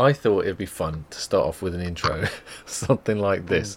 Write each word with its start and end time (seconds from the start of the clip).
I 0.00 0.14
thought 0.14 0.46
it'd 0.46 0.56
be 0.56 0.64
fun 0.64 1.04
to 1.10 1.18
start 1.20 1.46
off 1.46 1.60
with 1.60 1.74
an 1.74 1.82
intro, 1.82 2.26
something 2.64 3.18
like 3.18 3.46
this. 3.48 3.76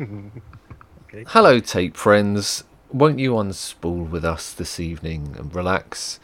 Okay. 0.00 1.24
Hello, 1.26 1.60
tape 1.60 1.94
friends. 1.94 2.64
Won't 2.90 3.18
you 3.18 3.32
unspool 3.32 4.08
with 4.08 4.24
us 4.24 4.54
this 4.54 4.80
evening 4.80 5.36
and 5.38 5.54
relax? 5.54 6.18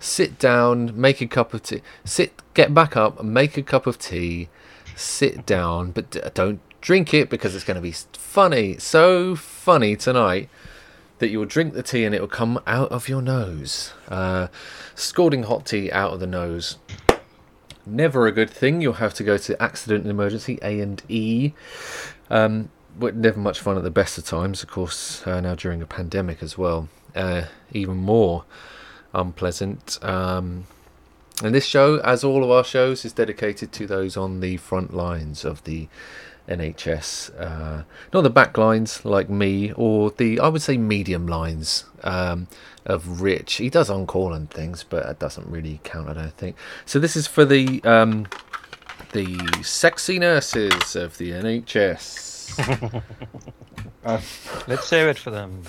Sit 0.00 0.38
down, 0.38 0.98
make 0.98 1.20
a 1.20 1.26
cup 1.26 1.52
of 1.52 1.62
tea. 1.62 1.82
Sit, 2.06 2.40
get 2.54 2.72
back 2.72 2.96
up, 2.96 3.20
and 3.20 3.34
make 3.34 3.58
a 3.58 3.62
cup 3.62 3.86
of 3.86 3.98
tea. 3.98 4.48
Sit 4.94 5.44
down, 5.44 5.90
but 5.90 6.32
don't 6.34 6.60
drink 6.80 7.12
it 7.12 7.28
because 7.28 7.54
it's 7.54 7.64
going 7.64 7.74
to 7.74 7.82
be 7.82 7.92
funny, 7.92 8.78
so 8.78 9.36
funny 9.36 9.94
tonight 9.94 10.48
that 11.18 11.28
you 11.28 11.38
will 11.38 11.46
drink 11.46 11.74
the 11.74 11.82
tea 11.82 12.04
and 12.04 12.14
it 12.14 12.20
will 12.22 12.28
come 12.28 12.60
out 12.66 12.90
of 12.90 13.10
your 13.10 13.20
nose. 13.20 13.92
Uh, 14.08 14.48
scalding 14.94 15.42
hot 15.42 15.66
tea 15.66 15.92
out 15.92 16.14
of 16.14 16.20
the 16.20 16.26
nose. 16.26 16.78
Never 17.86 18.26
a 18.26 18.32
good 18.32 18.50
thing. 18.50 18.80
You'll 18.80 18.94
have 18.94 19.14
to 19.14 19.24
go 19.24 19.38
to 19.38 19.62
accident 19.62 20.02
and 20.02 20.10
emergency 20.10 20.58
A 20.60 20.80
and 20.80 21.00
E. 21.08 21.52
Um, 22.28 22.70
but 22.98 23.14
never 23.14 23.38
much 23.38 23.60
fun 23.60 23.76
at 23.76 23.84
the 23.84 23.90
best 23.90 24.18
of 24.18 24.24
times. 24.24 24.62
Of 24.62 24.70
course, 24.70 25.24
uh, 25.26 25.40
now 25.40 25.54
during 25.54 25.80
a 25.82 25.86
pandemic 25.86 26.42
as 26.42 26.58
well, 26.58 26.88
uh, 27.14 27.44
even 27.72 27.98
more 27.98 28.44
unpleasant. 29.14 29.98
Um, 30.02 30.66
and 31.42 31.54
this 31.54 31.66
show, 31.66 31.98
as 32.00 32.24
all 32.24 32.42
of 32.42 32.50
our 32.50 32.64
shows, 32.64 33.04
is 33.04 33.12
dedicated 33.12 33.70
to 33.72 33.86
those 33.86 34.16
on 34.16 34.40
the 34.40 34.56
front 34.56 34.94
lines 34.94 35.44
of 35.44 35.62
the 35.64 35.88
NHS, 36.48 37.40
uh, 37.40 37.82
not 38.12 38.22
the 38.22 38.30
back 38.30 38.56
lines 38.56 39.04
like 39.04 39.28
me, 39.28 39.72
or 39.72 40.10
the 40.10 40.40
I 40.40 40.48
would 40.48 40.62
say 40.62 40.76
medium 40.76 41.26
lines 41.26 41.84
um, 42.02 42.48
of 42.84 43.20
Rich. 43.20 43.54
He 43.54 43.70
does 43.70 43.90
on 43.90 44.06
call 44.06 44.32
and 44.32 44.50
things, 44.50 44.84
but 44.84 45.06
it 45.06 45.18
doesn't 45.18 45.46
really 45.48 45.80
count, 45.84 46.08
I 46.08 46.14
don't 46.14 46.36
think. 46.36 46.56
So 46.84 46.98
this 46.98 47.16
is 47.16 47.26
for 47.26 47.44
the 47.44 47.82
um, 47.84 48.26
the 49.12 49.38
sexy 49.62 50.18
nurses 50.18 50.96
of 50.96 51.18
the 51.18 51.32
NHS. 51.32 53.02
Uh, 54.04 54.20
Let's 54.68 54.88
hear 54.88 55.08
it 55.08 55.18
for 55.18 55.32
them. 55.32 55.62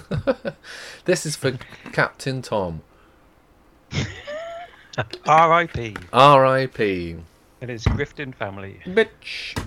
this 1.05 1.25
is 1.25 1.35
for 1.35 1.57
Captain 1.91 2.43
Tom. 2.43 2.83
R.I.P. 5.25 5.95
R.I.P. 6.13 7.15
And 7.61 7.69
his 7.71 7.83
Grifton 7.85 8.35
family. 8.35 8.79
Bitch. 8.85 9.57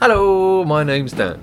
Hello, 0.00 0.64
my 0.64 0.82
name's 0.82 1.12
Dan, 1.12 1.40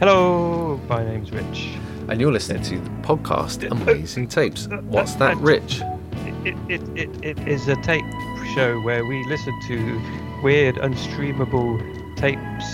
Hello, 0.00 0.78
my 0.88 1.04
name's 1.04 1.30
Rich. 1.32 1.70
and 2.08 2.20
you're 2.20 2.32
listening 2.32 2.62
to 2.64 2.78
the 2.78 2.90
podcast 3.02 3.68
Amazing 3.70 4.28
Tapes. 4.28 4.68
What's 4.84 5.14
that, 5.14 5.36
Rich? 5.38 5.80
It, 6.44 6.56
it, 6.68 6.80
it, 6.98 7.24
it 7.24 7.48
is 7.48 7.68
a 7.68 7.76
tape 7.82 8.04
show 8.54 8.80
where 8.82 9.04
we 9.04 9.24
listen 9.26 9.58
to 9.68 10.40
weird, 10.42 10.76
unstreamable 10.76 12.16
tapes 12.16 12.64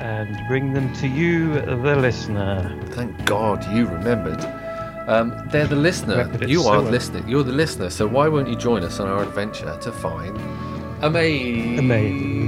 and 0.00 0.36
bring 0.48 0.72
them 0.72 0.92
to 0.94 1.06
you, 1.06 1.54
the 1.60 1.96
listener. 1.96 2.76
Thank 2.90 3.24
God 3.24 3.64
you 3.72 3.86
remembered. 3.86 4.40
Um, 5.08 5.48
they're 5.50 5.66
the 5.66 5.76
listener. 5.76 6.30
You 6.46 6.62
are 6.62 6.80
well. 6.82 6.90
listening. 6.90 7.28
You're 7.28 7.42
the 7.44 7.52
listener. 7.52 7.90
So 7.90 8.06
why 8.06 8.28
won't 8.28 8.48
you 8.48 8.56
join 8.56 8.82
us 8.84 9.00
on 9.00 9.08
our 9.08 9.22
adventure 9.22 9.76
to 9.80 9.92
find 9.92 10.36
amazing, 11.02 11.78
Amazing 11.80 12.41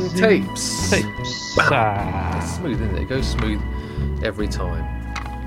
tapes? 0.00 0.90
Tapes. 0.90 1.56
Ah. 1.58 2.56
Smooth, 2.58 2.80
isn't 2.80 2.96
it? 2.96 3.02
It 3.02 3.08
goes 3.08 3.26
smooth 3.26 3.60
every 4.24 4.48
time. 4.48 4.82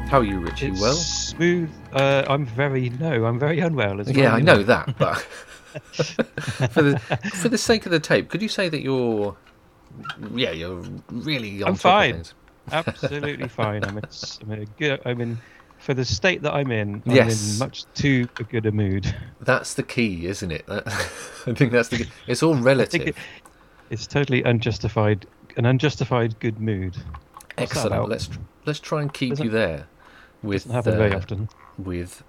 How 0.07 0.19
are 0.19 0.23
you, 0.23 0.39
Richie? 0.39 0.67
It's 0.67 0.81
well? 0.81 0.93
smooth. 0.93 1.69
Uh, 1.91 2.23
I'm 2.27 2.45
very 2.45 2.89
no. 2.91 3.25
I'm 3.25 3.39
very 3.39 3.59
unwell 3.59 3.99
as 3.99 4.07
well. 4.07 4.15
Yeah, 4.15 4.33
I 4.35 4.39
know 4.41 4.61
that, 4.63 4.95
but 4.99 5.17
for 6.71 6.81
the 6.83 6.99
for 7.33 7.49
the 7.49 7.57
sake 7.57 7.85
of 7.87 7.91
the 7.91 7.99
tape, 7.99 8.29
could 8.29 8.41
you 8.41 8.47
say 8.49 8.69
that 8.69 8.81
you're 8.81 9.35
yeah, 10.35 10.51
you're 10.51 10.83
really 11.09 11.63
on 11.63 11.69
I'm 11.69 11.73
top 11.73 11.81
fine. 11.81 12.09
of 12.11 12.15
things? 12.17 12.33
Absolutely 12.71 13.47
fine. 13.63 13.83
I'm 13.83 13.97
in, 13.97 14.05
s- 14.05 14.39
I'm 14.43 14.51
in 14.51 14.61
a 14.61 14.65
good. 14.65 15.01
I'm 15.05 15.21
in 15.21 15.37
for 15.79 15.93
the 15.95 16.05
state 16.05 16.43
that 16.43 16.53
I'm 16.53 16.71
in. 16.71 17.01
I'm 17.07 17.11
Yes. 17.15 17.53
in 17.53 17.59
much 17.59 17.85
too 17.95 18.27
good 18.49 18.65
a 18.67 18.71
mood. 18.71 19.13
That's 19.41 19.73
the 19.73 19.83
key, 19.83 20.27
isn't 20.27 20.51
it? 20.51 20.67
That- 20.67 20.87
I 21.47 21.53
think 21.53 21.71
that's 21.71 21.89
the 21.89 21.97
key. 21.97 22.09
It's 22.27 22.43
all 22.43 22.53
relative. 22.55 23.15
It, 23.89 23.93
it's 23.93 24.07
totally 24.07 24.43
unjustified. 24.43 25.25
An 25.57 25.65
unjustified 25.65 26.39
good 26.39 26.59
mood. 26.59 26.95
that 26.95 27.03
Excellent. 27.57 28.09
Let's 28.09 28.29
let's 28.65 28.79
try 28.79 29.01
and 29.01 29.13
keep 29.13 29.31
Doesn't- 29.31 29.45
you 29.45 29.51
there 29.51 29.87
with 30.43 30.63
Doesn't 30.63 30.71
happen 30.75 30.97
very 30.97 31.13
uh, 31.13 31.17
often. 31.17 31.49
with 31.77 32.23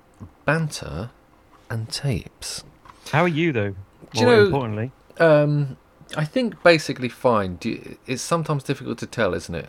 banter 0.45 1.11
and 1.71 1.89
tapes. 1.89 2.63
How 3.13 3.23
are 3.23 3.29
you 3.29 3.53
though? 3.53 3.75
Do 4.13 4.21
you 4.21 4.27
More 4.27 4.37
know- 4.37 4.45
importantly, 4.45 4.93
Um, 5.19 5.77
I 6.17 6.25
think 6.25 6.63
basically 6.63 7.09
fine. 7.09 7.57
Do 7.57 7.71
you, 7.71 7.99
it's 8.07 8.23
sometimes 8.23 8.63
difficult 8.63 8.99
to 8.99 9.07
tell, 9.07 9.35
isn't 9.35 9.55
it? 9.55 9.69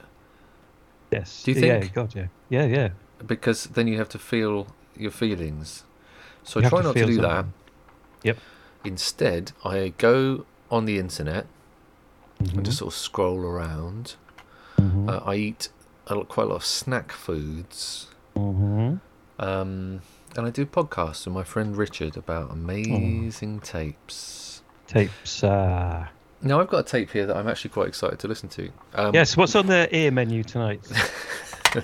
yes. 1.12 1.44
do 1.44 1.52
you 1.52 1.60
Yeah, 1.62 1.80
think? 1.80 1.94
God, 1.94 2.14
yeah, 2.16 2.28
yeah, 2.50 2.66
yeah. 2.66 2.90
Because 3.26 3.64
then 3.66 3.88
you 3.88 3.98
have 3.98 4.10
to 4.10 4.20
feel 4.20 4.68
your 4.96 5.12
feelings. 5.12 5.84
So 6.44 6.60
You 6.60 6.68
I 6.68 6.70
try 6.70 6.80
to 6.82 6.88
not 6.88 6.96
to 6.96 7.06
do 7.06 7.22
that. 7.22 7.46
Yep. 8.24 8.38
Instead, 8.84 9.52
I 9.66 9.94
go 9.98 10.46
on 10.70 10.86
the 10.86 11.00
internet 11.00 11.48
and 12.40 12.50
Mhm, 12.50 12.64
just 12.64 12.78
sort 12.80 12.94
of 12.94 12.98
scroll 13.00 13.40
around. 13.40 14.16
mhm, 14.80 15.10
Uh, 15.10 15.22
I 15.26 15.36
eat 15.36 15.70
a, 16.08 16.16
lot- 16.16 16.28
quite 16.28 16.44
a 16.46 16.50
lot 16.50 16.56
of 16.58 16.66
snack 16.66 17.12
foods. 17.12 18.08
mhm. 18.36 19.00
Um, 19.40 20.02
and 20.36 20.46
I 20.48 20.50
do 20.50 20.66
podcasts 20.66 21.26
with 21.26 21.34
my 21.34 21.44
friend 21.44 21.76
Richard 21.76 22.16
about 22.18 22.52
amazing 22.52 23.60
tapes. 23.62 24.62
Tapes. 24.88 25.44
Uh... 25.44 26.08
Now, 26.42 26.60
I've 26.60 26.68
got 26.70 26.80
a 26.80 26.84
tape 26.84 27.12
here 27.12 27.26
that 27.26 27.36
I'm 27.36 27.48
actually 27.48 27.72
quite 27.72 27.88
excited 27.88 28.20
to 28.20 28.28
listen 28.28 28.50
to. 28.50 28.70
Um, 28.94 29.14
Yes. 29.16 29.36
What's 29.36 29.56
on 29.56 29.66
the 29.68 29.88
ear 29.96 30.12
menu 30.12 30.44
tonight? 30.44 30.82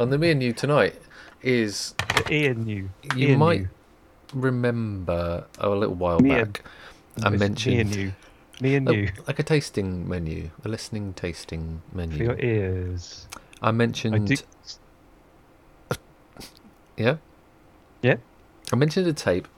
on 0.00 0.10
the 0.10 0.18
me 0.18 0.30
and 0.30 0.42
you 0.42 0.52
tonight 0.52 0.94
is 1.42 1.94
the 2.16 2.32
ear 2.32 2.54
new. 2.54 2.88
you 3.16 3.28
ear 3.28 3.38
might 3.38 3.60
new. 3.60 3.68
remember 4.34 5.44
oh, 5.60 5.72
a 5.72 5.76
little 5.76 5.94
while 5.94 6.20
Me 6.20 6.30
back 6.30 6.62
I 7.22 7.30
mentioned 7.30 8.14
me 8.60 8.74
and 8.76 8.88
you. 8.88 8.92
Me 8.92 8.98
and 9.06 9.16
you 9.16 9.22
like 9.26 9.38
a 9.38 9.42
tasting 9.42 10.08
menu, 10.08 10.50
a 10.64 10.68
listening 10.68 11.12
tasting 11.14 11.82
menu. 11.92 12.16
for 12.16 12.22
your 12.24 12.38
ears. 12.38 13.26
I 13.62 13.70
mentioned, 13.72 14.14
I 14.14 14.18
do. 14.18 14.36
yeah, 16.96 17.16
Yeah. 18.02 18.16
I 18.72 18.76
mentioned 18.76 19.06
a 19.06 19.12
tape 19.12 19.48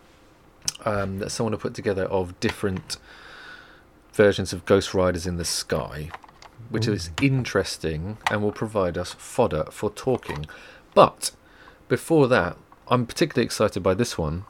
um, 0.84 1.18
that 1.18 1.30
someone 1.30 1.52
had 1.52 1.60
put 1.60 1.74
together 1.74 2.04
of 2.04 2.38
different 2.40 2.96
versions 4.12 4.52
of 4.52 4.64
Ghost 4.64 4.94
Riders 4.94 5.26
in 5.26 5.36
the 5.36 5.44
Sky, 5.44 6.10
which 6.70 6.88
is 6.88 7.10
interesting 7.20 8.18
and 8.30 8.42
will 8.42 8.52
provide 8.52 8.96
us 8.98 9.12
fodder 9.12 9.64
for 9.70 9.90
talking. 9.90 10.46
But 10.94 11.32
before 11.88 12.28
that, 12.28 12.56
I'm 12.88 13.06
particularly 13.06 13.44
excited 13.44 13.82
by 13.82 13.94
this 13.94 14.18
one. 14.18 14.44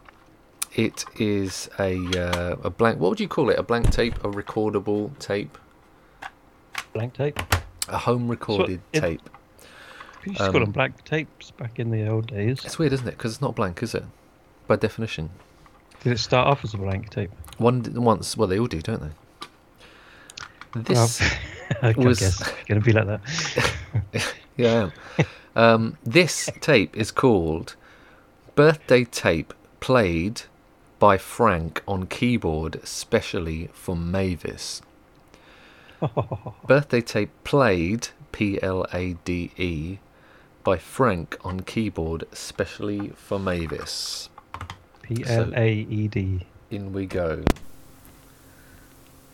It 0.74 1.04
is 1.18 1.68
a 1.78 1.96
uh, 2.18 2.56
a 2.64 2.70
blank. 2.70 2.98
What 2.98 3.10
would 3.10 3.20
you 3.20 3.28
call 3.28 3.50
it? 3.50 3.58
A 3.58 3.62
blank 3.62 3.90
tape, 3.90 4.16
a 4.24 4.28
recordable 4.28 5.16
tape, 5.18 5.58
Blank 6.94 7.14
tape. 7.14 7.38
a 7.88 7.98
home 7.98 8.28
recorded 8.28 8.80
it- 8.92 9.00
tape. 9.00 9.30
Used 10.24 10.38
to 10.38 10.44
Um, 10.46 10.52
call 10.52 10.60
them 10.60 10.70
blank 10.70 11.04
tapes 11.04 11.50
back 11.50 11.80
in 11.80 11.90
the 11.90 12.06
old 12.08 12.28
days. 12.28 12.64
It's 12.64 12.78
weird, 12.78 12.92
isn't 12.92 13.08
it? 13.08 13.16
Because 13.18 13.32
it's 13.32 13.40
not 13.40 13.56
blank, 13.56 13.82
is 13.82 13.92
it? 13.94 14.04
By 14.68 14.76
definition, 14.76 15.30
Did 16.04 16.12
it 16.12 16.18
start 16.20 16.46
off 16.46 16.64
as 16.64 16.74
a 16.74 16.78
blank 16.78 17.10
tape? 17.10 17.32
one 17.58 17.82
once. 17.94 18.36
Well, 18.36 18.46
they 18.46 18.58
all 18.58 18.68
do, 18.68 18.80
don't 18.80 19.02
they? 19.02 20.80
This. 20.82 21.20
I 21.82 21.92
was- 21.96 22.20
going 22.68 22.80
to 22.80 22.84
be 22.84 22.92
like 22.92 23.06
that. 23.06 23.20
Yeah, 24.56 24.90
I 25.18 25.22
am. 25.22 25.26
um, 25.56 25.98
this 26.04 26.48
tape 26.60 26.94
is 26.96 27.10
called 27.10 27.74
Birthday 28.54 29.04
Tape 29.04 29.52
Played 29.80 30.42
by 31.02 31.18
Frank 31.18 31.82
on 31.88 32.06
Keyboard, 32.06 32.78
specially 32.84 33.68
for 33.72 33.96
Mavis. 33.96 34.82
Birthday 36.68 37.00
Tape 37.00 37.32
Played, 37.42 38.10
P 38.30 38.62
L 38.62 38.86
A 38.92 39.14
D 39.24 39.50
E, 39.56 39.98
by 40.62 40.78
Frank 40.78 41.36
on 41.44 41.58
Keyboard, 41.58 42.28
specially 42.30 43.08
for 43.16 43.40
Mavis. 43.40 44.28
P 45.02 45.24
L 45.26 45.52
A 45.56 45.72
E 45.72 46.06
D. 46.06 46.46
In 46.70 46.92
we 46.92 47.06
go. 47.06 47.42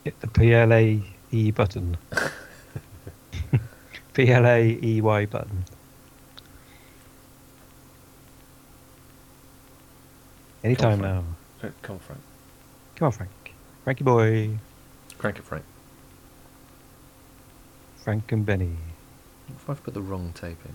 Hit 0.05 0.19
the 0.23 0.27
P 0.27 0.55
L 0.55 0.73
A 0.73 1.03
E 1.31 1.51
button. 1.51 1.99
P 4.15 4.33
L 4.33 4.47
A 4.47 4.79
E 4.83 5.03
Y 5.03 5.27
button. 5.27 5.67
Anytime 10.65 11.01
now. 11.01 11.25
Uh, 11.63 11.69
Come 11.83 11.97
on, 11.97 12.01
Frank. 12.01 12.21
Come 12.97 13.07
on, 13.07 13.13
Frank. 13.13 13.31
Frankie 13.85 14.05
boy. 14.05 14.59
Crank 15.19 15.39
it, 15.39 15.45
Frank. 15.45 15.65
Frank 17.97 18.31
and 18.33 18.47
Benny. 18.47 18.77
What 19.47 19.57
if 19.57 19.71
I've 19.71 19.83
put 19.83 19.95
the 19.95 20.01
wrong 20.01 20.33
tape 20.35 20.59
in? 20.65 20.75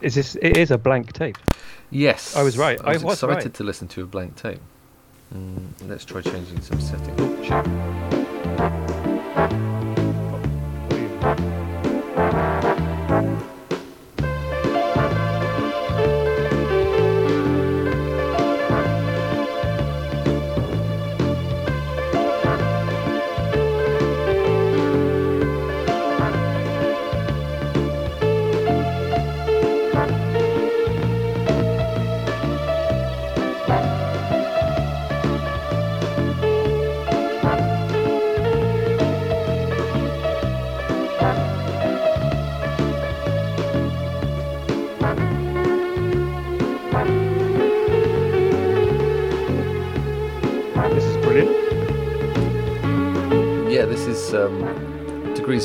Is 0.00 0.14
this? 0.14 0.36
It 0.36 0.56
is 0.56 0.70
a 0.70 0.78
blank 0.78 1.12
tape. 1.12 1.36
Yes. 1.90 2.34
I 2.36 2.42
was 2.42 2.56
right. 2.56 2.80
I 2.80 2.92
was, 2.94 3.02
I 3.02 3.06
was 3.06 3.14
excited 3.14 3.34
right. 3.34 3.54
to 3.54 3.64
listen 3.64 3.88
to 3.88 4.02
a 4.02 4.06
blank 4.06 4.36
tape. 4.36 4.60
Mm, 5.34 5.88
let's 5.88 6.04
try 6.04 6.22
changing 6.22 6.60
some 6.60 6.80
settings. 6.80 7.46
Shit. 7.46 8.19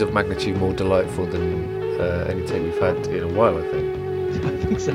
Of 0.02 0.14
magnitude 0.14 0.58
more 0.58 0.74
delightful 0.74 1.26
than 1.26 2.00
uh, 2.00 2.28
any 2.30 2.46
tape 2.46 2.64
we've 2.64 2.78
had 2.80 3.08
in 3.08 3.24
a 3.24 3.28
while, 3.28 3.58
I 3.58 3.72
think. 3.72 3.96
I 4.46 4.66
think 4.66 4.80
so. 4.80 4.92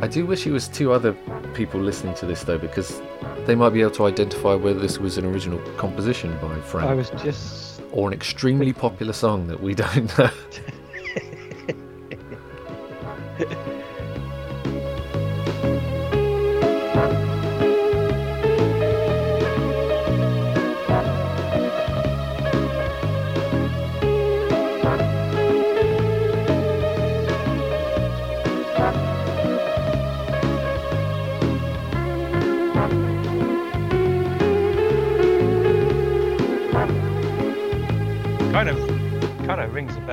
I 0.00 0.08
do 0.08 0.26
wish 0.26 0.46
it 0.46 0.52
was 0.52 0.68
two 0.68 0.92
other 0.92 1.12
people 1.54 1.80
listening 1.80 2.14
to 2.16 2.26
this 2.26 2.42
though, 2.44 2.58
because 2.58 3.00
they 3.46 3.54
might 3.54 3.70
be 3.70 3.80
able 3.80 3.92
to 3.92 4.06
identify 4.06 4.54
whether 4.54 4.78
this 4.78 4.98
was 4.98 5.16
an 5.18 5.24
original 5.24 5.58
composition 5.76 6.36
by 6.40 6.54
Frank 6.60 6.90
I 6.90 6.94
was 6.94 7.10
just. 7.10 7.61
Or 7.92 8.08
an 8.08 8.14
extremely 8.14 8.72
popular 8.72 9.12
song 9.12 9.46
that 9.48 9.62
we 9.62 9.74
don't 9.74 10.16
know. 10.18 10.30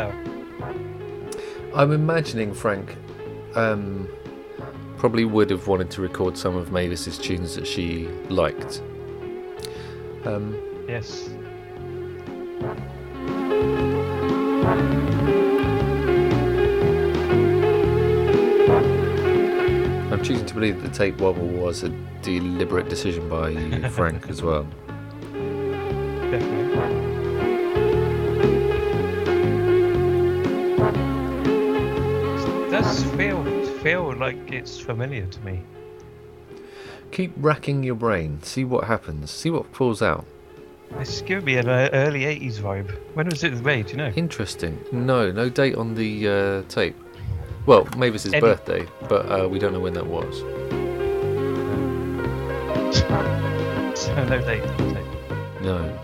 Of 0.08 0.16
rings 0.16 0.54
a 0.54 0.60
bell. 0.60 1.76
I'm 1.76 1.92
imagining 1.92 2.54
Frank 2.54 2.96
um, 3.56 4.08
probably 4.98 5.26
would 5.26 5.50
have 5.50 5.68
wanted 5.68 5.90
to 5.92 6.02
record 6.02 6.38
some 6.38 6.56
of 6.56 6.72
Mavis's 6.72 7.18
tunes 7.18 7.56
that 7.56 7.66
she 7.68 8.08
liked. 8.30 8.82
Um, 10.26 10.58
Yes. 10.88 11.30
I'm 20.12 20.24
choosing 20.24 20.46
to 20.48 20.54
believe 20.56 20.82
that 20.82 20.90
the 20.92 20.98
tape 20.98 21.22
wobble 21.22 21.48
was 21.48 21.84
a 21.84 21.90
deliberate 22.24 22.90
decision 22.90 23.30
by 23.30 23.90
Frank 23.90 24.30
as 24.30 24.42
well. 24.42 24.64
Definitely. 26.32 27.09
Does 32.82 33.04
feel 33.16 33.44
feel 33.80 34.14
like 34.16 34.52
it's 34.52 34.80
familiar 34.80 35.26
to 35.26 35.40
me. 35.42 35.62
Keep 37.12 37.34
racking 37.38 37.84
your 37.84 37.96
brain, 37.96 38.42
see 38.42 38.64
what 38.64 38.86
happens, 38.86 39.32
see 39.32 39.50
what 39.50 39.74
falls 39.76 40.02
out. 40.02 40.26
It's 41.00 41.22
giving 41.22 41.46
me 41.46 41.58
an 41.58 41.68
uh, 41.68 41.90
early 41.92 42.22
'80s 42.22 42.60
vibe. 42.60 42.92
When 43.16 43.28
was 43.28 43.44
it 43.44 43.54
made? 43.64 43.88
Do 43.88 43.92
you 43.92 43.98
know? 43.98 44.10
Interesting. 44.16 44.80
No, 44.92 45.30
no 45.32 45.50
date 45.50 45.76
on 45.76 45.94
the 45.96 46.28
uh, 46.28 46.62
tape. 46.70 46.96
Well, 47.66 47.86
Mavis's 47.98 48.34
Any- 48.34 48.42
birthday, 48.42 48.88
but 49.08 49.30
uh, 49.30 49.48
we 49.50 49.60
don't 49.60 49.74
know 49.74 49.80
when 49.82 49.94
that 49.94 50.08
was. 50.08 50.40
So 54.00 54.16
no 54.26 54.40
date. 54.42 54.64
No. 55.62 56.00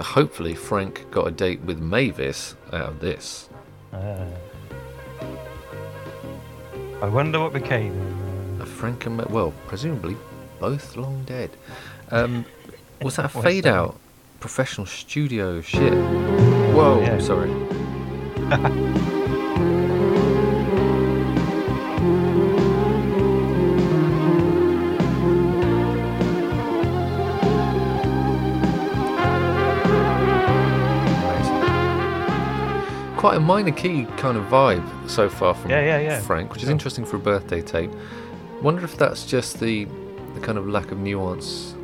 Hopefully, 0.00 0.54
Frank 0.54 1.10
got 1.10 1.26
a 1.28 1.30
date 1.30 1.60
with 1.60 1.78
Mavis 1.78 2.56
out 2.72 2.88
of 2.88 3.00
this. 3.00 3.48
Ah. 3.92 4.26
I 7.02 7.08
wonder 7.08 7.40
what 7.40 7.52
became. 7.52 7.92
A 8.60 8.66
Frank 8.66 9.06
and 9.06 9.16
Ma- 9.16 9.26
well, 9.28 9.52
presumably 9.66 10.16
both 10.60 10.96
long 10.96 11.24
dead. 11.24 11.50
Um, 12.10 12.44
was 13.02 13.16
that 13.16 13.26
a 13.26 13.28
fade 13.28 13.66
out? 13.66 13.96
Professional 14.40 14.86
studio 14.86 15.60
shit. 15.60 15.92
Whoa, 16.74 17.00
Yeah. 17.00 17.18
sorry. 17.18 17.50
Quite 33.24 33.38
a 33.38 33.40
minor 33.40 33.72
key 33.72 34.04
kind 34.18 34.36
of 34.36 34.44
vibe 34.48 35.08
so 35.08 35.30
far 35.30 35.54
from 35.54 35.70
Yeah, 35.70 35.80
yeah, 35.80 35.98
yeah. 35.98 36.20
Frank, 36.20 36.52
which 36.52 36.62
is 36.62 36.68
interesting 36.68 37.06
for 37.06 37.16
a 37.16 37.18
birthday 37.18 37.62
tape. 37.62 37.90
Wonder 38.60 38.84
if 38.84 38.98
that's 38.98 39.24
just 39.24 39.60
the 39.60 39.86
the 40.34 40.40
kind 40.40 40.58
of 40.58 40.68
lack 40.68 40.92
of 40.92 40.98
nuance 40.98 41.74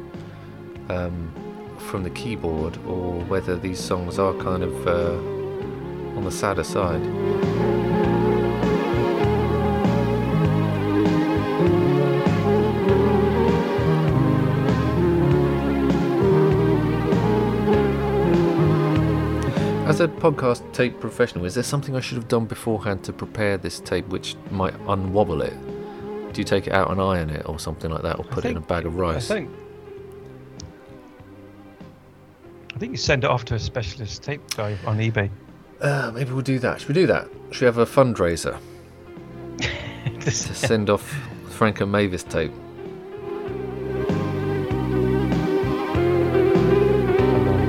um, 0.91 1.32
from 1.79 2.03
the 2.03 2.11
keyboard, 2.11 2.77
or 2.87 3.15
whether 3.25 3.56
these 3.56 3.81
songs 3.81 4.19
are 4.19 4.35
kind 4.35 4.63
of 4.63 4.87
uh, 4.87 5.17
on 6.15 6.25
the 6.25 6.31
sadder 6.31 6.63
side. 6.63 7.01
Podcast 20.20 20.70
tape 20.72 21.00
professional, 21.00 21.44
is 21.46 21.55
there 21.55 21.65
something 21.65 21.96
I 21.96 22.00
should 22.00 22.17
have 22.17 22.29
done 22.29 22.44
beforehand 22.44 23.03
to 23.05 23.12
prepare 23.12 23.56
this 23.56 23.81
tape 23.81 24.06
which 24.08 24.36
might 24.50 24.74
unwobble 24.86 25.43
it? 25.43 25.55
Do 26.32 26.41
you 26.41 26.44
take 26.44 26.67
it 26.67 26.72
out 26.72 26.91
and 26.91 27.00
iron 27.00 27.31
it 27.31 27.48
or 27.48 27.58
something 27.58 27.91
like 27.91 28.03
that, 28.03 28.19
or 28.19 28.24
put 28.24 28.44
it 28.44 28.50
in 28.50 28.56
a 28.56 28.60
bag 28.60 28.86
of 28.86 28.96
rice? 28.96 29.31
I 29.31 29.34
think. 29.34 29.50
I 32.74 32.79
think 32.79 32.93
you 32.93 32.98
send 32.98 33.24
it 33.24 33.31
off 33.31 33.44
to 33.46 33.55
a 33.55 33.58
specialist 33.58 34.22
tape 34.22 34.43
guy 34.55 34.77
on 34.86 34.98
eBay. 34.98 35.31
Uh, 35.81 36.12
maybe 36.15 36.31
we'll 36.32 36.43
do 36.43 36.58
that. 36.58 36.81
Should 36.81 36.89
we 36.89 36.94
do 36.94 37.06
that? 37.06 37.29
Should 37.50 37.62
we 37.62 37.67
have 37.67 37.79
a 37.79 37.86
fundraiser 37.86 38.58
to 40.20 40.31
send 40.31 40.91
off 40.91 41.03
Frank 41.48 41.81
and 41.81 41.91
Mavis 41.91 42.22
tape? 42.22 42.53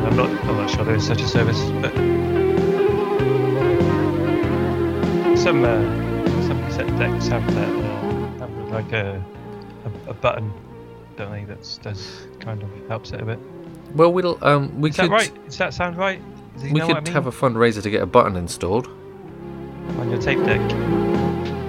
I'm 0.06 0.16
not. 0.16 0.30
I'm 0.30 0.58
not 0.58 0.70
sure 0.70 0.84
there 0.84 0.96
is 0.96 1.08
such 1.08 1.22
a 1.22 1.28
service, 1.28 1.62
but 1.82 2.21
some 5.42 5.64
uh, 5.64 5.82
some 6.48 6.62
cassette 6.66 6.88
decks 7.00 7.28
have 7.28 7.46
that 7.56 7.68
uh, 7.70 8.38
have 8.38 8.52
like 8.70 8.92
a, 8.92 9.24
a 9.86 10.10
a 10.12 10.14
button, 10.14 10.54
don't 11.18 11.32
they? 11.32 11.44
That 11.46 11.80
does 11.82 12.28
kind 12.40 12.62
of 12.62 12.70
helps 12.88 13.12
it 13.12 13.22
a 13.22 13.26
bit. 13.26 13.40
Well, 13.96 14.14
we'll 14.14 14.38
um, 14.44 14.80
we 14.80 14.90
Is 14.92 14.96
could 14.96 15.06
that 15.06 15.12
right? 15.12 15.46
Does 15.46 15.58
that 15.58 15.74
sound 15.74 15.98
right? 15.98 16.22
We 16.62 16.80
could 16.80 16.92
I 16.92 17.00
mean? 17.02 17.14
have 17.14 17.26
a 17.26 17.32
fundraiser 17.32 17.82
to 17.82 17.90
get 17.90 18.04
a 18.04 18.06
button 18.06 18.36
installed. 18.36 18.88
on 19.98 20.12
your 20.12 20.22
tape 20.22 20.44
deck. 20.46 20.60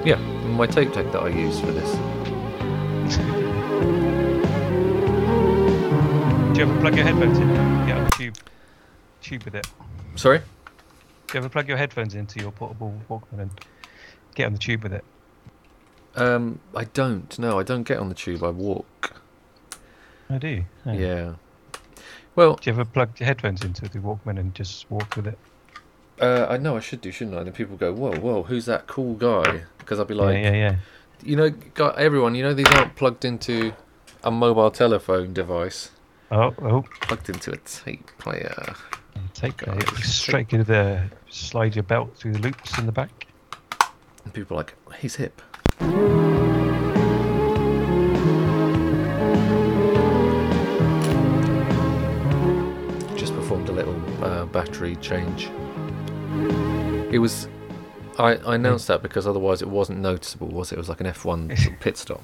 Yeah, 0.04 0.16
my 0.16 0.66
tape 0.66 0.92
deck 0.92 1.10
that 1.12 1.22
I 1.22 1.28
use 1.28 1.58
for 1.58 1.72
this. 1.72 1.90
Do 6.52 6.60
you 6.60 6.66
ever 6.66 6.80
plug 6.80 6.94
your 6.94 7.04
headphones 7.06 7.38
in? 7.38 7.48
Get 7.86 7.96
on 7.96 8.10
tube, 8.10 8.36
tube 9.22 9.42
with 9.44 9.54
it. 9.54 9.66
Sorry. 10.16 10.42
Do 11.32 11.38
you 11.38 11.44
ever 11.44 11.48
plug 11.48 11.66
your 11.66 11.78
headphones 11.78 12.14
into 12.14 12.40
your 12.40 12.52
portable 12.52 12.92
Walkman 13.08 13.40
and 13.40 13.50
get 14.34 14.44
on 14.44 14.52
the 14.52 14.58
tube 14.58 14.82
with 14.82 14.92
it? 14.92 15.02
Um, 16.14 16.60
I 16.76 16.84
don't. 16.84 17.38
No, 17.38 17.58
I 17.58 17.62
don't 17.62 17.84
get 17.84 17.98
on 17.98 18.10
the 18.10 18.14
tube. 18.14 18.44
I 18.44 18.50
walk. 18.50 19.16
I 20.28 20.36
do. 20.36 20.62
Yeah. 20.84 20.92
Yeah. 20.92 21.34
Well, 22.36 22.56
Do 22.56 22.68
you 22.68 22.74
ever 22.74 22.84
plug 22.84 23.18
your 23.18 23.26
headphones 23.26 23.64
into 23.64 23.88
the 23.88 23.98
Walkman 23.98 24.38
and 24.38 24.54
just 24.54 24.90
walk 24.90 25.16
with 25.16 25.26
it? 25.26 25.38
uh, 26.20 26.48
I 26.50 26.58
know 26.58 26.76
I 26.76 26.80
should 26.80 27.00
do, 27.00 27.10
shouldn't 27.10 27.34
I? 27.34 27.38
And 27.38 27.46
then 27.46 27.54
people 27.54 27.78
go, 27.78 27.94
"Whoa, 27.94 28.14
whoa, 28.14 28.42
who's 28.42 28.66
that 28.66 28.86
cool 28.86 29.14
guy?" 29.14 29.62
Because 29.78 29.98
I'll 29.98 30.04
be 30.04 30.12
like, 30.12 30.34
yeah, 30.34 30.50
yeah, 30.50 30.56
yeah. 30.56 30.76
you 31.24 31.36
know, 31.36 31.48
got 31.48 31.98
everyone. 31.98 32.34
You 32.34 32.42
know, 32.42 32.52
these 32.52 32.68
aren't 32.72 32.94
plugged 32.94 33.24
into 33.24 33.72
a 34.22 34.30
mobile 34.30 34.70
telephone 34.70 35.32
device. 35.32 35.92
Oh, 36.30 36.54
oh. 36.60 36.84
Plugged 37.00 37.30
into 37.30 37.52
a 37.52 37.56
tape 37.56 38.10
player. 38.18 38.76
Take 39.42 39.56
God. 39.56 39.82
Straight 40.04 40.50
to 40.50 40.62
the 40.62 41.02
slide 41.28 41.74
your 41.74 41.82
belt 41.82 42.16
through 42.16 42.34
the 42.34 42.38
loops 42.38 42.78
in 42.78 42.86
the 42.86 42.92
back. 42.92 43.26
And 44.24 44.32
people 44.32 44.56
are 44.56 44.60
like, 44.60 44.74
he's 45.00 45.16
hip. 45.16 45.42
Just 53.16 53.34
performed 53.34 53.68
a 53.68 53.72
little 53.72 54.00
uh, 54.24 54.44
battery 54.46 54.94
change. 55.00 55.50
It 57.12 57.18
was. 57.18 57.48
I, 58.20 58.36
I 58.36 58.54
announced 58.54 58.86
that 58.86 59.02
because 59.02 59.26
otherwise 59.26 59.60
it 59.60 59.68
wasn't 59.68 59.98
noticeable, 59.98 60.46
was 60.46 60.70
it? 60.70 60.76
It 60.76 60.78
was 60.78 60.88
like 60.88 61.00
an 61.00 61.06
F1 61.06 61.58
sort 61.58 61.74
of 61.74 61.80
pit 61.80 61.96
stop. 61.96 62.22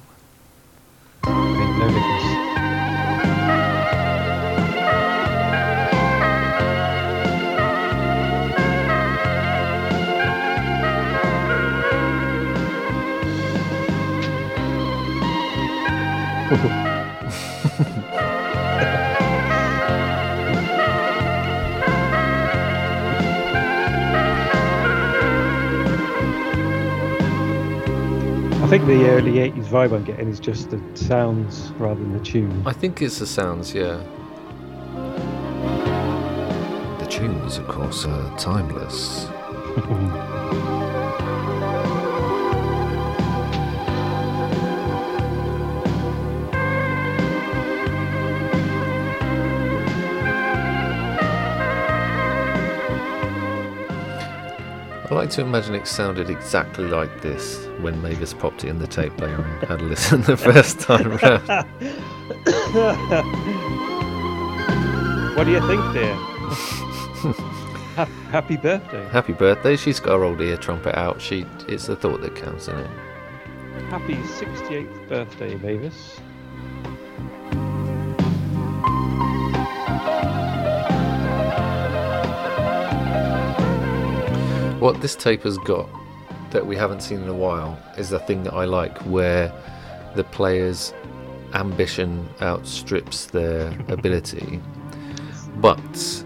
I 16.49 16.53
think 28.67 28.87
the 28.87 29.09
early 29.09 29.33
80s 29.33 29.65
vibe 29.65 29.93
I'm 29.93 30.03
getting 30.03 30.27
is 30.27 30.39
just 30.39 30.71
the 30.71 30.81
sounds 30.95 31.71
rather 31.77 32.01
than 32.01 32.13
the 32.13 32.23
tune. 32.23 32.63
I 32.65 32.73
think 32.73 32.99
it's 33.03 33.19
the 33.19 33.27
sounds, 33.27 33.75
yeah. 33.75 34.03
The 36.97 37.05
tunes, 37.07 37.57
of 37.59 37.67
course, 37.67 38.05
are 38.05 38.37
timeless. 38.39 39.27
like 55.19 55.29
to 55.29 55.41
imagine 55.41 55.75
it 55.75 55.85
sounded 55.85 56.29
exactly 56.29 56.87
like 56.87 57.21
this 57.21 57.67
when 57.81 58.01
Mavis 58.01 58.33
popped 58.33 58.63
it 58.63 58.69
in 58.69 58.79
the 58.79 58.87
tape 58.87 59.17
player 59.17 59.35
and 59.35 59.67
had 59.67 59.81
a 59.81 59.83
listen 59.83 60.21
the 60.21 60.37
first 60.37 60.79
time 60.79 61.09
round. 61.17 61.45
what 65.35 65.43
do 65.43 65.51
you 65.51 65.59
think, 65.67 65.93
dear? 65.93 66.15
Ha- 67.95 68.05
Happy 68.31 68.55
birthday. 68.55 69.05
Happy 69.09 69.33
birthday! 69.33 69.75
She's 69.75 69.99
got 69.99 70.13
her 70.13 70.23
old 70.23 70.39
ear 70.39 70.55
trumpet 70.55 70.95
out. 70.95 71.19
She, 71.19 71.45
it's 71.67 71.87
the 71.87 71.97
thought 71.97 72.21
that 72.21 72.33
counts, 72.33 72.69
isn't 72.69 72.79
it? 72.79 72.89
Happy 73.89 74.13
68th 74.13 75.09
birthday, 75.09 75.55
Mavis. 75.55 76.21
What 84.79 85.01
this 85.01 85.15
tape 85.15 85.43
has 85.43 85.57
got 85.59 85.89
that 86.51 86.65
we 86.65 86.75
haven't 86.75 87.01
seen 87.01 87.21
in 87.21 87.27
a 87.27 87.33
while 87.33 87.77
is 87.97 88.09
the 88.09 88.19
thing 88.19 88.43
that 88.43 88.53
I 88.53 88.63
like, 88.63 88.97
where 88.99 89.51
the 90.15 90.23
player's 90.23 90.93
ambition 91.53 92.27
outstrips 92.41 93.25
their 93.25 93.67
ability, 93.89 94.61
but 95.57 96.23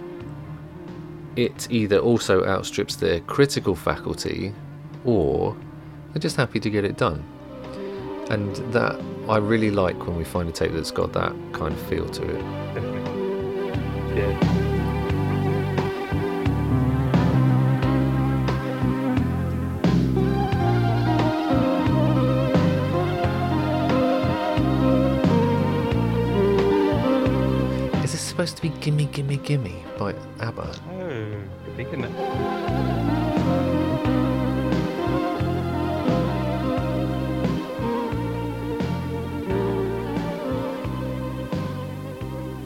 it 1.35 1.67
either 1.71 1.97
also 1.97 2.45
outstrips 2.45 2.95
their 2.97 3.21
critical 3.21 3.75
faculty 3.75 4.53
or 5.03 5.57
they're 6.11 6.21
just 6.21 6.35
happy 6.35 6.59
to 6.59 6.69
get 6.69 6.85
it 6.85 6.95
done. 6.95 7.23
And 8.29 8.55
that 8.71 9.01
I 9.27 9.37
really 9.37 9.71
like 9.71 9.97
when 10.05 10.15
we 10.15 10.23
find 10.23 10.47
a 10.47 10.51
tape 10.51 10.73
that's 10.73 10.91
got 10.91 11.11
that 11.13 11.33
kind 11.53 11.73
of 11.73 11.81
feel 11.87 12.07
to 12.07 12.23
it. 12.23 12.41
Definitely. 12.75 14.21
Yeah. 14.21 14.52
Gimme 28.83 29.05
Gimme 29.05 29.37
Gimme 29.37 29.81
by 29.97 30.13
ABBA? 30.41 30.75
Oh, 30.89 31.37
that. 32.01 32.09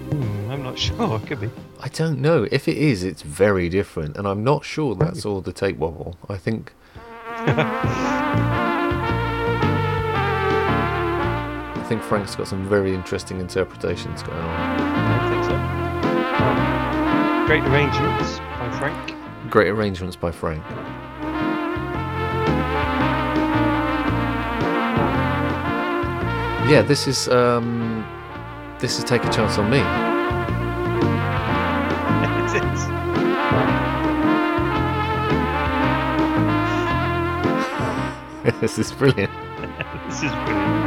Hmm, 0.10 0.52
I'm 0.52 0.64
not 0.64 0.80
sure. 0.80 1.20
Could 1.20 1.42
be. 1.42 1.52
I 1.80 1.90
don't 1.90 2.20
know. 2.20 2.48
If 2.52 2.68
it 2.68 2.78
is, 2.78 3.04
it's 3.04 3.22
very 3.22 3.70
different, 3.70 4.18
and 4.18 4.28
I'm 4.28 4.44
not 4.44 4.66
sure 4.66 4.96
that's 4.96 5.24
all 5.24 5.42
the 5.42 5.54
tape 5.54 5.78
wobble. 5.78 6.18
I 6.28 6.38
think. 6.38 6.74
I 11.78 11.86
think 11.88 12.02
Frank's 12.02 12.36
got 12.36 12.48
some 12.48 12.68
very 12.68 12.96
interesting 12.96 13.40
interpretations 13.40 14.24
going 14.24 14.40
on. 14.40 14.87
I 17.50 17.62
think 17.62 17.94
so. 17.94 18.08
Great 18.08 18.08
arrangements 18.10 18.40
by 18.40 18.78
Frank. 18.78 19.16
Great 19.50 19.70
arrangements 19.70 20.16
by 20.18 20.32
Frank. 20.32 20.64
Yeah, 26.70 26.82
this 26.82 27.08
is 27.08 27.30
um, 27.30 28.06
this 28.80 28.98
is 28.98 29.06
take 29.06 29.24
a 29.24 29.30
chance 29.32 29.58
on 29.58 29.70
me. 29.70 29.80
this 38.62 38.80
is 38.80 38.92
brilliant. 38.92 39.32
This 40.08 40.24
is 40.24 40.32
brilliant. 40.32 40.87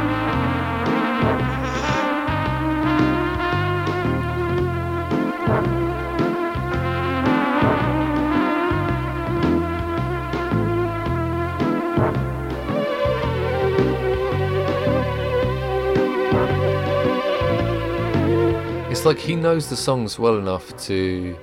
It's 19.01 19.05
like 19.07 19.17
he 19.17 19.35
knows 19.35 19.67
the 19.67 19.75
songs 19.75 20.19
well 20.19 20.37
enough 20.37 20.77
to 20.83 21.35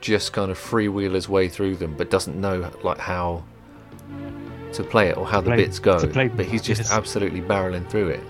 just 0.00 0.32
kind 0.32 0.52
of 0.52 0.56
freewheel 0.56 1.14
his 1.14 1.28
way 1.28 1.48
through 1.48 1.74
them, 1.74 1.96
but 1.96 2.10
doesn't 2.10 2.40
know 2.40 2.70
like 2.84 2.98
how 2.98 3.42
to 4.72 4.84
play 4.84 5.08
it 5.08 5.16
or 5.16 5.26
how 5.26 5.40
the 5.40 5.50
bits 5.50 5.80
go. 5.80 5.98
play 6.06 6.28
but 6.28 6.46
he's 6.46 6.62
just 6.62 6.82
yes. 6.82 6.92
absolutely 6.92 7.40
barreling 7.40 7.90
through 7.90 8.10
it. 8.10 8.20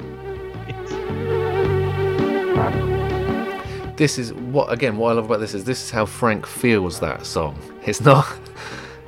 This 3.99 4.19
is 4.19 4.33
what 4.33 4.73
again. 4.73 4.97
What 4.97 5.11
I 5.11 5.13
love 5.13 5.27
about 5.27 5.41
this 5.41 5.53
is 5.53 5.65
this 5.65 5.85
is 5.85 5.91
how 5.91 6.07
Frank 6.07 6.47
feels 6.47 6.99
that 7.01 7.27
song. 7.27 7.59
It's 7.85 8.01
not. 8.01 8.27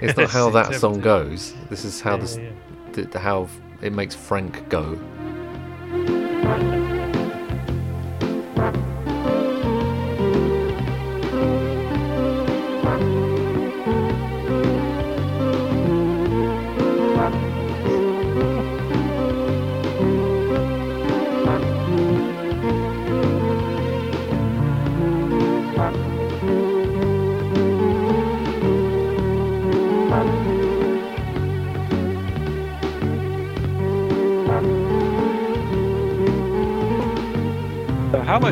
It's 0.03 0.17
not 0.17 0.29
how 0.29 0.51
that 0.51 0.75
song 0.75 1.01
goes. 1.01 1.55
This 1.71 1.87
is 1.87 2.03
how 2.03 2.17
Yeah, 2.17 2.21
this, 2.21 2.37
yeah, 2.37 2.51
th- 2.93 3.15
how 3.15 3.49
it 3.81 3.95
makes 3.95 4.15
Frank 4.15 4.69
go. 4.69 4.97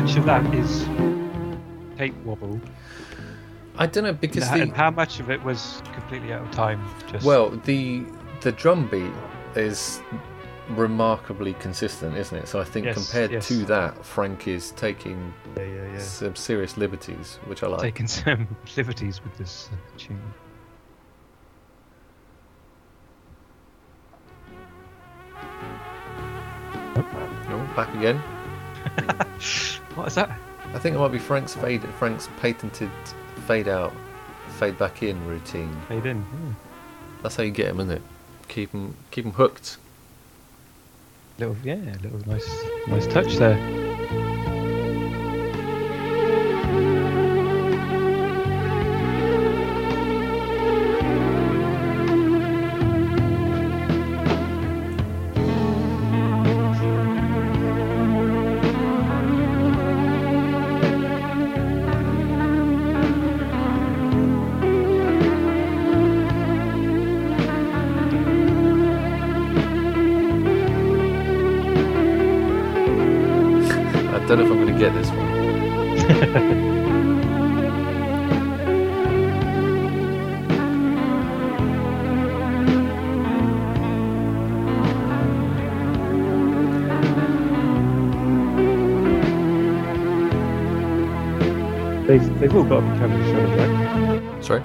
Much 0.01 0.15
of 0.15 0.25
that 0.25 0.53
is 0.53 0.85
tape 1.97 2.13
wobble, 2.23 2.61
I 3.79 3.87
don't 3.87 4.03
know 4.03 4.13
because 4.13 4.47
how, 4.47 4.57
the 4.57 4.67
how 4.67 4.91
much 4.91 5.19
of 5.19 5.31
it 5.31 5.43
was 5.43 5.81
completely 5.91 6.31
out 6.33 6.43
of 6.43 6.51
time? 6.51 6.87
Just 7.07 7.25
well 7.25 7.49
the 7.49 8.03
the 8.41 8.51
drum 8.51 8.87
beat 8.89 9.11
is 9.55 9.99
remarkably 10.69 11.53
consistent, 11.53 12.15
isn't 12.15 12.37
it? 12.37 12.47
So 12.47 12.59
I 12.59 12.63
think 12.63 12.85
Yes, 12.85 12.95
compared 12.95 13.31
yes. 13.31 13.47
to 13.47 13.65
that, 13.65 14.05
Frank 14.05 14.47
is 14.47 14.69
taking 14.73 15.33
yeah, 15.55 15.63
yeah, 15.63 15.93
yeah. 15.93 15.99
some 15.99 16.35
serious 16.35 16.77
liberties, 16.77 17.39
which 17.45 17.63
I 17.63 17.67
like. 17.67 17.81
Taking 17.81 18.07
some 18.07 18.55
liberties 18.77 19.23
with 19.23 19.35
this 19.37 19.69
uh, 19.73 19.97
tune. 19.97 20.21
Oh, 27.49 27.73
back 27.75 27.91
again. 27.95 28.21
What 29.95 30.07
is 30.07 30.15
that? 30.15 30.29
I 30.73 30.79
think 30.79 30.95
it 30.95 30.99
might 30.99 31.11
be 31.11 31.19
Frank's 31.19 31.55
fade, 31.55 31.81
Frank's 31.97 32.29
patented 32.39 32.91
fade 33.47 33.67
out, 33.67 33.93
fade 34.59 34.77
back 34.77 35.01
in 35.01 35.25
routine. 35.25 35.75
Fade 35.87 36.05
in. 36.05 36.17
yeah. 36.17 36.53
That's 37.23 37.35
how 37.35 37.43
you 37.43 37.51
get 37.51 37.69
him, 37.69 37.79
isn't 37.79 37.91
it? 37.91 38.01
Keep 38.47 38.71
him, 38.73 38.95
keep 39.11 39.25
him 39.25 39.31
hooked. 39.31 39.77
Little, 41.39 41.55
yeah, 41.63 41.75
little 42.03 42.21
nice, 42.27 42.63
nice 42.87 43.07
touch 43.07 43.37
there. 43.37 43.86
They've, 92.17 92.39
they've 92.39 92.55
all 92.55 92.63
got 92.63 92.79
to 92.79 92.91
be 92.91 92.97
covers, 92.97 93.25
surely, 93.27 93.55
right? 93.55 94.43
Sorry. 94.43 94.63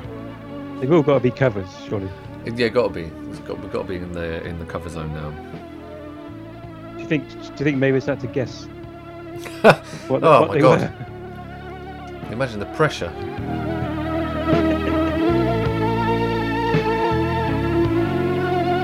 They've 0.81 0.91
all 0.91 1.03
got 1.03 1.15
to 1.15 1.21
be 1.21 1.31
covers, 1.31 1.69
surely. 1.87 2.09
Yeah, 2.47 2.69
got 2.69 2.89
to 2.89 2.95
be. 2.95 3.03
It's 3.29 3.41
got, 3.41 3.61
we've 3.61 3.71
got 3.71 3.83
to 3.83 3.89
be 3.89 3.97
in 3.97 4.13
the 4.13 4.43
in 4.45 4.59
the 4.59 4.65
cover 4.65 4.89
zone 4.89 5.13
now. 5.13 5.31
Do 6.95 7.03
you 7.03 7.07
think? 7.07 7.29
Do 7.29 7.37
you 7.37 7.65
think 7.65 7.77
maybe 7.77 7.99
it's 7.99 8.07
had 8.07 8.21
to 8.21 8.27
guess 8.27 8.65
what, 10.09 10.25
Oh 10.25 10.41
what 10.41 10.49
my 10.49 10.59
God. 10.59 10.81
were? 10.81 12.29
Imagine 12.33 12.61
the 12.61 12.67
pressure. 12.75 13.13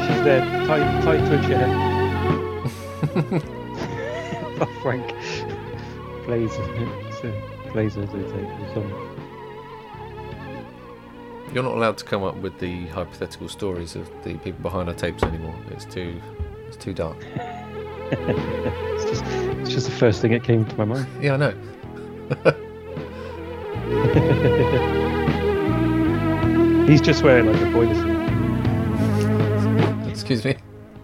She's 0.04 0.22
there, 0.24 0.44
tight, 0.66 1.02
tight 1.04 1.24
to 1.24 1.38
a 1.38 1.42
chair. 1.48 1.68
oh, 4.60 4.66
Frank 4.82 5.06
plays, 6.24 6.52
they 7.74 7.88
take 7.88 8.10
the 8.10 8.74
song. 8.74 9.18
You're 11.52 11.62
not 11.62 11.74
allowed 11.74 11.96
to 11.98 12.04
come 12.04 12.22
up 12.22 12.36
with 12.36 12.58
the 12.58 12.86
hypothetical 12.88 13.48
stories 13.48 13.96
of 13.96 14.10
the 14.22 14.34
people 14.34 14.60
behind 14.62 14.88
our 14.88 14.94
tapes 14.94 15.22
anymore. 15.22 15.54
It's 15.70 15.84
too, 15.84 16.20
it's 16.66 16.76
too 16.76 16.92
dark. 16.94 17.24
It's 18.10 19.04
just, 19.04 19.22
it's 19.26 19.70
just 19.70 19.86
the 19.86 19.92
first 19.92 20.22
thing 20.22 20.32
that 20.32 20.42
came 20.42 20.64
to 20.64 20.76
my 20.76 20.86
mind. 20.86 21.06
Yeah, 21.20 21.34
I 21.34 21.36
know. 21.36 21.52
He's 26.88 27.02
just 27.02 27.22
wearing 27.22 27.52
like 27.52 27.60
a 27.60 27.70
boiler 27.70 27.94
suit. 27.94 28.16
Excuse 30.10 30.42
me. 30.44 30.56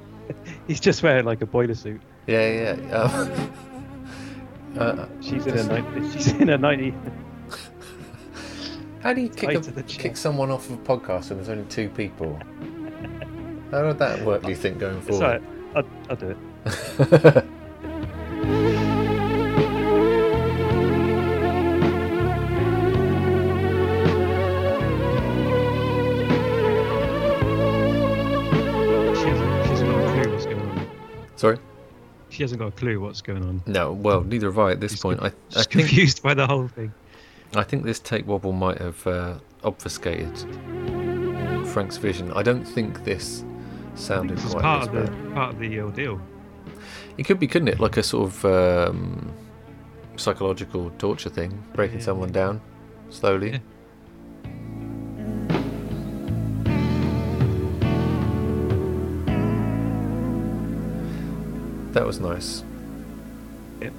He's 0.67 0.81
just 0.81 1.03
wearing 1.03 1.27
like 1.27 1.43
a 1.43 1.47
boiler 1.47 1.75
suit. 1.75 2.01
Yeah, 2.27 2.75
yeah. 2.75 2.97
Um, 2.97 3.31
uh, 4.79 5.07
She's 5.21 5.47
in 5.47 5.57
a 5.59 5.65
ninety. 5.65 6.11
She's 6.13 6.33
in 6.33 6.49
a 6.51 6.59
ninety. 6.59 6.95
how 9.03 9.13
do 9.13 9.21
you 9.21 9.29
kick, 9.29 9.51
a, 9.51 9.61
to 9.61 9.71
the 9.71 9.83
chest. 9.83 10.01
kick 10.01 10.17
someone 10.17 10.51
off 10.51 10.69
of 10.71 10.73
a 10.79 10.83
podcast 10.83 11.29
when 11.31 11.39
there's 11.39 11.49
only 11.49 11.65
two 11.65 11.89
people? 11.91 12.39
How 13.71 13.87
would 13.87 13.99
that 13.99 14.25
work? 14.25 14.43
Do 14.43 14.49
you 14.51 14.57
think 14.57 14.79
going 14.79 15.01
forward? 15.01 15.25
alright. 15.25 15.43
I'll, 15.75 15.85
I'll 16.11 16.17
do 16.17 16.31
it. 16.31 17.45
She 27.95 29.31
hasn't, 29.31 29.65
she 29.65 29.71
hasn't 29.71 29.91
got 29.91 30.01
a 30.09 30.23
clue 30.23 30.33
what's 30.33 30.45
going 30.47 30.61
on. 30.61 30.89
Sorry. 31.37 31.59
She 32.35 32.43
hasn't 32.43 32.59
got 32.61 32.69
a 32.69 32.73
clue 32.73 33.01
what's 33.01 33.21
going 33.23 33.45
on. 33.45 33.63
No. 33.67 33.93
Well, 33.93 34.23
neither 34.23 34.49
have 34.49 34.59
I 34.59 34.73
at 34.73 34.81
this 34.81 34.93
She's 34.93 35.01
point. 35.01 35.21
I, 35.23 35.31
She's 35.51 35.57
I 35.59 35.63
think 35.63 35.71
confused 35.71 36.23
by 36.23 36.35
the 36.35 36.47
whole 36.47 36.67
thing. 36.69 36.93
I 37.55 37.63
think 37.63 37.85
this 37.85 38.01
tape 38.01 38.27
wobble 38.27 38.53
might 38.53 38.79
have 38.79 39.07
uh, 39.07 39.39
obfuscated 39.63 40.37
Frank's 41.69 41.97
vision. 41.97 42.33
I 42.33 42.43
don't 42.43 42.65
think 42.65 43.05
this 43.05 43.45
sounded 43.95 44.39
This 44.39 44.51
quite 44.53 44.63
part 44.63 44.89
of 44.89 44.95
the 44.95 45.11
bad. 45.11 45.35
part 45.35 45.55
of 45.55 45.59
the 45.61 45.81
ordeal. 45.81 46.21
It 47.19 47.25
could 47.25 47.39
be, 47.39 47.47
couldn't 47.47 47.69
it? 47.69 47.79
Like 47.79 47.97
a 47.97 48.03
sort 48.03 48.27
of 48.33 48.45
um, 48.45 49.33
psychological 50.17 50.91
torture 50.99 51.29
thing, 51.31 51.63
breaking 51.75 51.99
Yeah. 52.01 52.05
someone 52.05 52.33
down 52.33 52.61
slowly. 53.11 53.53
Yeah. 53.53 53.59
That 61.95 62.05
was 62.05 62.19
nice. 62.19 62.65
Yep. 63.81 63.93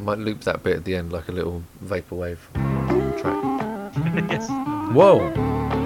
Might 0.00 0.18
loop 0.18 0.40
that 0.40 0.64
bit 0.64 0.78
at 0.78 0.84
the 0.84 0.96
end 0.96 1.12
like 1.12 1.28
a 1.28 1.32
little 1.32 1.62
vaporwave 1.84 2.38
track. 3.20 3.92
yes. 4.30 4.48
Whoa! 4.92 5.85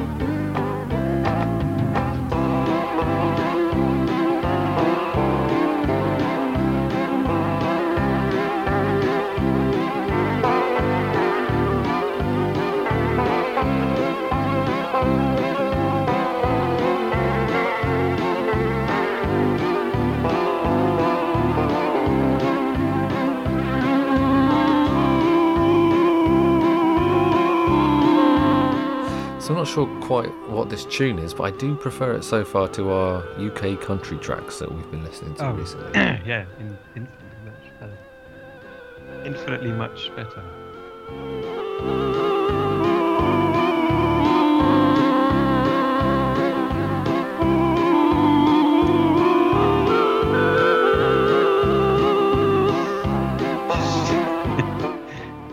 Not 29.61 29.69
sure 29.69 30.01
quite 30.01 30.31
what 30.49 30.71
this 30.71 30.87
tune 30.87 31.19
is, 31.19 31.35
but 31.35 31.43
I 31.43 31.51
do 31.51 31.77
prefer 31.77 32.15
it 32.15 32.25
so 32.25 32.43
far 32.47 32.67
to 32.69 32.91
our 32.93 33.19
UK 33.39 33.79
country 33.79 34.17
tracks 34.17 34.59
that 34.59 34.73
we've 34.73 34.91
been 34.91 35.05
listening 35.05 35.35
to 35.35 35.49
Oh. 35.49 35.53
recently. 35.53 35.93
yeah, 36.25 36.47
in, 36.59 36.79
infinitely 36.97 37.43
much 37.45 37.71
better. 37.79 37.99
Infinitely 39.27 39.73
much 39.73 40.11
better. 40.17 40.43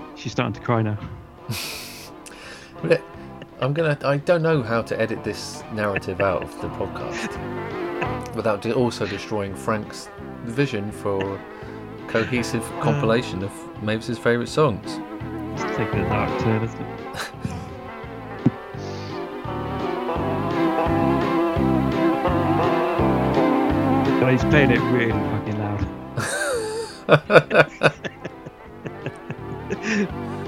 She's 0.15 0.31
starting 0.31 0.53
to 0.53 0.61
cry 0.61 0.81
now. 0.81 0.97
But 2.81 3.01
I'm 3.59 3.73
gonna. 3.73 3.97
I 4.03 4.17
don't 4.17 4.43
know 4.43 4.61
how 4.61 4.83
to 4.83 4.99
edit 4.99 5.23
this 5.23 5.63
narrative 5.73 6.21
out 6.21 6.43
of 6.43 6.61
the 6.61 6.67
podcast 6.69 7.33
without 8.35 8.61
de- 8.61 8.73
also 8.73 9.07
destroying 9.07 9.55
Frank's 9.55 10.09
vision 10.43 10.91
for 10.91 11.41
cohesive 12.07 12.63
uh. 12.63 12.81
compilation 12.81 13.43
of 13.43 13.51
Mavis's 13.81 14.19
favourite 14.19 14.49
songs. 14.49 14.99
It's 15.53 15.75
taking 15.75 16.01
a 16.01 16.09
dark 16.09 16.39
turn, 16.41 16.63
isn't 16.63 16.81
it? 16.81 17.17
But 24.19 24.33
he's 24.33 24.43
playing 24.43 24.71
it 24.71 24.79
really 24.91 25.13
fucking 25.13 25.57
loud. 25.57 25.87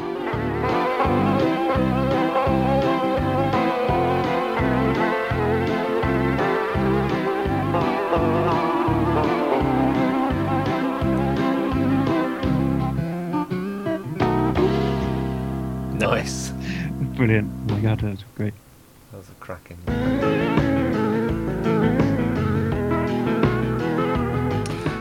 Brilliant. 17.20 17.52
Oh 17.70 17.74
my 17.74 17.82
god, 17.82 18.00
that 18.00 18.12
was 18.12 18.24
great. 18.38 18.54
That 19.12 19.18
was 19.18 19.28
a 19.28 19.34
cracking. 19.42 19.78
Do 19.86 19.92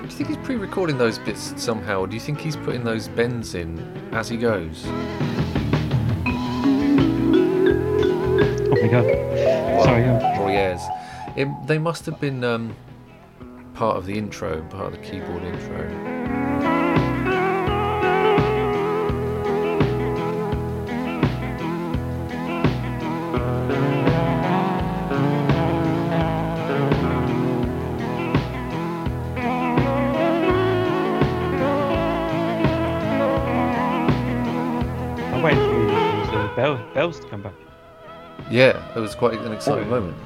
you 0.03 0.11
think 0.11 0.31
he's 0.31 0.37
pre-recording 0.39 0.99
those 0.99 1.21
bits 1.21 1.55
somehow, 1.63 2.01
or 2.01 2.09
do 2.09 2.15
you 2.15 2.21
think 2.21 2.41
he's 2.41 2.57
putting 2.57 2.83
those 2.83 3.07
bends 3.07 3.55
in 3.55 3.79
as 4.11 4.29
he 4.29 4.37
goes? 4.37 4.83
Oh 4.85 4.91
my 8.83 8.89
god. 8.89 9.05
Sorry, 9.85 10.03
Or 10.41 10.51
yes, 10.51 10.85
it, 11.37 11.47
they 11.69 11.79
must 11.79 12.05
have 12.07 12.21
been 12.21 12.43
um, 12.43 12.75
part 13.75 13.97
of 13.97 14.07
the 14.07 14.19
intro, 14.19 14.61
part 14.71 14.93
of 14.93 15.01
the 15.01 15.07
keyboard 15.07 15.45
intro. 15.45 16.28
Bell, 36.59 36.77
bells 36.93 37.21
to 37.21 37.27
come 37.29 37.41
back. 37.41 37.55
Yeah, 38.51 38.75
it 38.97 38.99
was 38.99 39.15
quite 39.15 39.39
an 39.39 39.53
exciting 39.53 39.87
Oh. 39.87 40.01
moment. 40.01 40.17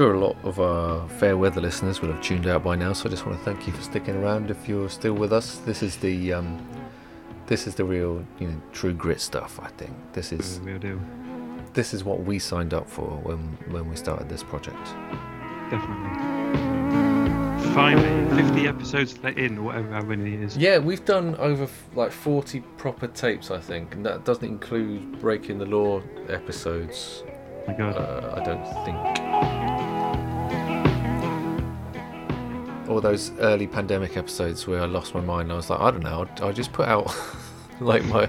Sure 0.00 0.14
a 0.14 0.18
lot 0.18 0.36
of 0.44 0.58
our 0.58 1.06
fair 1.18 1.36
weather 1.36 1.60
listeners 1.60 2.00
will 2.00 2.10
have 2.10 2.22
tuned 2.22 2.46
out 2.46 2.64
by 2.64 2.74
now, 2.74 2.90
so 2.90 3.06
I 3.06 3.10
just 3.10 3.26
want 3.26 3.38
to 3.38 3.44
thank 3.44 3.66
you 3.66 3.72
for 3.74 3.82
sticking 3.82 4.16
around. 4.16 4.50
If 4.50 4.66
you're 4.66 4.88
still 4.88 5.12
with 5.12 5.30
us, 5.30 5.56
this 5.58 5.82
is 5.82 5.96
the 5.96 6.32
um, 6.32 6.66
this 7.48 7.66
is 7.66 7.74
the 7.74 7.84
real, 7.84 8.24
you 8.38 8.48
know, 8.48 8.62
true 8.72 8.94
grit 8.94 9.20
stuff. 9.20 9.60
I 9.62 9.68
think 9.68 9.92
this 10.14 10.32
is 10.32 10.58
this 11.74 11.92
is 11.92 12.02
what 12.02 12.20
we 12.22 12.38
signed 12.38 12.72
up 12.72 12.88
for 12.88 13.10
when 13.24 13.58
when 13.68 13.90
we 13.90 13.96
started 13.96 14.30
this 14.30 14.42
project. 14.42 14.82
Definitely. 15.70 16.16
Finally, 17.74 18.42
50 18.42 18.68
episodes 18.68 19.18
let 19.22 19.36
in, 19.36 19.58
or 19.58 19.64
whatever, 19.64 19.92
how 19.92 20.00
many 20.00 20.32
it 20.32 20.40
is. 20.40 20.56
Yeah, 20.56 20.78
we've 20.78 21.04
done 21.04 21.36
over 21.36 21.68
like 21.94 22.10
40 22.10 22.60
proper 22.78 23.06
tapes, 23.06 23.50
I 23.50 23.60
think, 23.60 23.94
and 23.94 24.06
that 24.06 24.24
doesn't 24.24 24.48
include 24.48 25.20
breaking 25.20 25.58
the 25.58 25.66
law 25.66 26.00
episodes. 26.30 27.22
Oh 27.26 27.64
my 27.66 27.74
god. 27.74 27.96
Uh, 27.98 28.34
I 28.38 28.42
don't 28.42 28.64
think. 28.86 29.49
All 32.90 33.00
those 33.00 33.30
early 33.38 33.66
pandemic 33.68 34.16
episodes 34.16 34.66
where 34.66 34.82
I 34.82 34.86
lost 34.86 35.14
my 35.14 35.20
mind. 35.20 35.52
I 35.52 35.56
was 35.56 35.70
like, 35.70 35.80
I 35.80 35.90
don't 35.92 36.02
know. 36.02 36.26
I'll 36.42 36.52
just 36.52 36.72
put 36.72 36.88
out 36.88 37.14
like 37.80 38.04
my 38.06 38.28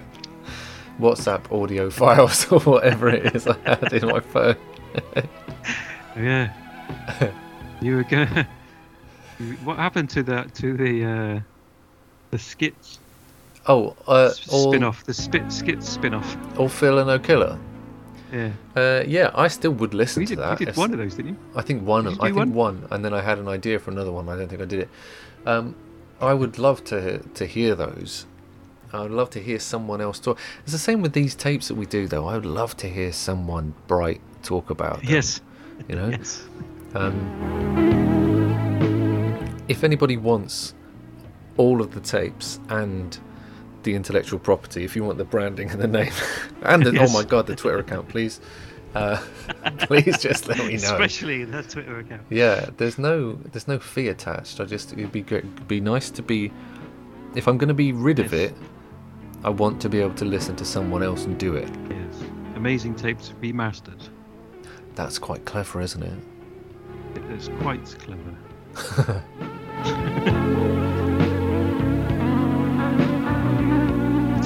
WhatsApp 1.00 1.52
audio 1.52 1.90
files 1.90 2.46
or 2.52 2.60
whatever 2.60 3.10
it 3.10 3.36
is 3.36 3.48
I 3.48 3.58
had 3.66 3.92
in 3.92 4.08
my 4.08 4.20
phone. 4.20 4.56
Yeah. 6.16 6.54
you 7.82 7.96
were 7.96 8.04
gonna. 8.04 8.46
What 9.64 9.78
happened 9.78 10.10
to 10.12 10.24
the 10.24 10.44
to 10.56 10.74
the 10.76 11.06
uh, 11.06 11.40
the 12.32 12.38
skits 12.38 13.00
Oh, 13.68 13.96
uh, 14.08 14.32
all, 14.50 14.72
spin-off? 14.72 15.06
The 15.06 15.14
spit 15.14 15.52
skits 15.52 15.88
spin-off. 15.88 16.36
all 16.60 16.68
Phil 16.68 17.00
and 17.00 17.10
O'Killer. 17.10 17.58
Yeah. 18.32 18.52
Uh, 18.76 19.04
yeah, 19.06 19.32
I 19.36 19.48
still 19.50 19.72
would 19.72 19.94
listen 19.94 20.22
We 20.22 20.26
to 20.28 20.36
did, 20.36 20.42
that. 20.42 20.60
we 20.60 20.66
did 20.66 20.78
one 20.78 20.92
of 20.94 20.98
those, 21.00 21.16
didn't 21.16 21.32
you? 21.34 21.38
I 21.56 21.62
think 21.62 21.84
one. 21.86 22.06
You 22.06 22.18
I 22.22 22.32
think 22.32 22.56
one? 22.56 22.88
and 22.92 23.04
then 23.04 23.14
I 23.14 23.22
had 23.22 23.40
an 23.40 23.48
idea 23.48 23.78
for 23.80 23.92
another 23.92 24.12
one. 24.12 24.30
I 24.30 24.38
don't 24.38 24.48
think 24.48 24.62
I 24.62 24.66
did 24.66 24.80
it. 24.82 24.90
Um, 25.46 25.76
I 26.22 26.34
would 26.34 26.58
love 26.58 26.84
to 26.86 27.20
to 27.20 27.46
hear 27.46 27.76
those. 27.76 28.26
I 28.94 29.02
would 29.02 29.12
love 29.12 29.30
to 29.32 29.40
hear 29.40 29.58
someone 29.60 30.02
else 30.02 30.20
talk. 30.20 30.38
It's 30.64 30.72
the 30.74 30.78
same 30.78 31.02
with 31.02 31.14
these 31.14 31.34
tapes 31.36 31.68
that 31.70 31.76
we 31.76 31.86
do, 31.86 32.08
though. 32.08 32.28
I 32.28 32.36
would 32.36 32.46
love 32.46 32.76
to 32.78 32.88
hear 32.90 33.12
someone 33.14 33.74
bright 33.88 34.22
talk 34.44 34.70
about. 34.70 34.98
Them, 35.02 35.10
Yes. 35.10 35.42
you 35.88 35.96
know. 35.96 36.10
Yes. 36.10 36.44
Um, 36.94 37.16
if 39.68 39.84
anybody 39.84 40.18
wants 40.18 40.74
all 41.58 41.82
of 41.82 41.94
the 41.94 42.02
tapes 42.02 42.60
and 42.70 43.18
the 43.84 43.96
intellectual 43.96 44.40
property, 44.40 44.84
if 44.84 44.96
you 44.96 45.04
want 45.04 45.18
the 45.18 45.24
branding 45.26 45.70
and 45.72 45.82
the 45.82 45.88
name, 45.88 46.12
and 46.64 46.84
the, 46.86 46.92
Yes. 46.94 47.10
oh 47.10 47.14
my 47.18 47.24
god, 47.28 47.48
the 47.48 47.56
Twitter 47.56 47.80
account, 47.80 48.08
please, 48.10 48.40
uh, 48.96 49.18
please 49.80 50.18
just 50.20 50.48
let 50.48 50.58
me 50.60 50.66
know. 50.70 50.76
Especially 50.76 51.44
that 51.46 51.70
Twitter 51.70 52.00
account. 52.00 52.22
Yeah, 52.30 52.70
there's 52.78 52.98
no 52.98 53.34
there's 53.52 53.68
no 53.68 53.80
fee 53.80 54.08
attached. 54.10 54.60
I 54.60 54.66
just 54.66 54.94
it'd 54.94 55.12
be 55.12 55.22
great, 55.22 55.46
it'd 55.46 55.68
be 55.68 55.80
nice 55.82 56.10
to 56.12 56.22
be. 56.22 56.52
If 57.36 57.48
I'm 57.48 57.58
going 57.58 57.70
to 57.70 57.74
be 57.74 57.94
rid 57.94 58.20
of 58.20 58.34
Yes. 58.34 58.52
it, 58.52 58.56
I 59.44 59.50
want 59.50 59.82
to 59.84 59.90
be 59.90 60.00
able 60.02 60.16
to 60.16 60.26
listen 60.26 60.56
to 60.58 60.66
someone 60.66 61.02
else 61.02 61.26
and 61.26 61.38
do 61.38 61.56
it. 61.56 61.70
Yes. 61.90 62.24
Amazing 62.56 62.96
tapes 62.96 63.34
remastered. 63.42 64.10
That's 64.96 65.18
quite 65.18 65.46
clever, 65.46 65.80
isn't 65.82 66.04
it? 66.04 66.20
It 67.16 67.24
is 67.32 67.50
quite 67.62 67.84
clever. 68.00 69.24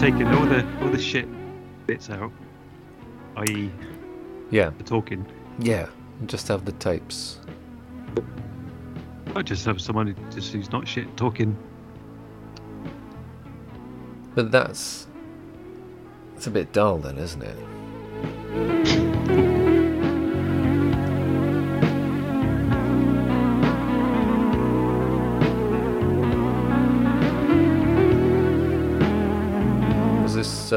Taking 0.06 0.28
all 0.28 0.46
the 0.46 0.63
all 0.84 0.89
the 0.89 1.02
shit 1.02 1.28
bits 1.88 2.12
out, 2.12 2.32
i.e., 3.38 3.72
Yeah, 4.52 4.70
the 4.78 4.84
talking. 4.84 5.26
yeah. 5.58 5.88
Just 6.28 6.48
have 6.48 6.63
the 6.63 6.74
tapes. 6.74 7.39
I 9.36 9.41
just 9.41 9.65
have 9.65 9.82
someone 9.82 10.06
who 10.06 10.13
just 10.30 10.54
who's 10.54 10.72
not 10.72 10.88
shit 10.88 11.18
talking. 11.18 11.58
But 14.36 14.52
that's 14.52 15.08
it's 16.36 16.46
a 16.46 16.52
bit 16.52 16.72
dull, 16.72 17.00
then, 17.00 17.18
isn't 17.18 17.41
it? 17.41 18.95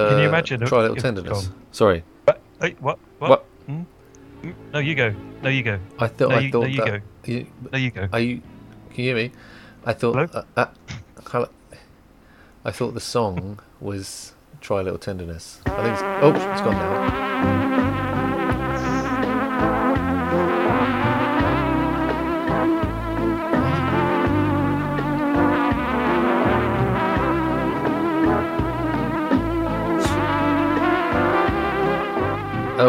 Uh, 0.06 0.08
Can 0.10 0.18
you 0.20 0.28
imagine 0.28 0.60
try 0.60 0.78
a 0.78 0.82
little 0.82 0.96
tenderness? 0.96 1.46
go 1.48 1.54
Sorry, 1.72 2.04
What? 2.24 2.40
Wait, 2.60 2.80
what? 2.80 2.98
What? 3.18 3.30
What? 3.30 3.44
Hmm? 3.66 3.82
No, 4.72 4.78
you 4.78 4.94
go. 4.94 5.14
No, 5.42 5.48
you 5.50 5.62
go. 5.62 5.78
I 5.98 6.06
thought 6.08 6.30
No, 6.30 6.36
I 6.36 6.40
you- 6.40 6.50
thought 6.52 6.60
no, 6.62 6.66
you 6.66 6.84
that. 6.84 7.02
You, 7.24 7.46
No, 7.72 7.78
you 7.78 7.90
go. 7.90 8.08
Are 8.12 8.20
you? 8.20 8.40
Can 8.90 9.04
you 9.04 9.04
hear 9.04 9.14
me? 9.16 9.32
I 9.84 9.92
thought. 9.92 10.16
Uh, 10.34 10.42
uh, 10.56 10.66
hello. 11.26 11.48
I 12.64 12.70
thought 12.70 12.94
the 12.94 13.00
song 13.00 13.58
was 13.80 14.32
"Try 14.60 14.80
a 14.80 14.82
Little 14.82 14.98
Tenderness." 14.98 15.60
I 15.66 15.82
think. 15.82 15.92
It's, 15.94 16.02
oh, 16.02 16.32
it's 16.52 16.60
gone 16.62 16.74
now. 16.74 17.77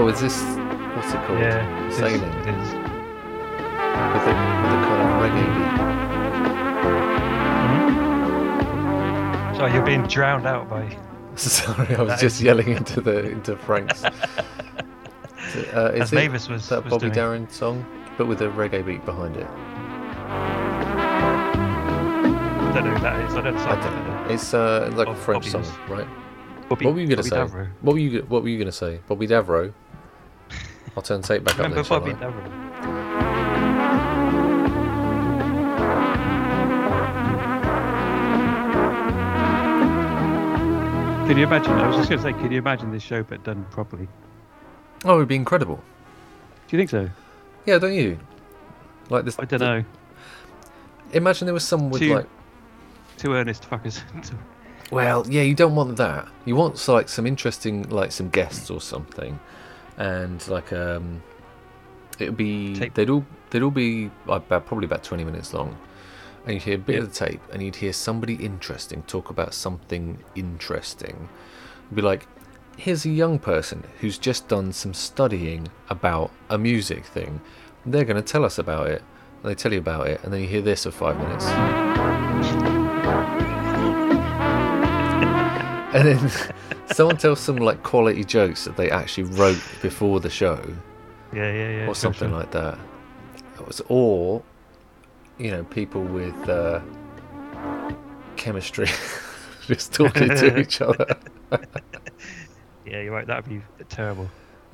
Oh, 0.02 0.08
is 0.08 0.22
this 0.22 0.42
what's 0.96 1.12
it 1.14 1.22
called? 1.26 1.40
Yeah, 1.40 1.90
Sailing 1.90 2.22
It 2.24 2.48
is. 2.48 2.70
with 4.14 4.24
the 4.24 4.32
with 4.32 4.72
the 4.72 4.80
kind 4.88 5.02
of 5.04 5.10
reggae 5.22 5.48
beat. 9.52 9.58
Sorry, 9.58 9.72
you're 9.74 9.84
being 9.86 10.04
drowned 10.08 10.48
out 10.48 10.70
by. 10.70 10.98
Sorry, 11.36 11.96
I 11.96 12.02
was 12.02 12.12
That 12.14 12.20
just 12.22 12.38
is- 12.38 12.44
yelling 12.44 12.70
into 12.70 13.02
the 13.02 13.30
into 13.30 13.58
Frank's. 13.58 14.02
uh, 14.06 14.12
is 15.94 16.02
As 16.02 16.14
it 16.14 16.16
Mavis 16.16 16.48
was, 16.48 16.70
that 16.70 16.86
was 16.86 16.92
Bobby 16.92 17.02
doing. 17.08 17.14
Darin 17.14 17.50
song, 17.50 17.86
but 18.18 18.28
with 18.28 18.42
a 18.42 18.48
reggae 18.48 18.86
beat 18.86 19.04
behind 19.04 19.36
it? 19.36 19.48
I 22.68 22.72
don't 22.74 22.86
know 22.86 22.94
who 22.94 23.00
that 23.02 23.20
is. 23.30 23.36
I 23.36 23.42
don't 23.42 23.54
know. 23.56 23.62
I 23.66 23.76
don't 23.82 24.08
know. 24.08 24.34
It's 24.34 24.54
uh, 24.54 24.90
like 24.96 25.10
a 25.10 25.16
French 25.16 25.52
Bobby 25.52 25.66
song, 25.66 25.78
right? 25.90 26.08
Bobby, 26.70 26.86
what 26.86 26.94
were 26.94 27.02
you 27.02 27.08
gonna 27.08 27.18
Bobby 27.18 27.30
say? 27.30 27.36
Davro. 27.36 27.68
What 27.82 27.94
were 27.94 28.00
you 28.00 28.22
What 28.30 28.44
were 28.44 28.50
you 28.50 28.58
gonna 28.60 28.72
say? 28.72 29.00
Bobby 29.08 29.28
Davro. 29.28 29.74
I'll 30.96 31.04
turn 31.04 31.22
tape 31.22 31.44
back 31.44 31.58
Remember 31.58 31.80
up 31.80 31.88
then, 31.88 31.90
shall 31.90 32.00
Bobby 32.00 32.26
I? 32.26 33.70
Can 41.28 41.38
you 41.38 41.44
imagine? 41.44 41.74
I 41.74 41.88
was 41.88 41.96
just 41.96 42.10
going 42.10 42.20
to 42.20 42.24
say, 42.24 42.34
can 42.34 42.52
you 42.52 42.58
imagine 42.58 42.92
this 42.92 43.04
show 43.04 43.22
but 43.22 43.44
done 43.44 43.64
properly? 43.70 44.08
Oh, 45.06 45.18
it'd 45.18 45.28
be 45.28 45.36
incredible. 45.36 45.76
Do 46.68 46.76
you 46.76 46.80
think 46.80 46.90
so? 46.90 47.08
Yeah, 47.68 47.78
don't 47.78 47.94
you? 47.94 48.18
Like 49.12 49.26
this. 49.26 49.38
I 49.38 49.46
don't 49.46 49.60
know. 49.60 49.84
Imagine 51.12 51.46
there 51.46 51.54
was 51.54 51.64
someone 51.68 51.92
with 51.92 52.02
Two- 52.02 52.16
like. 52.16 52.26
Two 53.18 53.34
earnest 53.34 53.70
fuckers. 53.70 54.02
Well, 54.92 55.24
yeah, 55.30 55.44
you 55.44 55.54
don't 55.54 55.76
want 55.76 55.98
that. 55.98 56.28
You 56.46 56.56
want 56.56 56.88
like 56.88 57.10
some 57.10 57.28
interesting, 57.28 57.88
like 57.90 58.12
some 58.12 58.30
guests 58.30 58.72
or 58.72 58.82
something, 58.82 59.40
and 60.00 60.46
like 60.48 60.74
um, 60.74 61.22
it 62.18 62.26
would 62.30 62.38
be 62.38 62.74
Tape. 62.76 62.96
they'd 62.96 63.10
all 63.12 63.24
they'd 63.52 63.62
all 63.62 63.70
be 63.70 64.10
about 64.28 64.66
probably 64.66 64.86
about 64.86 65.04
twenty 65.04 65.24
minutes 65.24 65.54
long, 65.54 65.78
and 66.46 66.56
you'd 66.56 66.64
hear 66.64 66.76
a 66.76 66.80
bit 66.80 66.96
Yeah. 66.96 67.02
of 67.04 67.14
the 67.14 67.26
tape, 67.26 67.42
and 67.54 67.62
you'd 67.62 67.76
hear 67.76 67.94
somebody 67.94 68.34
interesting 68.36 69.04
talk 69.04 69.30
about 69.30 69.54
something 69.54 70.18
interesting. 70.36 71.30
It'd 71.86 71.96
be 71.96 72.02
like, 72.02 72.26
here's 72.78 73.06
a 73.06 73.10
young 73.10 73.38
person 73.40 73.84
who's 74.02 74.18
just 74.18 74.48
done 74.48 74.74
some 74.74 74.94
studying 74.96 75.68
about 75.90 76.32
a 76.50 76.58
music 76.58 77.06
thing. 77.06 77.42
They're 77.86 78.06
going 78.06 78.18
to 78.18 78.24
tell 78.34 78.44
us 78.46 78.58
about 78.58 78.88
it. 78.88 79.04
And 79.42 79.50
they 79.50 79.56
tell 79.56 79.72
you 79.72 79.80
about 79.80 80.08
it, 80.08 80.20
and 80.24 80.34
then 80.34 80.42
you 80.42 80.48
hear 80.48 80.62
this 80.62 80.84
for 80.84 80.92
five 80.92 81.18
minutes. 81.18 81.46
and 85.94 86.08
then 86.08 86.32
someone 86.92 87.18
tells 87.18 87.40
some 87.40 87.58
like 87.58 87.84
quality 87.84 88.24
jokes 88.24 88.66
that 88.66 88.76
they 88.78 88.90
actually 88.90 89.24
wrote 89.24 89.62
before 89.82 90.20
the 90.20 90.30
show 90.30 90.60
Yeah, 91.34 91.52
yeah, 91.52 91.70
yeah. 91.82 91.88
or 91.88 91.96
something 91.96 92.32
like 92.32 92.52
that. 92.52 92.78
It 93.60 93.68
was, 93.68 93.82
or, 93.90 94.42
you 95.38 95.52
know, 95.52 95.64
people 95.66 96.04
with 96.04 96.50
uh, 96.50 96.80
chemistry 98.36 98.88
just 99.68 99.94
talking 99.94 100.30
to 100.30 100.58
each 100.64 100.82
other. 100.82 101.06
Yeah, 102.86 103.02
you're 103.02 103.12
right. 103.14 103.28
That'd 103.28 103.48
be 103.50 103.62
terrible. 103.90 104.30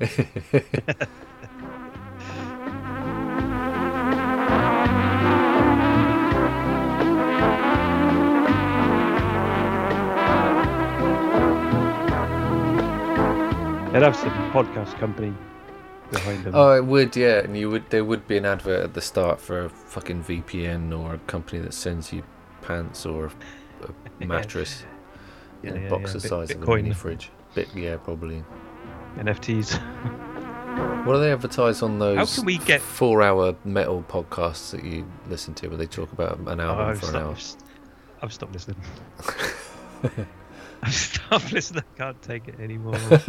They'd 13.98 14.04
have 14.04 14.16
some 14.16 14.30
podcast 14.52 14.98
company 14.98 15.32
behind 16.10 16.44
them. 16.44 16.54
Oh, 16.54 16.72
it 16.72 16.84
would, 16.84 17.16
yeah. 17.16 17.38
And 17.38 17.56
you 17.56 17.70
would 17.70 17.88
there 17.90 18.04
would 18.04 18.28
be 18.28 18.36
an 18.36 18.44
advert 18.44 18.84
at 18.84 18.94
the 18.94 19.00
start 19.00 19.40
for 19.40 19.64
a 19.64 19.68
fucking 19.70 20.22
VPN 20.24 20.96
or 20.98 21.14
a 21.14 21.18
company 21.20 21.60
that 21.62 21.72
sends 21.72 22.12
you 22.12 22.22
pants 22.62 23.06
or 23.06 23.30
a 24.20 24.24
mattress 24.24 24.84
Yeah, 25.62 25.70
in 25.74 25.86
a 25.86 25.90
box 25.90 26.08
yeah. 26.10 26.12
the 26.12 26.20
Bit- 26.20 26.28
size 26.28 26.50
of 26.50 26.62
a 26.62 26.66
mini 26.76 26.90
Bitcoin. 26.90 26.94
fridge. 26.96 27.30
Bit, 27.54 27.68
yeah, 27.74 27.96
probably. 27.96 28.44
NFTs. 29.16 29.78
What 31.06 31.14
do 31.14 31.20
they 31.20 31.32
advertise 31.32 31.80
on 31.82 31.98
those 31.98 32.18
How 32.18 32.26
can 32.26 32.44
we 32.44 32.58
get- 32.58 32.82
four-hour 32.82 33.56
metal 33.64 34.04
podcasts 34.06 34.72
that 34.72 34.84
you 34.84 35.10
listen 35.28 35.54
to, 35.54 35.68
where 35.68 35.78
they 35.78 35.86
talk 35.86 36.12
about 36.12 36.38
an 36.38 36.60
Oh, 36.60 36.64
album 36.64 36.86
I've, 36.88 37.00
for 37.00 37.08
an 37.08 37.16
hour? 37.16 37.36
I've 38.22 38.32
stopped 38.32 38.52
listening. 38.52 38.76
I've 40.82 40.94
stopped 40.94 41.52
listening. 41.52 41.84
I 41.98 42.02
can't 42.02 42.22
take 42.22 42.48
it 42.48 42.60
anymore. 42.60 42.94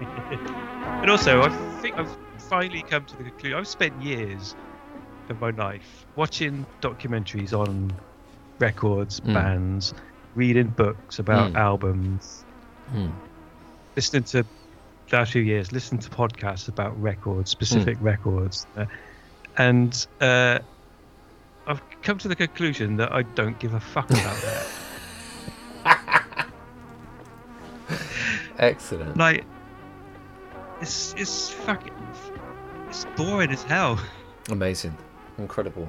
and 0.00 1.10
also, 1.10 1.42
I 1.42 1.48
think 1.80 1.98
I've 1.98 2.16
finally 2.48 2.82
come 2.82 3.04
to 3.06 3.16
the 3.16 3.24
conclusion. 3.24 3.58
I've 3.58 3.68
spent 3.68 4.02
years 4.02 4.54
of 5.30 5.40
my 5.40 5.50
life 5.50 6.06
watching 6.16 6.66
documentaries 6.80 7.52
on 7.52 7.90
records, 8.58 9.20
Mm. 9.20 9.34
bands, 9.34 9.94
reading 10.34 10.68
books 10.68 11.18
about 11.18 11.52
Mm. 11.52 11.56
albums, 11.56 12.44
Hmm. 12.90 13.10
listening 13.96 14.24
to 14.24 14.44
last 15.12 15.32
few 15.32 15.42
years, 15.42 15.72
listening 15.72 16.00
to 16.00 16.10
podcasts 16.10 16.68
about 16.68 17.00
records, 17.00 17.50
specific 17.50 17.96
records, 18.00 18.66
uh, 18.76 18.86
and 19.58 20.06
uh, 20.20 20.58
I've 21.66 21.80
come 22.02 22.18
to 22.18 22.28
the 22.28 22.36
conclusion 22.36 22.96
that 22.96 23.12
I 23.12 23.22
don't 23.22 23.58
give 23.58 23.74
a 23.74 23.80
fuck 23.80 24.10
about 24.10 24.40
that. 24.42 24.66
Excellent. 28.58 29.16
like, 29.16 29.44
it's 30.80 31.14
it's 31.16 31.50
fucking 31.50 31.92
it's 32.88 33.04
boring 33.16 33.50
as 33.50 33.62
hell. 33.64 33.98
Amazing. 34.50 34.96
Incredible. 35.38 35.88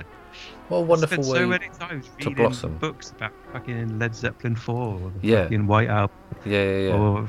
What 0.70 0.78
a 0.78 0.82
wonderful 0.82 1.18
way. 1.20 1.24
so 1.40 1.48
many 1.48 1.70
times 1.80 2.08
to 2.20 2.30
reading 2.30 2.36
blossom. 2.36 2.78
books 2.78 3.12
about 3.12 3.32
fucking 3.54 4.00
Led 4.00 4.16
Zeppelin 4.16 4.56
4 4.56 4.76
or 4.76 5.12
the 5.22 5.28
Yeah. 5.28 5.44
fucking 5.44 5.68
White 5.68 5.88
Album 5.90 6.16
yeah, 6.46 6.64
yeah, 6.64 6.88
yeah. 6.90 6.94
or 6.96 7.28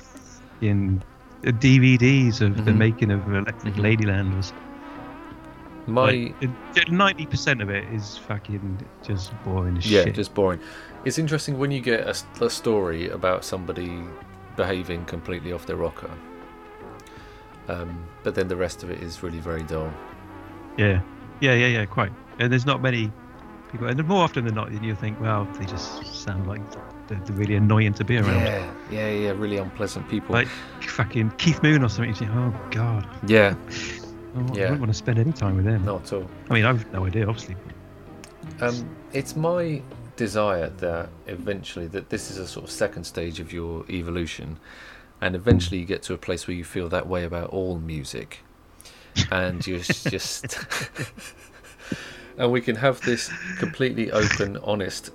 in 0.62 1.02
DVDs 1.42 2.40
of 2.40 2.64
the 2.64 2.72
Mhm. 2.72 2.76
making 2.78 3.10
of 3.10 3.26
Electric 3.32 3.74
Mhm. 3.74 3.82
Ladyland 3.82 4.36
was 4.36 4.52
My 5.88 6.32
ninety 6.88 7.26
percent 7.26 7.62
of 7.62 7.70
it 7.70 7.84
is 7.92 8.16
fucking 8.18 8.80
just 9.04 9.32
boring 9.44 9.76
as 9.78 9.88
yeah, 9.88 10.02
shit. 10.02 10.14
just 10.16 10.34
boring. 10.34 10.58
It's 11.04 11.16
interesting 11.18 11.58
when 11.58 11.70
you 11.70 11.80
get 11.80 12.08
a 12.40 12.50
story 12.50 13.08
about 13.10 13.44
somebody 13.44 14.02
behaving 14.56 15.04
completely 15.04 15.52
off 15.52 15.66
their 15.66 15.76
rocker, 15.76 16.10
um, 17.68 18.04
but 18.22 18.34
then 18.34 18.48
the 18.48 18.56
rest 18.56 18.82
of 18.82 18.90
it 18.90 19.02
is 19.02 19.22
really 19.22 19.38
very 19.40 19.62
dull. 19.64 19.90
Yeah, 20.76 21.00
yeah, 21.40 21.54
yeah, 21.54 21.66
yeah, 21.66 21.84
quite. 21.86 22.12
And 22.38 22.52
there's 22.52 22.66
not 22.66 22.80
many 22.82 23.10
people, 23.72 23.86
and 23.88 24.02
more 24.06 24.22
often 24.22 24.44
than 24.44 24.54
not, 24.54 24.70
you 24.82 24.94
think, 24.94 25.20
well, 25.20 25.46
they 25.58 25.64
just 25.66 26.04
sound 26.14 26.46
like 26.46 26.60
they're, 27.08 27.18
they're 27.24 27.36
really 27.36 27.54
annoying 27.56 27.94
to 27.94 28.04
be 28.04 28.18
around. 28.18 28.44
Yeah, 28.44 28.72
yeah, 28.90 29.10
yeah, 29.10 29.30
really 29.30 29.56
unpleasant 29.58 30.08
people. 30.08 30.32
Like 30.34 30.48
fucking 30.82 31.30
Keith 31.38 31.62
Moon 31.62 31.82
or 31.82 31.88
something. 31.88 32.10
You 32.10 32.14
think, 32.16 32.30
oh 32.34 32.54
god, 32.70 33.06
yeah, 33.26 33.54
I 33.54 34.38
wouldn't- 34.38 34.56
I 34.56 34.60
Yeah. 34.60 34.62
wouldn't 34.64 34.80
want 34.80 34.90
to 34.92 34.94
spend 34.98 35.18
any 35.18 35.32
time 35.32 35.56
with 35.56 35.66
him. 35.66 35.84
not 35.84 36.02
at 36.02 36.12
all. 36.12 36.28
I 36.50 36.54
mean, 36.54 36.64
I've 36.64 36.90
no 36.92 37.06
idea, 37.06 37.26
obviously. 37.28 37.56
Um, 38.60 38.88
it's 39.12 39.34
my 39.34 39.82
desire 40.16 40.68
that 40.68 41.08
eventually 41.26 41.86
that 41.88 42.08
this 42.10 42.30
is 42.30 42.38
a 42.38 42.46
sort 42.46 42.64
of 42.64 42.70
second 42.70 43.04
stage 43.04 43.40
of 43.40 43.52
your 43.52 43.84
evolution, 43.90 44.58
and 45.20 45.34
eventually 45.34 45.80
you 45.80 45.86
get 45.86 46.02
to 46.04 46.14
a 46.14 46.18
place 46.18 46.46
where 46.46 46.56
you 46.56 46.64
feel 46.64 46.88
that 46.88 47.06
way 47.06 47.24
about 47.24 47.50
all 47.50 47.78
music, 47.78 48.40
and 49.30 49.66
you're 49.66 49.78
just, 49.80 50.58
and 52.38 52.50
we 52.50 52.60
can 52.60 52.76
have 52.76 53.00
this 53.02 53.30
completely 53.58 54.10
open, 54.10 54.56
honest 54.58 55.10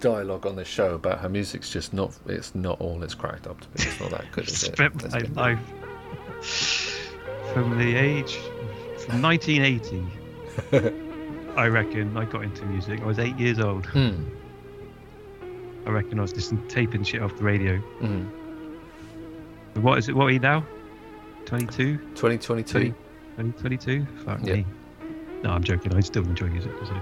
dialogue 0.00 0.46
on 0.46 0.56
the 0.56 0.64
show 0.64 0.94
about 0.94 1.20
how 1.20 1.28
music's 1.28 1.70
just 1.70 1.92
not 1.92 2.16
it's 2.26 2.54
not 2.54 2.80
all 2.80 3.02
it's 3.02 3.14
cracked 3.14 3.46
up 3.46 3.60
to 3.60 3.68
be. 3.68 3.82
It's 3.82 4.00
not 4.00 4.10
that 4.10 4.32
good, 4.32 4.48
is 4.48 4.64
it? 4.64 4.74
Spent 4.74 5.34
my 5.36 5.52
life 5.52 5.58
from 7.52 7.78
the 7.78 7.94
age 7.94 8.36
from 8.98 9.22
1980. 9.22 11.02
I 11.56 11.66
reckon 11.66 12.16
I 12.16 12.24
got 12.24 12.44
into 12.44 12.64
music. 12.64 13.00
I 13.00 13.04
was 13.06 13.18
eight 13.18 13.36
years 13.38 13.58
old. 13.60 13.86
Hmm. 13.86 14.24
I 15.86 15.90
reckon 15.90 16.18
I 16.18 16.22
was 16.22 16.34
listening, 16.34 16.66
taping 16.68 17.04
shit 17.04 17.22
off 17.22 17.36
the 17.36 17.44
radio. 17.44 17.76
hmm. 17.78 18.22
What 19.82 19.98
is 19.98 20.08
it? 20.08 20.14
What 20.14 20.26
are 20.26 20.30
you 20.30 20.38
now? 20.38 20.64
22? 21.46 21.98
2022. 22.14 22.78
2022? 23.36 24.06
Fuck 24.24 24.40
Yeah. 24.44 24.54
me. 24.54 24.66
No, 25.42 25.50
I'm 25.50 25.64
joking. 25.64 25.94
I 25.94 26.00
still 26.00 26.22
enjoy 26.24 26.46
music. 26.46 26.70
So. 26.86 26.94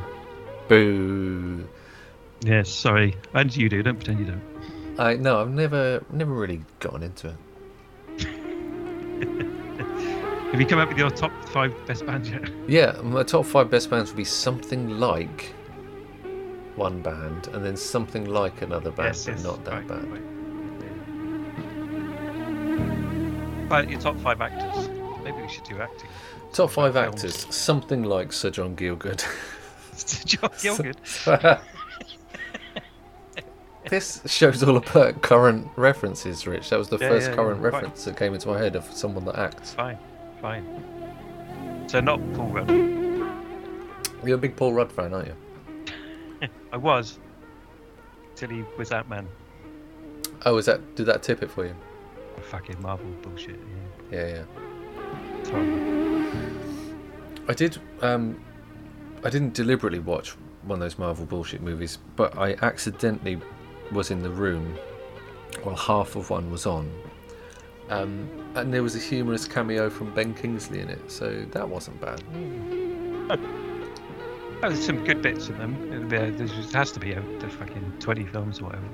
Boo. 0.68 1.68
Yes, 2.42 2.70
sorry. 2.70 3.16
And 3.34 3.54
you 3.54 3.68
do. 3.68 3.82
Don't 3.82 3.96
pretend 3.96 4.18
you 4.20 4.26
don't. 4.26 4.42
I 4.98 5.14
no, 5.14 5.40
I've 5.40 5.50
never 5.50 6.02
never 6.10 6.32
really 6.32 6.62
gotten 6.78 7.02
into 7.02 7.34
it. 8.18 8.28
Have 10.50 10.60
you 10.60 10.66
come 10.66 10.78
up 10.80 10.88
with 10.88 10.98
your 10.98 11.10
top 11.10 11.30
five 11.50 11.72
best 11.86 12.04
bands 12.06 12.28
yet? 12.30 12.48
Yeah, 12.66 12.98
my 13.02 13.22
top 13.22 13.46
five 13.46 13.70
best 13.70 13.88
bands 13.88 14.10
would 14.10 14.16
be 14.16 14.24
something 14.24 14.98
like 14.98 15.52
one 16.74 17.00
band, 17.02 17.46
and 17.48 17.64
then 17.64 17.76
something 17.76 18.24
like 18.26 18.62
another 18.62 18.90
band, 18.90 19.16
but 19.26 19.42
not 19.42 19.64
that 19.64 19.72
right, 19.72 19.86
band. 19.88 20.12
right. 20.12 20.22
But 23.68 23.88
your 23.90 24.00
top 24.00 24.18
five 24.18 24.40
actors. 24.40 24.88
Maybe 25.22 25.40
we 25.40 25.48
should 25.48 25.64
do 25.64 25.80
acting. 25.80 26.08
Top 26.52 26.70
five 26.70 26.94
Films. 26.94 27.24
actors, 27.24 27.54
something 27.54 28.02
like 28.02 28.32
Sir 28.32 28.50
John 28.50 28.74
Gielgud. 28.74 29.20
John 30.26 30.50
Gielgud. 30.50 30.96
this 33.88 34.20
shows 34.26 34.62
all 34.64 34.76
about 34.78 35.22
current 35.22 35.68
references, 35.76 36.44
Rich. 36.46 36.70
That 36.70 36.78
was 36.78 36.88
the 36.88 36.98
Yeah, 36.98 37.08
first 37.08 37.28
yeah, 37.30 37.36
current 37.36 37.60
yeah, 37.60 37.66
reference 37.68 38.04
that 38.04 38.16
came 38.16 38.34
into 38.34 38.48
my 38.48 38.58
head 38.58 38.74
of 38.74 38.84
someone 38.92 39.24
that 39.26 39.36
acts. 39.38 39.74
Fine, 39.74 39.98
fine. 40.40 41.84
So 41.88 42.00
not 42.00 42.20
Paul 42.34 42.48
Rudd. 42.48 42.70
You're 44.24 44.36
a 44.36 44.38
big 44.38 44.56
Paul 44.56 44.74
Rudd 44.74 44.92
fan, 44.92 45.14
aren't 45.14 45.28
you? 45.28 46.48
I 46.72 46.76
was. 46.76 47.18
Till 48.36 48.50
he 48.50 48.64
was 48.78 48.92
Ant 48.92 49.08
Man. 49.08 49.28
Oh, 50.46 50.56
is 50.56 50.66
that 50.66 50.94
did 50.94 51.06
that 51.06 51.22
tip 51.22 51.42
it 51.42 51.50
for 51.50 51.66
you? 51.66 51.74
Fucking 52.42 52.80
Marvel 52.80 53.10
bullshit. 53.22 53.58
Yeah. 54.10 54.18
Yeah, 54.18 54.26
yeah. 54.28 54.44
It's. 55.40 55.50
I 57.48 57.54
did. 57.54 57.78
Um, 58.00 58.42
I 59.24 59.30
didn't 59.30 59.54
deliberately 59.54 59.98
watch 59.98 60.36
one 60.62 60.78
of 60.78 60.80
those 60.80 60.98
Marvel 60.98 61.26
bullshit 61.26 61.60
movies, 61.60 61.98
but 62.16 62.36
I 62.38 62.54
accidentally 62.62 63.40
was 63.92 64.10
in 64.10 64.22
the 64.22 64.30
room 64.30 64.78
while 65.62 65.76
half 65.76 66.16
of 66.16 66.30
one 66.30 66.50
was 66.50 66.64
on, 66.66 66.90
um, 67.90 68.28
and 68.54 68.72
there 68.72 68.82
was 68.82 68.94
a 68.94 68.98
humorous 68.98 69.46
cameo 69.46 69.90
from 69.90 70.14
Ben 70.14 70.32
Kingsley 70.32 70.80
in 70.80 70.88
it, 70.88 71.10
so 71.10 71.44
that 71.50 71.68
wasn't 71.68 72.00
bad. 72.00 72.22
Oh, 74.62 74.68
there's 74.68 74.84
some 74.84 75.04
good 75.04 75.22
bits 75.22 75.48
in 75.48 75.58
them. 75.58 76.08
There, 76.08 76.30
there 76.30 76.46
has 76.46 76.92
to 76.92 77.00
be 77.00 77.12
a, 77.12 77.20
the 77.38 77.48
fucking 77.48 77.94
20 77.98 78.26
films 78.26 78.60
or 78.60 78.66
whatever. 78.66 78.86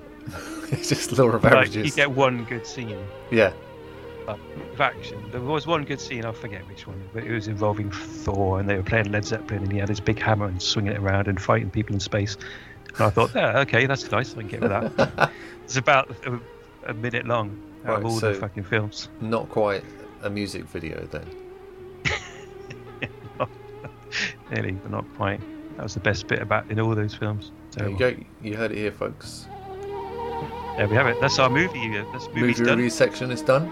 it's 0.73 0.89
just 0.89 1.13
law 1.19 1.27
of 1.29 1.45
Like, 1.45 1.75
you 1.75 1.91
get 1.91 2.11
one 2.11 2.45
good 2.45 2.67
scene 2.67 3.05
yeah. 3.31 3.53
of 4.29 4.81
action. 4.81 5.23
There 5.31 5.41
was 5.41 5.67
one 5.67 5.85
good 5.85 6.01
scene, 6.01 6.25
I 6.25 6.33
forget 6.33 6.67
which 6.69 6.87
one, 6.87 7.03
but 7.13 7.25
it 7.25 7.33
was 7.33 7.49
involving 7.49 7.91
Thor, 7.91 8.61
and 8.61 8.69
they 8.69 8.77
were 8.77 8.83
playing 8.83 9.11
Led 9.13 9.25
Zeppelin, 9.27 9.65
and 9.65 9.73
he 9.73 9.79
had 9.79 9.89
his 9.89 10.01
big 10.01 10.21
hammer 10.21 10.47
and 10.47 10.63
swinging 10.63 10.93
it 10.93 10.99
around 10.99 11.29
and 11.29 11.41
fighting 11.41 11.69
people 11.69 11.95
in 11.95 12.01
space. 12.01 12.37
And 12.95 13.05
I 13.05 13.11
thought, 13.11 13.35
yeah, 13.35 13.59
okay, 13.61 13.87
that's 13.87 14.11
nice. 14.11 14.33
I 14.33 14.39
can 14.39 14.49
get 14.49 14.61
with 14.61 14.71
that. 14.71 15.33
it's 15.65 15.77
about 15.77 16.11
a, 16.27 16.41
a 16.87 16.95
minute 16.95 17.27
long 17.27 17.61
out 17.87 17.89
Right, 17.89 17.99
of 17.99 18.05
all 18.07 18.19
so- 18.19 18.33
the 18.33 18.39
fucking 18.39 18.65
films. 18.65 19.09
Not 19.21 19.49
quite 19.49 19.85
a 20.23 20.31
music 20.31 20.65
video 20.65 21.05
then. 21.07 21.27
Nearly, 24.51 24.73
but 24.73 24.91
not 24.91 25.05
quite. 25.17 25.41
That 25.77 25.83
was 25.83 25.95
the 25.95 26.01
best 26.01 26.27
bit 26.27 26.41
about 26.41 26.71
in 26.71 26.81
all 26.81 26.95
those 26.95 27.15
films. 27.15 27.53
There 27.73 27.89
you 27.89 27.99
go. 27.99 28.15
You 28.43 28.57
heard 28.57 28.73
it 28.73 28.79
here, 28.79 28.93
folks. 28.93 29.47
There 30.77 30.89
we 30.89 30.95
have 30.95 31.07
it. 31.07 31.21
That's 31.21 31.39
our 31.39 31.51
movie. 31.51 31.99
uh, 31.99 32.05
That's 32.13 32.29
Movie 32.35 32.55
done. 32.55 32.77
review 32.77 32.91
section 32.91 33.31
is 33.31 33.43
done. 33.43 33.71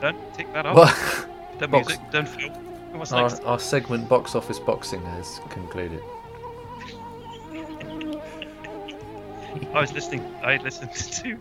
Done. 0.00 0.16
Tick 0.34 0.52
that 0.52 0.66
off. 0.66 1.26
Done 1.58 1.70
box- 1.70 1.88
music. 1.88 2.10
Done 2.10 2.26
film. 2.26 2.52
What's 2.98 3.12
our, 3.12 3.28
next? 3.28 3.42
our 3.44 3.58
segment 3.58 4.08
box 4.08 4.34
office 4.34 4.58
boxing 4.58 5.02
has 5.02 5.40
concluded. 5.50 6.00
I 9.74 9.80
was 9.80 9.92
listening. 9.92 10.22
I 10.42 10.56
listened 10.58 10.92
to 10.94 11.38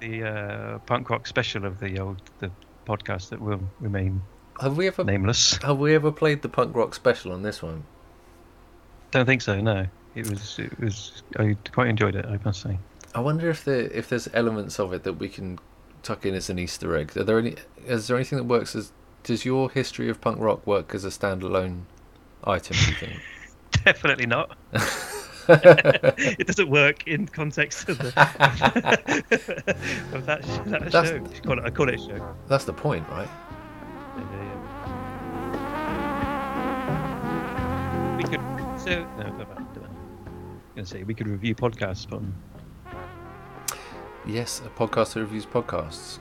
the 0.00 0.24
uh, 0.24 0.78
punk 0.80 1.10
rock 1.10 1.26
special 1.26 1.64
of 1.64 1.78
the 1.80 1.98
old 1.98 2.20
the 2.40 2.50
podcast 2.86 3.28
that 3.30 3.40
will 3.40 3.60
remain 3.80 4.22
Have 4.60 4.76
we 4.76 4.86
ever 4.86 5.04
nameless. 5.04 5.58
have 5.62 5.78
we 5.78 5.94
ever 5.94 6.10
played 6.12 6.42
the 6.42 6.48
punk 6.48 6.74
rock 6.74 6.94
special 6.94 7.32
on 7.32 7.42
this 7.42 7.62
one? 7.62 7.84
Don't 9.10 9.26
think 9.26 9.42
so. 9.42 9.60
No, 9.60 9.86
it 10.14 10.28
was 10.28 10.58
it 10.58 10.78
was. 10.80 11.22
I 11.38 11.56
quite 11.72 11.88
enjoyed 11.88 12.14
it. 12.14 12.26
I 12.26 12.38
must 12.44 12.62
say. 12.62 12.78
I 13.14 13.20
wonder 13.20 13.48
if 13.50 13.64
there 13.64 13.82
if 13.90 14.08
there's 14.08 14.28
elements 14.34 14.78
of 14.78 14.92
it 14.92 15.02
that 15.04 15.14
we 15.14 15.28
can 15.28 15.58
tuck 16.02 16.24
in 16.26 16.34
as 16.34 16.50
an 16.50 16.58
Easter 16.58 16.94
egg. 16.96 17.16
Are 17.16 17.24
there 17.24 17.38
any? 17.38 17.56
Is 17.86 18.06
there 18.06 18.16
anything 18.16 18.38
that 18.38 18.44
works 18.44 18.74
as? 18.76 18.92
Does 19.24 19.44
your 19.44 19.70
history 19.70 20.08
of 20.08 20.20
punk 20.20 20.38
rock 20.40 20.66
work 20.66 20.94
as 20.94 21.04
a 21.04 21.08
standalone 21.08 21.82
item? 22.44 22.76
Do 22.76 22.90
you 22.90 22.96
think? 22.96 23.20
Definitely 23.84 24.26
not. 24.26 24.56
it 25.48 26.46
doesn't 26.46 26.68
work 26.70 27.06
in 27.06 27.26
context 27.26 27.88
of, 27.88 27.98
the, 27.98 28.08
of 30.12 30.26
that, 30.26 30.44
sh- 30.44 30.70
that 30.70 30.90
That's- 30.92 31.08
show. 31.08 31.16
I 31.16 31.40
call, 31.40 31.58
it, 31.58 31.64
I 31.64 31.70
call 31.70 31.88
it 31.88 31.94
a 31.94 31.98
show. 31.98 32.34
That's 32.48 32.64
the 32.64 32.72
point, 32.72 33.08
right? 33.08 33.28
Yeah, 34.16 34.42
yeah. 34.42 34.54
We 38.16 38.22
could. 38.24 38.40
So 38.80 39.04
no, 39.18 39.30
go 39.36 39.44
back. 39.44 39.74
do 39.74 39.80
that. 39.80 39.90
I'm 39.90 40.60
gonna 40.74 40.86
say 40.86 41.02
we 41.04 41.14
could 41.14 41.28
review 41.28 41.54
podcasts 41.54 42.10
on. 42.12 42.32
Yes, 44.26 44.60
a 44.64 44.68
podcast 44.78 45.14
that 45.14 45.20
reviews 45.20 45.46
podcasts. 45.46 46.18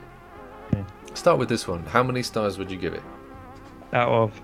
Yeah. 0.73 0.83
Start 1.13 1.39
with 1.39 1.49
this 1.49 1.67
one. 1.67 1.83
How 1.85 2.03
many 2.03 2.23
stars 2.23 2.57
would 2.57 2.71
you 2.71 2.77
give 2.77 2.93
it? 2.93 3.03
Out 3.93 4.09
of 4.09 4.41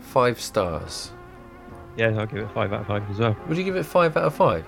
Five 0.00 0.40
stars. 0.40 1.12
Yeah, 1.96 2.08
I'll 2.18 2.26
give 2.26 2.38
it 2.38 2.50
five 2.52 2.72
out 2.72 2.80
of 2.82 2.86
five 2.86 3.08
as 3.10 3.18
well. 3.18 3.36
Would 3.48 3.56
you 3.58 3.64
give 3.64 3.76
it 3.76 3.84
five 3.84 4.16
out 4.16 4.24
of 4.24 4.34
five? 4.34 4.64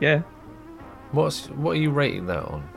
Yeah, 0.00 0.22
What's 1.12 1.46
what 1.50 1.72
are 1.72 1.80
you 1.80 1.90
rating 1.90 2.26
that 2.26 2.44
on? 2.44 2.68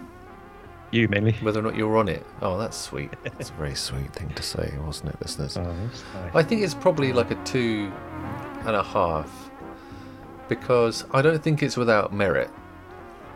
you 0.92 1.08
mainly. 1.10 1.34
Whether 1.42 1.60
or 1.60 1.64
not 1.64 1.76
you're 1.76 1.98
on 1.98 2.08
it? 2.08 2.26
Oh, 2.42 2.58
that's 2.58 2.78
sweet. 2.78 3.12
That's 3.24 3.50
a 3.50 3.54
very 3.54 3.76
sweet 3.76 4.14
thing 4.14 4.30
to 4.36 4.44
say, 4.44 4.74
wasn't 4.86 5.10
it, 5.10 5.22
listeners? 5.22 5.58
Oh, 5.58 5.64
that's 5.64 6.04
nice. 6.14 6.36
I 6.36 6.44
think 6.44 6.62
it's 6.62 6.74
probably 6.76 7.12
like 7.12 7.32
a 7.32 7.36
two 7.44 7.92
and 8.66 8.76
a 8.76 8.84
half 8.84 9.52
because 10.48 11.04
I 11.12 11.22
don't 11.22 11.42
think 11.44 11.62
it's 11.62 11.76
without 11.76 12.14
merit. 12.14 12.50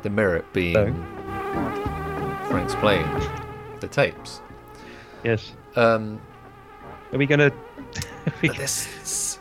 The 0.04 0.10
merit 0.10 0.46
being 0.54 0.96
Frank's 2.48 2.76
playing 2.76 3.08
the 3.82 3.88
tapes. 3.88 4.42
Yes. 5.24 5.54
Um, 5.76 6.22
Are 7.12 7.18
we 7.18 7.26
gonna? 7.26 7.52
we, 7.71 7.71
but 8.42 8.58
this, 8.58 9.40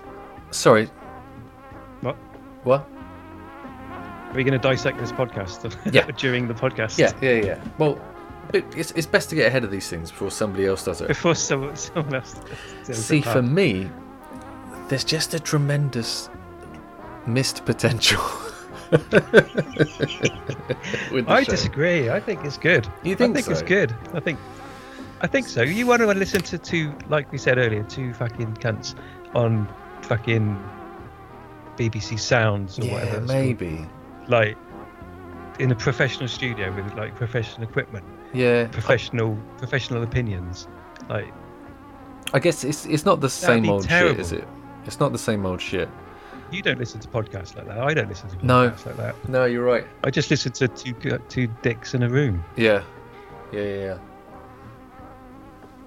sorry, 0.50 0.86
what? 2.00 2.16
what? 2.64 2.88
Are 4.30 4.34
we 4.34 4.44
gonna 4.44 4.58
dissect 4.58 4.98
this 4.98 5.12
podcast? 5.12 5.76
Yeah. 5.92 6.06
during 6.12 6.46
the 6.48 6.54
podcast. 6.54 6.98
Yeah, 6.98 7.12
yeah, 7.20 7.44
yeah. 7.44 7.64
Well, 7.78 8.00
it, 8.54 8.64
it's, 8.76 8.92
it's 8.92 9.06
best 9.06 9.28
to 9.30 9.36
get 9.36 9.46
ahead 9.46 9.64
of 9.64 9.70
these 9.70 9.88
things 9.88 10.10
before 10.10 10.30
somebody 10.30 10.66
else 10.66 10.84
does 10.84 11.00
it. 11.00 11.08
Before 11.08 11.34
someone, 11.34 11.76
someone 11.76 12.14
else. 12.14 12.40
does. 12.86 13.04
See, 13.04 13.20
for 13.22 13.42
me, 13.42 13.90
there's 14.88 15.04
just 15.04 15.34
a 15.34 15.40
tremendous 15.40 16.30
missed 17.26 17.64
potential. 17.64 18.20
I 21.26 21.42
show. 21.44 21.50
disagree. 21.50 22.10
I 22.10 22.20
think 22.20 22.44
it's 22.44 22.58
good. 22.58 22.88
You 23.02 23.14
think 23.14 23.36
I 23.36 23.40
think 23.40 23.52
it's 23.52 23.62
good. 23.62 23.94
I 24.14 24.20
think. 24.20 24.38
I 25.22 25.26
think 25.26 25.46
so. 25.48 25.62
You 25.62 25.86
want 25.86 26.00
to 26.00 26.06
listen 26.06 26.40
to 26.42 26.58
two, 26.58 26.94
like 27.08 27.30
we 27.30 27.38
said 27.38 27.58
earlier, 27.58 27.82
two 27.84 28.12
fucking 28.14 28.54
cunts 28.54 28.94
on 29.34 29.68
fucking 30.02 30.56
BBC 31.76 32.18
Sounds 32.18 32.78
or 32.78 32.84
Yeah, 32.84 32.92
whatever. 32.94 33.20
maybe. 33.22 33.76
called. 33.76 34.28
Like 34.28 34.56
in 35.58 35.70
a 35.70 35.74
professional 35.74 36.28
studio 36.28 36.72
with 36.74 36.92
like 36.94 37.14
professional 37.16 37.68
equipment, 37.68 38.04
Yeah, 38.32 38.66
professional 38.68 39.36
professional 39.58 40.02
opinions. 40.02 40.68
Like 41.08 41.32
I 42.32 42.38
guess 42.38 42.64
it's 42.64 42.86
it's 42.86 43.04
not 43.04 43.20
the 43.20 43.28
same 43.30 43.68
old 43.68 43.88
shit, 43.88 44.18
is 44.18 44.32
it? 44.32 44.46
It's 44.86 45.00
not 45.00 45.12
the 45.12 45.18
same 45.18 45.44
old 45.44 45.60
shit. 45.60 45.88
you 46.50 46.62
don't 46.62 46.78
listen 46.78 46.98
to 47.00 47.08
podcasts 47.08 47.54
like 47.56 47.66
that. 47.66 47.78
I 47.78 47.92
don't 47.94 48.08
listen 48.08 48.28
to 48.30 48.36
podcasts 48.36 48.42
No. 48.44 48.64
like 48.86 48.96
that. 48.96 49.28
No, 49.28 49.44
you're 49.44 49.64
right. 49.64 49.86
I 50.04 50.10
just 50.10 50.30
listen 50.30 50.52
to 50.52 50.68
two 50.68 50.94
two 51.28 51.46
dicks 51.62 51.94
in 51.94 52.02
a 52.04 52.08
room. 52.08 52.42
Yeah, 52.56 52.82
yeah, 53.52 53.60
yeah. 53.62 53.74
yeah. 53.84 53.98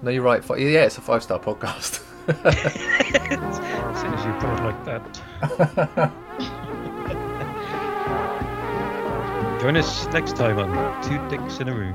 No, 0.04 0.10
you're 0.10 0.22
right. 0.22 0.44
Yeah, 0.50 0.84
it's 0.84 0.98
a 0.98 1.00
five 1.00 1.22
star 1.22 1.38
podcast. 1.38 2.02
as 2.28 4.00
soon 4.00 4.12
as 4.14 4.24
you 4.26 4.32
put 4.34 4.50
it 4.50 4.62
like 4.62 4.84
that. 4.84 6.12
Join 9.60 9.76
us 9.78 10.06
next 10.08 10.36
time 10.36 10.58
on 10.58 11.02
Two 11.02 11.18
Dicks 11.30 11.58
in 11.60 11.68
a 11.68 11.74
Room. 11.74 11.94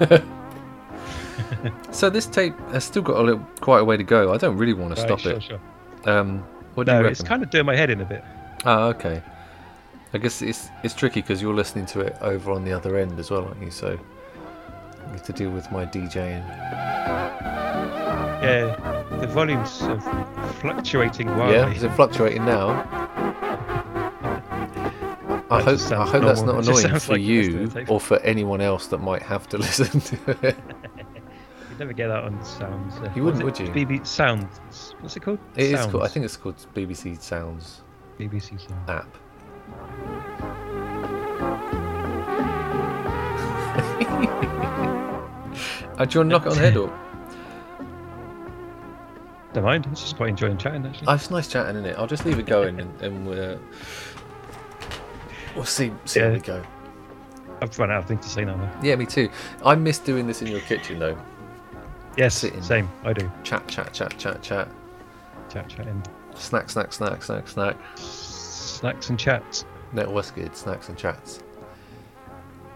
so 1.90 2.08
this 2.08 2.24
tape 2.26 2.58
has 2.70 2.84
still 2.84 3.02
got 3.02 3.18
a 3.18 3.22
little, 3.22 3.46
quite 3.60 3.80
a 3.80 3.84
way 3.84 3.98
to 3.98 4.04
go. 4.04 4.32
I 4.32 4.38
don't 4.38 4.56
really 4.56 4.72
want 4.72 4.94
to 4.96 5.00
Right, 5.02 5.08
stop 5.08 5.18
sure, 5.18 5.32
it. 5.32 5.42
sure. 5.42 5.60
Um, 6.06 6.38
what 6.74 6.86
do 6.86 6.92
No, 6.92 7.00
you 7.02 7.06
it's 7.08 7.22
kind 7.22 7.42
of 7.42 7.50
doing 7.50 7.66
my 7.66 7.76
head 7.76 7.90
in 7.90 8.00
a 8.00 8.04
bit. 8.06 8.24
Ah, 8.64 8.84
okay. 8.86 9.22
I 10.14 10.18
guess 10.18 10.40
it's 10.40 10.70
it's 10.82 10.94
tricky 10.94 11.20
because 11.20 11.42
you're 11.42 11.52
listening 11.54 11.84
to 11.86 12.00
it 12.00 12.16
over 12.22 12.50
on 12.52 12.64
the 12.64 12.72
other 12.72 12.96
end 12.96 13.18
as 13.18 13.30
well, 13.30 13.44
aren't 13.44 13.60
you? 13.62 13.70
So 13.70 13.98
have 15.12 15.22
to 15.24 15.32
deal 15.32 15.50
with 15.50 15.70
my 15.70 15.84
DJing. 15.86 16.46
Yeah, 18.42 19.06
the 19.20 19.26
volumes 19.28 19.82
are 19.82 20.00
fluctuating 20.60 21.28
wildly. 21.28 21.54
Yeah, 21.56 21.70
is 21.72 21.82
it 21.82 21.92
fluctuating 21.92 22.44
now? 22.44 22.70
I 25.50 25.62
That 25.62 25.64
hope 25.64 25.92
I 25.92 26.06
hope 26.06 26.22
that's 26.22 26.40
not 26.42 26.64
annoying 26.66 26.98
for 26.98 27.12
like 27.12 27.20
you 27.22 27.70
or 27.88 28.00
for 28.00 28.18
anyone 28.20 28.60
else 28.62 28.86
that 28.88 28.98
might 28.98 29.22
have 29.22 29.46
to 29.50 29.58
listen 29.66 30.00
to 30.00 30.16
it. 30.48 30.56
You'd 31.70 31.78
never 31.78 31.92
get 31.92 32.08
that 32.08 32.24
on 32.24 32.42
sounds. 32.44 32.94
Uh, 32.96 33.10
You 33.14 33.22
wouldn't, 33.24 33.44
would 33.44 33.58
you? 33.58 33.66
BB 33.68 34.06
Sounds. 34.06 34.94
What's 35.00 35.16
it 35.16 35.20
called? 35.20 35.38
It 35.56 35.64
is 35.72 35.78
Sounds. 35.80 35.92
called. 35.92 36.04
I 36.04 36.08
think 36.08 36.24
it's 36.24 36.36
called 36.36 36.56
BBC 36.74 37.20
Sounds 37.20 37.82
BBC 38.18 38.58
Sounds. 38.60 38.88
app. 38.90 39.16
Uh, 46.02 46.04
do 46.04 46.18
you 46.18 46.20
want 46.26 46.30
to 46.30 46.32
knock 46.32 46.46
it 46.46 46.48
on 46.48 46.56
the 46.56 46.60
head 46.60 46.76
or? 46.76 46.88
Don't 49.52 49.62
mind. 49.62 49.86
I 49.86 49.90
was 49.90 50.00
just 50.00 50.16
quite 50.16 50.30
enjoying 50.30 50.58
chatting 50.58 50.84
actually. 50.84 51.06
Oh, 51.06 51.14
it's 51.14 51.30
nice 51.30 51.46
chatting, 51.46 51.76
isn't 51.76 51.86
it? 51.86 51.96
I'll 51.96 52.08
just 52.08 52.24
leave 52.26 52.40
it 52.40 52.46
going 52.46 52.80
and, 52.80 53.00
and 53.00 53.28
uh, 53.28 53.56
we'll 55.54 55.64
see 55.64 55.92
see 56.04 56.18
how 56.18 56.26
Yeah. 56.26 56.32
we 56.32 56.40
go. 56.40 56.62
I've 57.60 57.78
run 57.78 57.92
out 57.92 57.98
of 57.98 58.06
things 58.06 58.24
to 58.24 58.28
say 58.32 58.44
now. 58.44 58.56
Though. 58.56 58.68
Yeah, 58.88 58.96
me 58.96 59.06
too. 59.06 59.30
I 59.64 59.76
miss 59.76 60.00
doing 60.00 60.26
this 60.26 60.42
in 60.42 60.48
your 60.48 60.58
kitchen 60.62 60.98
though. 60.98 61.16
Yes, 62.16 62.34
Sitting. 62.34 62.62
same. 62.62 62.90
I 63.04 63.12
do. 63.12 63.30
Chat, 63.44 63.68
chat, 63.68 63.92
chat, 63.92 64.18
chat, 64.18 64.42
chat. 64.42 64.68
Chat, 65.52 65.68
chatting. 65.68 66.02
Snack, 66.34 66.68
snack, 66.68 66.92
snack, 66.92 67.22
snack, 67.22 67.46
snack. 67.46 67.76
Snacks 67.96 69.08
and 69.08 69.18
chats. 69.20 69.64
No, 69.92 70.10
what's 70.10 70.32
good? 70.32 70.56
Snacks 70.56 70.88
and 70.88 70.98
chats. 70.98 71.44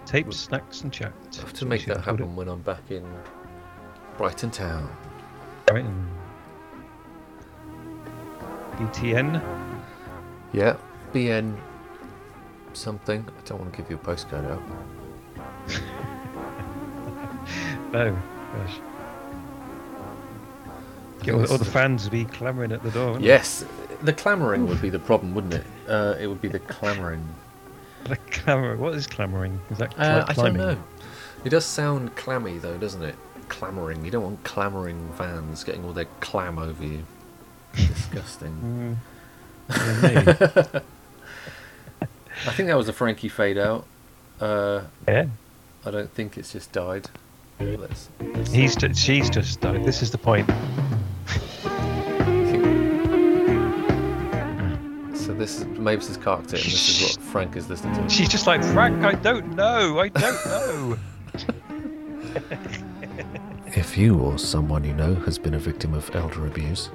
Tapes, 0.07 0.37
snacks 0.37 0.83
and 0.83 0.93
chat. 0.93 1.13
I 1.35 1.41
have 1.41 1.53
to 1.55 1.67
make 1.67 1.85
that 1.87 2.05
happen 2.05 2.37
when 2.37 2.49
I'm 2.49 2.63
back 2.63 2.91
in 2.91 3.05
Brighton 4.17 4.51
Town. 4.51 4.89
Right. 5.71 5.85
and 5.85 6.09
BTN. 8.79 9.43
Yeah, 10.53 10.77
BN 11.13 11.57
something. 12.73 13.27
I 13.27 13.49
don't 13.49 13.59
want 13.61 13.73
to 13.73 13.77
give 13.77 13.91
you 13.91 13.97
a 13.97 13.99
postcode 13.99 14.51
out. 14.51 14.63
Oh, 17.95 18.11
gosh. 18.11 18.81
Get 21.23 21.35
all, 21.35 21.47
all 21.51 21.57
the 21.57 21.65
fans 21.65 22.05
will 22.05 22.11
be 22.11 22.25
clamouring 22.25 22.73
at 22.73 22.83
the 22.83 22.91
door. 22.91 23.19
Yes, 23.21 23.65
The 24.03 24.13
clamouring 24.13 24.67
would 24.67 24.83
be 24.83 24.91
the 24.91 24.99
problem, 24.99 25.35
wouldn't 25.35 25.55
it? 25.55 25.65
Uh, 25.89 26.17
it 26.21 26.27
would 26.27 26.43
be 26.43 26.49
the 26.49 26.59
clamouring. 26.59 27.27
The 28.09 28.17
clamor. 28.31 28.77
What 28.77 28.95
is 28.95 29.07
clamoring? 29.07 29.61
Is 29.71 29.79
that 29.79 29.93
Uh, 29.99 30.25
like 30.29 30.39
I 30.39 30.43
don't 30.43 30.57
know. 30.57 30.79
It 31.45 31.51
does 31.51 31.65
sound 31.65 32.15
clammy 32.17 32.59
though, 32.59 32.77
doesn't 32.79 33.03
it? 33.03 33.15
Clamouring. 33.49 34.05
You 34.05 34.11
don't 34.11 34.23
want 34.25 34.45
clamouring 34.45 35.13
fans 35.17 35.65
getting 35.65 35.85
all 35.85 35.93
their 35.93 36.07
clam 36.21 36.59
over 36.59 36.85
you. 36.85 37.05
Disgusting. 37.75 38.99
Mm. 39.71 40.83
I 42.47 42.51
think 42.53 42.69
that 42.69 42.77
was 42.77 42.89
a 42.89 42.93
Frankie 42.93 43.29
fade 43.29 43.59
out. 43.59 43.87
Uh, 44.41 44.83
yeah. 45.09 45.27
I 45.85 45.91
don't 45.91 46.13
think 46.13 46.37
it's 46.37 46.53
just 46.53 46.73
died. 46.73 47.09
Let's, 47.59 48.11
let's 48.21 48.53
He's 48.53 48.77
just, 48.77 49.01
she's 49.01 49.31
just 49.31 49.61
died. 49.61 49.85
This 49.85 50.03
is 50.03 50.11
the 50.11 50.19
point. 50.19 50.51
So 55.27 55.35
this 55.35 55.59
is 55.59 55.67
Mavis' 55.67 56.17
carked 56.17 56.55
it, 56.55 56.63
and 56.63 56.73
this 56.73 56.89
is 56.89 57.03
what 57.03 57.21
Frank 57.21 57.57
is 57.57 57.69
listening 57.69 57.95
to. 58.01 58.09
She's 58.09 58.29
just 58.29 58.47
like 58.47 58.63
Frank. 58.63 59.05
I 59.05 59.15
don't 59.15 59.57
know. 59.57 59.99
I 59.99 60.09
don't 60.09 60.47
know. 60.47 60.97
If 63.75 63.99
you 63.99 64.19
or 64.21 64.39
someone 64.39 64.85
you 64.85 64.95
know 64.95 65.17
has 65.17 65.37
been 65.37 65.55
a 65.55 65.59
victim 65.59 65.93
of 65.93 66.15
elder 66.15 66.47
abuse, 66.47 66.91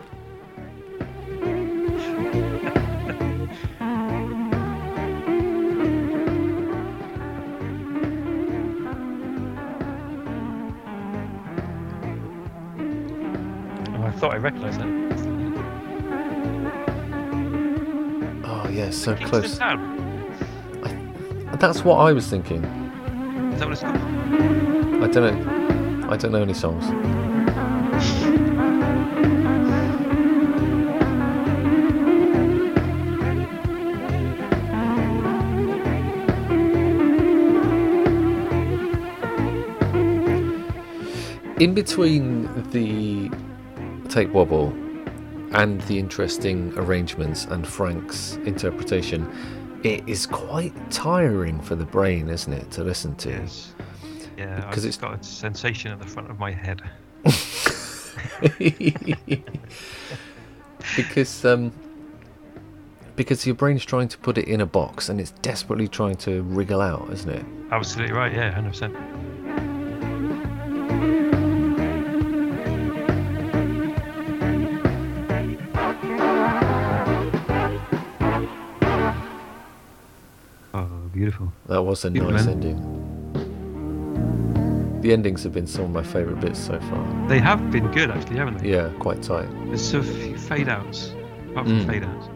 oh, 13.93 14.03
I 14.03 14.11
thought 14.17 14.33
I 14.33 14.37
recognised 14.37 14.79
that. 14.79 15.00
So 18.91 19.15
Kingston 19.15 19.41
close. 19.41 19.57
Town. 19.57 19.97
That's 21.59 21.83
what 21.83 21.97
I 21.97 22.11
was 22.13 22.27
thinking. 22.27 22.63
Is 22.63 23.59
that 23.59 23.67
what 23.67 23.73
it's 23.73 23.81
called? 23.81 23.95
I 25.03 25.07
don't 25.07 25.45
know. 25.45 26.09
I 26.09 26.17
don't 26.17 26.31
know 26.31 26.41
any 26.41 26.53
songs. 26.53 26.85
In 41.61 41.75
between 41.75 42.47
the 42.71 43.29
tape 44.09 44.31
wobble 44.31 44.73
and 45.51 45.81
the 45.81 45.97
interesting 45.99 46.73
arrangements 46.77 47.45
and 47.45 47.67
Frank's 47.67 48.35
interpretation, 48.45 49.29
it 49.83 50.07
is 50.07 50.25
quite 50.25 50.73
tiring 50.91 51.59
for 51.61 51.75
the 51.75 51.85
brain, 51.85 52.29
isn't 52.29 52.53
it, 52.53 52.69
to 52.71 52.83
listen 52.83 53.15
to? 53.15 53.29
Yes. 53.29 53.73
Yeah, 54.37 54.57
I've 54.57 54.73
'Cause 54.73 54.83
just 54.83 54.97
it's- 54.99 55.11
got 55.11 55.19
a 55.19 55.23
sensation 55.23 55.91
at 55.91 55.99
the 55.99 56.07
front 56.07 56.29
of 56.31 56.39
my 56.39 56.51
head. 56.51 56.81
because 60.95 61.45
um, 61.45 61.71
because 63.15 63.45
your 63.45 63.55
brain's 63.55 63.85
trying 63.85 64.07
to 64.07 64.17
put 64.17 64.37
it 64.37 64.47
in 64.47 64.61
a 64.61 64.65
box 64.65 65.09
and 65.09 65.19
it's 65.19 65.31
desperately 65.41 65.87
trying 65.87 66.15
to 66.15 66.41
wriggle 66.43 66.81
out, 66.81 67.07
isn't 67.11 67.29
it? 67.29 67.45
Absolutely 67.71 68.13
right. 68.15 68.33
Yeah, 68.33 68.51
hundred 68.51 68.69
percent. 68.71 68.95
That 81.71 81.83
was 81.83 82.03
a 82.03 82.11
Beautiful 82.11 82.33
nice 82.33 82.47
end. 82.47 82.65
ending. 82.65 82.99
The 85.01 85.13
endings 85.13 85.41
have 85.43 85.53
been 85.53 85.67
some 85.67 85.85
of 85.85 85.91
my 85.91 86.03
favourite 86.03 86.41
bits 86.41 86.59
so 86.59 86.77
far. 86.81 87.27
They 87.29 87.39
have 87.39 87.71
been 87.71 87.89
good, 87.91 88.11
actually, 88.11 88.35
haven't 88.35 88.57
they? 88.57 88.71
Yeah, 88.71 88.89
quite 88.99 89.23
tight. 89.23 89.47
There's 89.67 89.81
so 89.81 90.03
few 90.03 90.37
fade 90.37 90.67
outs. 90.67 91.13
Apart 91.51 91.67
from 91.67 91.79
Mm. 91.79 91.87
fade 91.87 92.03
outs. 92.03 92.27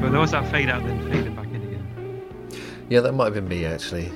But 0.00 0.10
there 0.10 0.20
was 0.20 0.30
that 0.32 0.46
fade 0.50 0.68
out, 0.68 0.84
then 0.84 1.02
fading 1.10 1.34
back 1.34 1.46
in 1.46 1.56
again. 1.62 2.22
Yeah, 2.88 3.00
that 3.00 3.12
might 3.12 3.24
have 3.26 3.34
been 3.34 3.48
me 3.48 3.64
actually. 3.64 4.12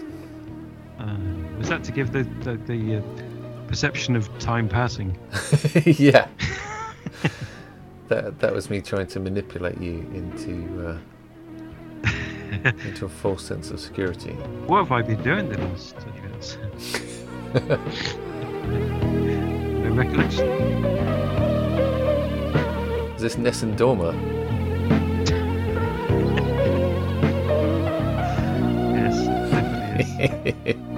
Uh, 0.99 1.17
was 1.59 1.69
that 1.69 1.83
to 1.85 1.93
give 1.93 2.13
the 2.13 2.23
the, 2.45 2.57
the 2.67 2.97
uh, 2.99 3.67
perception 3.67 4.15
of 4.15 4.29
time 4.39 4.69
passing? 4.69 5.19
yeah. 5.85 6.29
That 8.11 8.41
that 8.41 8.53
was 8.53 8.69
me 8.69 8.81
trying 8.83 9.07
to 9.07 9.21
manipulate 9.21 9.81
you 9.81 10.01
into 10.13 10.89
uh, 10.89 10.99
into 12.85 13.07
a 13.07 13.09
false 13.09 13.43
sense 13.43 13.71
of 13.71 13.81
security. 13.81 14.33
What 14.67 14.79
have 14.79 14.93
I 14.93 15.01
been 15.01 15.23
doing 15.23 15.49
the 15.49 15.59
last 15.59 15.97
20 16.01 16.21
minutes? 16.21 16.59
no 19.85 19.91
recollection. 19.95 20.49
Is 23.15 23.23
this 23.23 23.39
Nessun 23.39 23.77
Dorma? 23.77 24.13
Yes, 28.93 29.27
definitely 29.53 30.73
is. 30.73 30.87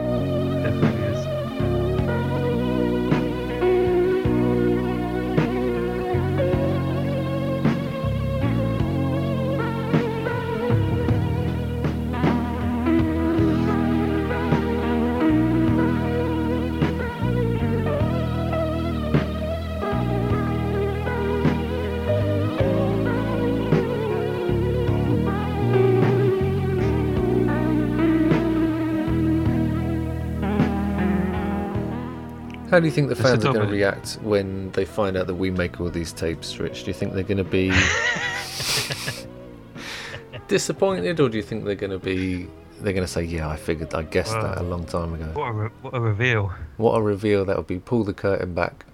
How 32.73 32.81
do 32.81 32.87
you 32.87 32.91
think 32.91 33.11
the 33.11 33.15
fans 33.15 33.45
are 33.45 33.53
going 33.53 33.67
to 33.67 33.71
react 33.71 34.15
when 34.23 34.71
they 34.71 34.87
find 34.87 35.15
out 35.15 35.27
that 35.27 35.35
we 35.35 35.51
make 35.51 35.79
all 35.79 35.91
these 35.91 36.11
tapes, 36.11 36.59
Rich? 36.59 36.85
Do 36.85 36.87
you 36.87 36.95
think 36.95 37.13
they're 37.13 37.23
going 37.23 37.37
to 37.37 37.45
be 37.45 37.69
disappointed, 40.49 41.21
or 41.21 41.29
do 41.29 41.37
you 41.37 41.43
think 41.43 41.67
they're 41.67 41.75
going 41.75 41.91
to 41.91 41.99
be 41.99 42.49
they're 42.81 42.95
going 42.95 43.07
to 43.07 43.13
say, 43.13 43.25
"Yeah, 43.25 43.47
I 43.47 43.57
figured, 43.57 43.93
I 43.93 44.05
guessed 44.05 44.33
that 44.33 44.57
a 44.57 44.63
long 44.63 44.87
time 44.87 45.13
ago"? 45.13 45.27
What 45.35 45.49
a, 45.49 45.53
re- 45.53 45.71
what 45.83 45.95
a 45.95 46.01
reveal. 46.01 46.51
What 46.79 46.95
a 46.95 47.03
reveal 47.03 47.45
that 47.45 47.59
would 47.59 47.67
be! 47.67 47.79
Pull 47.79 48.05
the 48.05 48.15
curtain 48.15 48.55
back. 48.55 48.87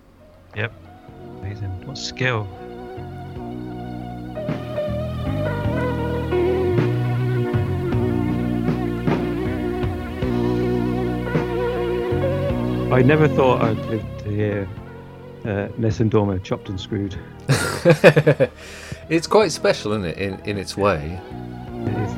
Yep. 0.56 0.72
Amazing. 1.40 1.86
What 1.86 1.98
skill. 1.98 2.48
I 12.98 13.02
never 13.02 13.28
thought 13.28 13.62
I'd 13.62 13.78
live 13.86 14.04
to 14.24 14.28
hear 14.28 14.68
uh, 15.44 15.68
Nessun 15.78 16.10
Dorma 16.10 16.42
chopped 16.42 16.68
and 16.68 16.80
screwed. 16.80 17.16
it's 19.08 19.28
quite 19.28 19.52
special, 19.52 19.92
isn't 19.92 20.04
it, 20.04 20.18
in 20.18 20.40
in 20.40 20.58
its 20.58 20.76
way? 20.76 21.20
It 21.86 21.96
is. 21.96 22.12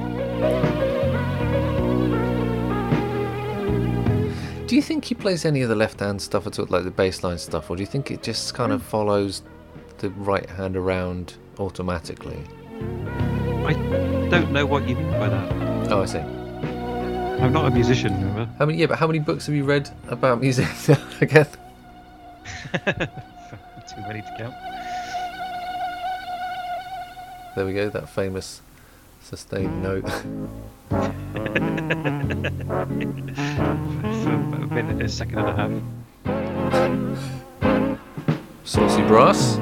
Do 4.67 4.75
you 4.75 4.81
think 4.81 5.05
he 5.05 5.15
plays 5.15 5.45
any 5.45 5.61
of 5.61 5.69
the 5.69 5.77
left 5.77 6.01
hand 6.01 6.23
stuff 6.23 6.47
at 6.47 6.59
all, 6.59 6.65
like 6.71 6.85
the 6.85 6.91
bass 6.91 7.23
line 7.23 7.37
stuff, 7.37 7.69
or 7.69 7.77
do 7.77 7.83
you 7.83 7.87
think 7.87 8.11
it 8.11 8.23
just 8.23 8.55
kind 8.55 8.73
of 8.73 8.83
follows 8.83 9.43
the 9.99 10.09
right 10.09 10.49
hand 10.49 10.79
around 10.79 11.35
automatically? 11.59 12.43
I 13.67 13.75
don't 14.31 14.51
know 14.51 14.65
what 14.65 14.89
you 14.89 14.97
mean 14.97 15.11
by 15.11 15.29
that. 15.29 15.93
Oh, 15.93 16.01
I 16.01 16.07
see. 16.07 16.40
I'm 17.41 17.53
not 17.53 17.67
a 17.67 17.71
musician, 17.71 18.13
remember? 18.15 18.49
How 18.59 18.67
many? 18.67 18.79
Yeah, 18.79 18.87
but 18.87 18.99
how 18.99 19.07
many 19.07 19.19
books 19.19 19.47
have 19.47 19.55
you 19.55 19.65
read 19.65 19.89
about 20.09 20.41
music 20.41 20.69
again? 21.21 21.47
Too 22.85 24.01
many 24.03 24.21
to 24.23 24.35
count. 24.37 24.55
There 27.57 27.67
we 27.67 27.73
go. 27.73 27.89
That 27.89 28.09
famous 28.09 28.61
sustained 29.23 29.83
note. 29.83 30.09
For 30.89 30.97
a 34.57 34.69
minute, 34.71 35.03
a 35.03 35.09
second 35.09 35.39
and 35.39 35.49
a 35.49 35.53
half. 35.57 35.73
Saucy 38.65 39.03
brass. 39.03 39.59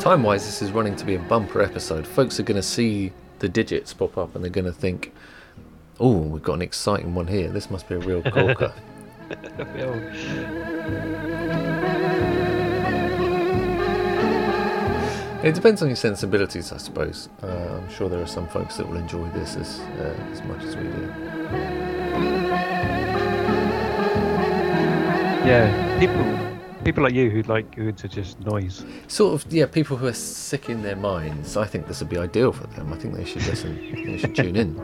Time 0.00 0.22
wise, 0.22 0.46
this 0.46 0.62
is 0.62 0.72
running 0.72 0.96
to 0.96 1.04
be 1.04 1.14
a 1.14 1.18
bumper 1.18 1.60
episode. 1.60 2.06
Folks 2.06 2.40
are 2.40 2.42
going 2.42 2.56
to 2.56 2.62
see 2.62 3.12
the 3.40 3.50
digits 3.50 3.92
pop 3.92 4.16
up 4.16 4.34
and 4.34 4.42
they're 4.42 4.50
going 4.50 4.64
to 4.64 4.72
think, 4.72 5.12
oh, 5.98 6.16
we've 6.16 6.42
got 6.42 6.54
an 6.54 6.62
exciting 6.62 7.14
one 7.14 7.26
here. 7.26 7.50
This 7.50 7.70
must 7.70 7.86
be 7.86 7.96
a 7.96 7.98
real 7.98 8.22
corker. 8.22 8.72
it 15.44 15.54
depends 15.54 15.82
on 15.82 15.88
your 15.88 15.96
sensibilities, 15.96 16.72
I 16.72 16.78
suppose. 16.78 17.28
Uh, 17.42 17.80
I'm 17.82 17.90
sure 17.90 18.08
there 18.08 18.22
are 18.22 18.26
some 18.26 18.48
folks 18.48 18.78
that 18.78 18.88
will 18.88 18.96
enjoy 18.96 19.28
this 19.32 19.56
as, 19.56 19.80
uh, 19.80 20.18
as 20.32 20.42
much 20.44 20.62
as 20.62 20.76
we 20.76 20.84
do. 20.84 21.12
Yeah, 25.44 25.98
people 26.00 26.49
people 26.84 27.02
like 27.02 27.14
you 27.14 27.30
who 27.30 27.42
like 27.42 27.74
who 27.74 27.92
to 27.92 28.08
just 28.08 28.40
noise. 28.40 28.84
Sort 29.08 29.34
of, 29.34 29.52
yeah, 29.52 29.66
people 29.66 29.96
who 29.96 30.06
are 30.06 30.12
sick 30.12 30.68
in 30.68 30.82
their 30.82 30.96
minds. 30.96 31.56
I 31.56 31.66
think 31.66 31.86
this 31.86 32.00
would 32.00 32.08
be 32.08 32.18
ideal 32.18 32.52
for 32.52 32.66
them. 32.68 32.92
I 32.92 32.96
think 32.96 33.14
they 33.14 33.24
should 33.24 33.46
listen. 33.46 33.76
they 34.06 34.18
should 34.18 34.34
tune 34.34 34.56
in. 34.56 34.76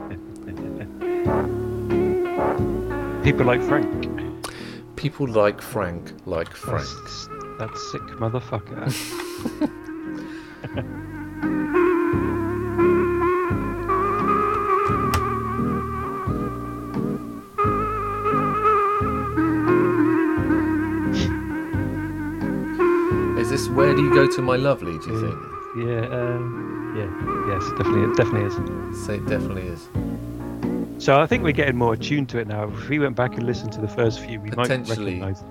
People 3.22 3.46
like 3.46 3.62
Frank. 3.62 4.46
People 4.96 5.26
like 5.26 5.60
Frank, 5.60 6.12
like 6.26 6.54
Frank. 6.54 6.86
That's, 7.02 7.26
that 7.58 7.76
sick 7.90 8.02
motherfucker. 8.20 8.92
where 23.76 23.94
do 23.94 24.02
you 24.02 24.12
go 24.12 24.26
to, 24.26 24.42
my 24.42 24.56
lovely? 24.56 24.98
Do 24.98 25.10
you 25.10 25.20
think? 25.20 25.38
yeah, 25.76 26.06
um, 26.16 26.94
yeah, 26.96 27.54
yes, 27.54 27.62
definitely, 27.76 28.10
it 28.10 28.16
definitely 28.16 28.46
is. 28.48 29.04
Say 29.04 29.16
it 29.16 29.26
definitely 29.26 29.66
is. 29.66 29.88
So 30.98 31.20
I 31.20 31.26
think 31.26 31.44
we're 31.44 31.52
getting 31.52 31.76
more 31.76 31.92
attuned 31.92 32.30
to 32.30 32.38
it 32.38 32.48
now. 32.48 32.68
If 32.68 32.88
we 32.88 32.98
went 32.98 33.16
back 33.16 33.34
and 33.36 33.44
listened 33.44 33.72
to 33.72 33.80
the 33.82 33.88
first 33.88 34.20
few, 34.20 34.40
we 34.40 34.50
might 34.50 34.70
recognise. 34.70 35.40
Do 35.40 35.46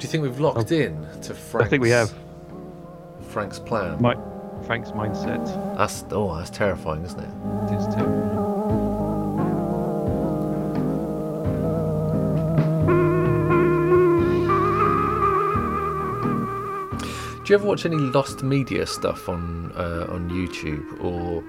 you 0.00 0.08
think 0.08 0.22
we've 0.22 0.38
locked 0.38 0.70
in 0.70 1.06
to 1.22 1.34
Frank's? 1.34 1.66
I 1.66 1.68
think 1.68 1.82
we 1.82 1.90
have. 1.90 2.14
Frank's 3.28 3.58
plan. 3.58 4.00
My, 4.00 4.16
Frank's 4.66 4.90
mindset 4.90 5.76
That's 5.76 6.04
oh, 6.10 6.36
that's 6.36 6.50
terrifying, 6.50 7.04
isn't 7.04 7.18
it? 7.18 7.72
it? 7.72 7.76
is 7.76 7.86
to. 7.94 8.31
Do 17.52 17.56
you 17.56 17.60
ever 17.60 17.68
watch 17.68 17.84
any 17.84 17.96
lost 17.98 18.42
media 18.42 18.86
stuff 18.86 19.28
on 19.28 19.72
uh, 19.72 20.06
on 20.08 20.30
YouTube 20.30 21.04
or 21.04 21.44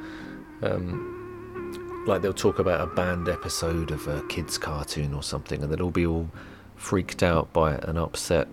um, 0.62 2.04
like 2.06 2.22
they'll 2.22 2.34
talk 2.34 2.60
about 2.60 2.82
a 2.82 2.88
banned 2.94 3.30
episode 3.30 3.90
of 3.90 4.06
a 4.10 4.22
kids 4.24 4.58
cartoon 4.58 5.14
or 5.14 5.24
something, 5.24 5.64
and 5.64 5.72
they'll 5.72 5.82
all 5.84 5.92
be 5.92 6.06
all 6.06 6.30
freaked 6.76 7.24
out 7.24 7.54
by 7.54 7.76
it 7.76 7.86
and 7.86 7.98
upset. 7.98 8.50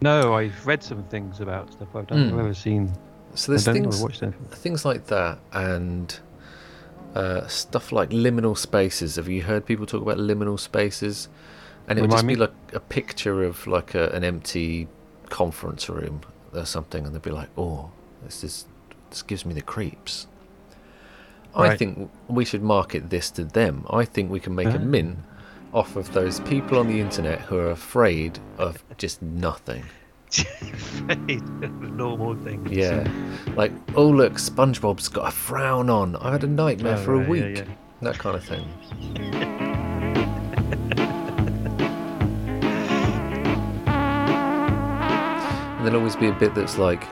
No, 0.00 0.34
I've 0.34 0.64
read 0.64 0.84
some 0.84 1.02
things 1.08 1.40
about 1.40 1.72
stuff. 1.72 1.88
I 1.96 2.02
don't 2.02 2.10
Hmm. 2.10 2.24
know. 2.26 2.28
I've 2.28 2.36
never 2.36 2.54
seen. 2.54 2.92
So 3.34 3.50
there's 3.50 3.66
I 3.66 3.72
don't 3.72 3.82
know. 3.82 3.90
things 3.90 4.00
I 4.00 4.02
watched 4.04 4.22
anything. 4.22 4.46
things 4.46 4.84
like 4.84 5.06
that 5.08 5.40
and 5.52 6.16
uh, 7.16 7.44
stuff 7.48 7.90
like 7.90 8.10
liminal 8.10 8.56
spaces. 8.56 9.16
Have 9.16 9.26
you 9.28 9.42
heard 9.42 9.66
people 9.66 9.84
talk 9.84 10.00
about 10.00 10.18
liminal 10.18 10.60
spaces? 10.60 11.28
And 11.88 11.98
it 11.98 12.02
would 12.02 12.12
just 12.12 12.22
Remind 12.22 12.38
be 12.38 12.40
me. 12.40 12.46
like 12.46 12.72
a 12.72 12.78
picture 12.78 13.42
of 13.42 13.66
like 13.66 13.96
a, 13.96 14.10
an 14.10 14.22
empty 14.22 14.86
conference 15.28 15.88
room 15.88 16.20
or 16.56 16.64
something, 16.66 17.04
and 17.06 17.14
they'd 17.14 17.22
be 17.22 17.30
like, 17.30 17.48
"Oh, 17.56 17.90
this 18.24 18.42
is 18.44 18.66
this 19.10 19.22
gives 19.22 19.44
me 19.46 19.54
the 19.54 19.62
creeps." 19.62 20.26
I 21.54 21.74
think 21.76 22.10
we 22.28 22.44
should 22.44 22.62
market 22.62 23.08
this 23.08 23.30
to 23.30 23.44
them. 23.44 23.86
I 23.88 24.04
think 24.04 24.30
we 24.30 24.40
can 24.40 24.54
make 24.54 24.68
a 24.68 24.74
Ah. 24.76 24.78
mint 24.78 25.18
off 25.72 25.96
of 25.96 26.12
those 26.12 26.40
people 26.40 26.78
on 26.78 26.86
the 26.86 27.00
internet 27.00 27.40
who 27.40 27.56
are 27.56 27.70
afraid 27.70 28.38
of 28.58 28.82
just 28.98 29.22
nothing. 29.22 29.84
normal 31.80 32.34
things. 32.36 32.70
Yeah. 32.70 33.08
Like, 33.56 33.72
oh 33.94 34.08
look, 34.08 34.34
SpongeBob's 34.34 35.08
got 35.08 35.28
a 35.28 35.30
frown 35.30 35.88
on. 35.90 36.16
I 36.16 36.32
had 36.32 36.44
a 36.44 36.48
nightmare 36.48 36.96
Oh, 36.98 37.04
for 37.04 37.14
a 37.14 37.18
right, 37.18 37.26
yeah, 37.26 37.30
week. 37.46 37.56
yeah. 37.58 37.64
That 38.02 38.18
kind 38.18 38.36
of 38.36 38.44
thing. 38.44 39.72
there'll 45.86 45.98
always 46.00 46.16
be 46.16 46.28
a 46.28 46.32
bit 46.32 46.54
that's 46.54 46.78
like, 46.78 47.04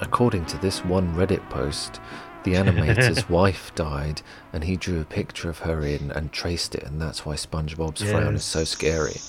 according 0.00 0.44
to 0.46 0.58
this 0.58 0.84
one 0.84 1.14
Reddit 1.14 1.48
post, 1.50 2.00
the 2.42 2.52
animator's 2.54 3.28
wife 3.28 3.74
died, 3.74 4.20
and 4.52 4.64
he 4.64 4.76
drew 4.76 5.00
a 5.00 5.04
picture 5.04 5.48
of 5.48 5.60
her 5.60 5.82
in 5.82 6.10
and 6.10 6.32
traced 6.32 6.74
it, 6.74 6.82
and 6.82 7.00
that's 7.00 7.24
why 7.24 7.36
SpongeBob's 7.36 8.02
frown 8.02 8.34
is 8.34 8.44
so 8.44 8.60
Yes. 8.60 8.68
scary. 8.70 9.20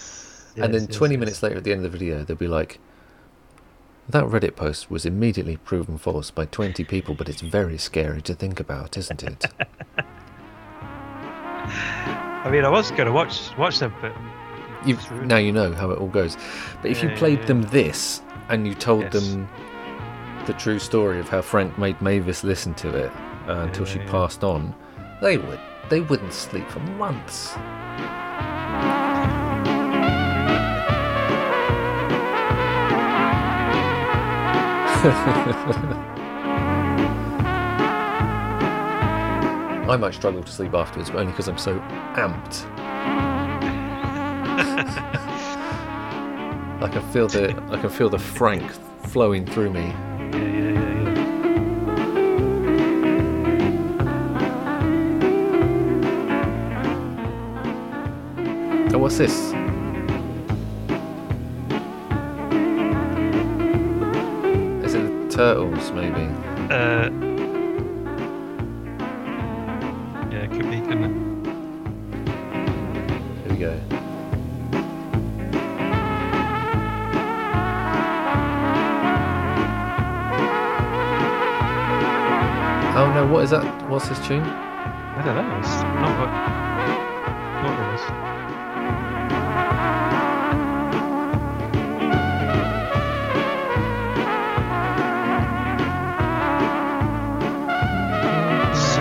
and 0.58 0.74
then 0.74 0.88
Yes, 0.88 0.98
20 0.98 1.14
yes, 1.14 1.20
minutes 1.20 1.44
later 1.44 1.58
at 1.58 1.64
the 1.64 1.72
end 1.72 1.86
of 1.86 1.92
the 1.92 1.98
video, 1.98 2.24
they'll 2.24 2.36
be 2.38 2.48
like, 2.48 2.80
that 4.08 4.24
Reddit 4.26 4.56
post 4.56 4.92
was 4.92 5.06
immediately 5.06 5.58
proven 5.58 5.98
false 5.98 6.30
by 6.32 6.46
20 6.46 6.84
people, 6.84 7.16
but 7.16 7.28
it's 7.30 7.42
very 7.42 7.78
scary 7.78 8.22
to 8.24 8.34
think 8.36 8.60
about, 8.60 8.98
isn't 8.98 9.24
it? 9.24 9.46
I 11.68 12.50
mean, 12.52 12.64
I 12.64 12.70
was 12.70 12.92
going 12.92 13.08
to 13.08 13.12
watch 13.12 13.50
watch 13.58 13.80
them, 13.80 13.94
but 14.02 14.14
You've, 14.86 15.12
now 15.24 15.38
you 15.38 15.52
know 15.52 15.74
how 15.74 15.90
it 15.92 15.98
all 16.00 16.08
goes. 16.08 16.38
But 16.82 16.92
if 16.92 17.02
you 17.02 17.10
played 17.12 17.40
yeah, 17.40 17.46
them 17.46 17.62
this 17.64 18.22
and 18.50 18.68
you 18.68 18.74
told 18.76 19.04
Yes. 19.04 19.14
them 19.14 19.50
the 20.46 20.54
true 20.54 20.80
story 20.80 21.20
of 21.20 21.28
how 21.28 21.42
Frank 21.42 21.78
made 21.78 22.00
Mavis 22.02 22.44
listen 22.44 22.74
to 22.76 22.96
it 22.96 23.12
uh, 23.48 23.62
until 23.62 23.86
she 23.86 23.98
yeah, 23.98 24.06
yeah. 24.06 24.12
passed 24.12 24.44
on, 24.44 24.76
they 25.22 25.38
would 25.38 25.60
they 25.90 26.02
wouldn't 26.02 26.34
sleep 26.34 26.70
for 26.70 26.80
months. 26.80 27.56
I 39.88 39.98
might 39.98 40.16
struggle 40.16 40.42
to 40.42 40.52
sleep 40.52 40.74
afterwards, 40.74 41.12
but 41.12 41.20
only 41.20 41.32
because 41.32 41.48
I'm 41.48 41.60
so 41.60 41.78
amped. 42.16 43.35
I 46.82 46.90
can 46.92 47.02
feel 47.12 47.28
the 47.28 47.52
I 47.70 47.78
can 47.80 47.90
feel 47.90 48.10
the 48.10 48.18
Frank 48.18 48.64
flowing 49.08 49.46
through 49.46 49.70
me. 49.70 49.82
yeah, 49.82 50.32
yeah, 50.34 50.72
yeah, 50.72 51.04
yeah. 51.04 51.16
Oh, 58.94 58.98
what's 58.98 59.18
this? 59.18 59.54
Is 64.84 64.96
it 64.96 65.04
the 65.04 65.28
turtles, 65.30 65.92
maybe? 65.92 66.24
Uh, 66.72 67.10
yeah, 70.32 70.44
it 70.44 70.52
could 70.52 70.70
be, 70.72 70.80
couldn't 70.82 71.46
Here 73.44 73.50
we 73.50 73.58
go. 73.58 73.80
Oh 82.98 83.12
no, 83.14 83.28
what 83.28 83.44
is 83.44 83.50
that? 83.50 83.90
What's 83.90 84.08
this 84.08 84.26
tune? 84.26 84.42
I 84.42 85.22
don't 85.26 85.36
know. 85.36 85.60
It's 85.60 85.68
not 86.00 86.16
what, 86.18 86.32
what 87.62 87.74
it 87.74 87.86
was. 87.92 88.02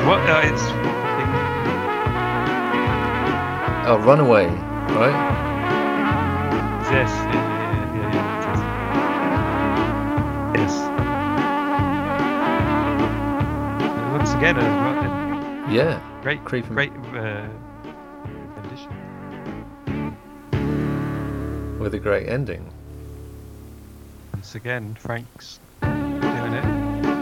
What? 0.05 0.21
Uh, 0.29 0.43
it's 0.45 0.65
Oh, 3.87 3.99
Runaway, 3.99 4.47
right? 4.47 5.15
Yes, 6.91 7.11
Yes. 14.45 14.57
Once 14.57 14.99
again, 14.99 15.65
a 15.71 15.73
Yeah. 15.73 16.01
great, 16.23 16.45
Creeping. 16.45 16.75
great 16.75 16.93
uh, 16.93 17.49
rendition. 18.57 18.93
With 21.79 21.95
a 21.95 21.99
great 21.99 22.29
ending. 22.29 22.71
Once 24.35 24.55
again, 24.55 24.97
Frank's 25.01 25.61
doing 25.81 26.53
it. 26.53 26.65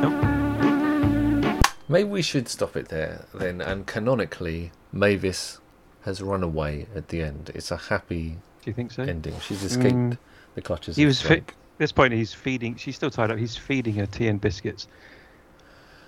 Nope. 0.03 1.63
Maybe 1.89 2.09
we 2.09 2.23
should 2.23 2.49
stop 2.49 2.75
it 2.77 2.89
there 2.89 3.27
then. 3.33 3.61
And 3.61 3.87
canonically, 3.87 4.73
Mavis 4.93 5.61
has 6.05 6.21
run 6.21 6.43
away 6.43 6.87
at 6.97 7.09
the 7.11 7.23
end. 7.23 7.53
It's 7.55 7.71
a 7.71 7.77
happy 7.77 8.39
Do 8.65 8.71
you 8.71 8.73
think 8.73 8.91
so? 8.91 9.05
ending. 9.05 9.39
She's 9.41 9.63
escaped 9.63 9.95
Mm. 9.95 10.19
the 10.57 10.63
clutches 10.63 10.97
He 10.97 11.05
of 11.05 11.07
was 11.09 11.23
Frank. 11.23 11.51
fit. 11.51 11.57
this 11.79 11.93
point, 11.93 12.15
he's 12.15 12.35
feeding. 12.35 12.75
She's 12.75 12.97
still 12.97 13.11
tied 13.11 13.31
up. 13.31 13.39
He's 13.39 13.57
feeding 13.57 13.95
her 13.95 14.07
tea 14.07 14.27
and 14.27 14.41
biscuits, 14.41 14.89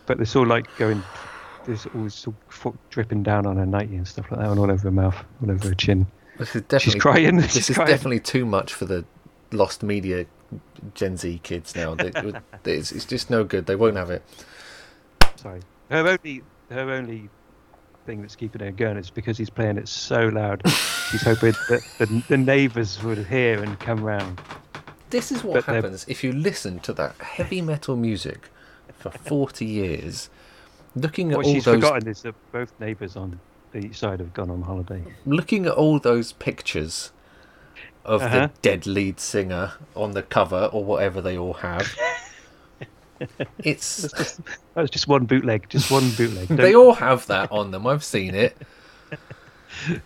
but 0.07 0.21
it's 0.21 0.35
all 0.37 0.47
like 0.47 0.67
going. 0.77 1.03
There's 1.67 1.87
of 1.87 2.35
dripping 2.91 3.23
down 3.23 3.47
on 3.47 3.57
her 3.57 3.65
nightie 3.65 3.97
and 3.97 4.07
stuff 4.07 4.31
like 4.31 4.41
that, 4.41 4.51
and 4.51 4.59
all 4.61 4.71
over 4.71 4.83
her 4.83 4.91
mouth, 4.91 5.17
all 5.43 5.51
over 5.51 5.69
her 5.69 5.75
chin. 5.75 6.07
This 6.39 6.55
is 6.55 6.63
definitely 6.63 6.79
She's 6.93 7.01
crying. 7.03 7.37
This 7.37 7.53
She's 7.55 7.71
is 7.71 7.77
crying. 7.77 7.91
definitely 7.91 8.21
too 8.21 8.45
much 8.45 8.75
for 8.75 8.85
the 8.85 9.05
lost 9.53 9.83
media 9.83 10.27
Gen 10.95 11.17
Z 11.17 11.41
kids 11.43 11.75
now. 11.75 11.95
They, 12.65 12.75
it's, 12.75 12.93
it's 12.93 13.05
just 13.07 13.31
no 13.31 13.45
good. 13.45 13.65
They 13.67 13.77
won't 13.77 13.97
have 13.97 14.11
it. 14.11 14.23
Sorry. 15.37 15.61
Her 15.91 16.07
only, 16.09 16.43
her 16.71 16.91
only 16.91 17.29
thing 18.07 18.21
that's 18.23 18.37
keeping 18.37 18.61
her 18.63 18.71
going 18.71 18.97
is 18.97 19.11
because 19.11 19.39
he's 19.39 19.51
playing 19.51 19.79
it 19.79 19.89
so 19.89 20.29
loud. 20.29 20.63
She's 21.11 21.23
hoping 21.23 21.53
that 21.69 21.83
the, 21.99 22.23
the 22.29 22.37
neighbours 22.37 23.03
would 23.03 23.19
hear 23.27 23.63
and 23.63 23.79
come 23.81 24.03
round. 24.03 24.41
This 25.11 25.31
is 25.33 25.45
what 25.45 25.55
But 25.55 25.67
they're- 25.67 25.75
happens 25.77 26.05
if 26.09 26.25
you 26.25 26.33
listen 26.33 26.79
to 26.81 26.93
that 26.95 27.17
heavy 27.19 27.61
metal 27.63 27.97
music 27.97 28.49
for 28.99 29.11
40 29.11 29.65
years, 29.65 30.31
looking 30.95 31.33
at 31.33 31.39
What 31.39 31.47
all 31.47 31.53
she's 31.53 31.65
those 31.65 31.75
forgotten 31.77 32.09
is 32.09 32.23
that 32.23 32.35
both 32.53 32.73
neighbours 32.81 33.17
on 33.17 33.39
each 33.75 33.99
side 33.99 34.21
have 34.21 34.33
gone 34.35 34.51
on 34.51 34.63
holiday. 34.63 35.03
looking 35.27 35.67
at 35.67 35.73
all 35.73 35.99
those 35.99 36.33
pictures 36.33 37.11
of 38.05 38.23
Uh-huh. 38.23 38.47
the 38.47 38.53
dead 38.63 38.87
lead 38.87 39.19
singer 39.19 39.73
on 39.97 40.13
the 40.13 40.23
cover 40.23 40.69
or 40.73 40.85
whatever 40.85 41.21
they 41.21 41.37
all 41.37 41.55
have. 41.55 41.93
it's 43.59 44.03
That's 44.03 44.13
just, 44.15 44.41
that 44.75 44.83
was 44.83 44.91
just 44.91 45.09
one 45.09 45.25
bootleg. 45.25 45.69
Just 45.69 45.91
one 45.91 46.11
bootleg. 46.11 46.49
they 46.57 46.75
all 46.75 46.95
have 46.95 47.27
that 47.29 47.51
on 47.51 47.71
them. 47.71 47.87
I've 47.87 48.05
seen 48.05 48.35
it. 48.35 48.57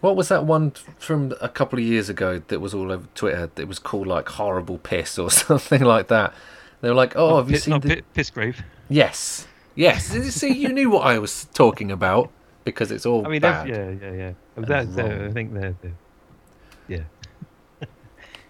what 0.00 0.16
was 0.16 0.28
that 0.28 0.44
one 0.44 0.72
from 0.98 1.34
a 1.40 1.48
couple 1.48 1.78
of 1.78 1.84
years 1.84 2.08
ago 2.08 2.42
that 2.48 2.60
was 2.60 2.74
all 2.74 2.90
over 2.92 3.06
Twitter? 3.14 3.50
That 3.54 3.68
was 3.68 3.78
called 3.78 4.06
like 4.06 4.28
horrible 4.30 4.78
piss 4.78 5.18
or 5.18 5.30
something 5.30 5.82
like 5.82 6.08
that. 6.08 6.34
They 6.80 6.88
were 6.88 6.94
like, 6.94 7.14
"Oh, 7.16 7.36
have 7.38 7.48
you 7.48 7.54
Pi- 7.56 7.60
seen 7.60 7.72
not 7.72 7.82
the 7.82 7.96
Pi- 7.96 8.02
Pissgrave. 8.22 8.56
Yes, 8.88 9.46
yes. 9.74 10.06
See, 10.34 10.52
you 10.52 10.68
knew 10.68 10.90
what 10.90 11.06
I 11.06 11.18
was 11.18 11.46
talking 11.54 11.90
about 11.90 12.30
because 12.64 12.90
it's 12.90 13.06
all 13.06 13.26
I 13.26 13.30
mean, 13.30 13.40
bad. 13.40 13.68
yeah, 13.68 13.90
yeah, 13.90 14.12
yeah. 14.12 14.32
and 14.56 14.66
That, 14.66 14.94
that, 14.96 15.10
I 15.22 15.30
think 15.32 15.52
they're, 15.54 15.74
they're 15.82 15.92
yeah. 16.88 17.02
Do 17.80 17.86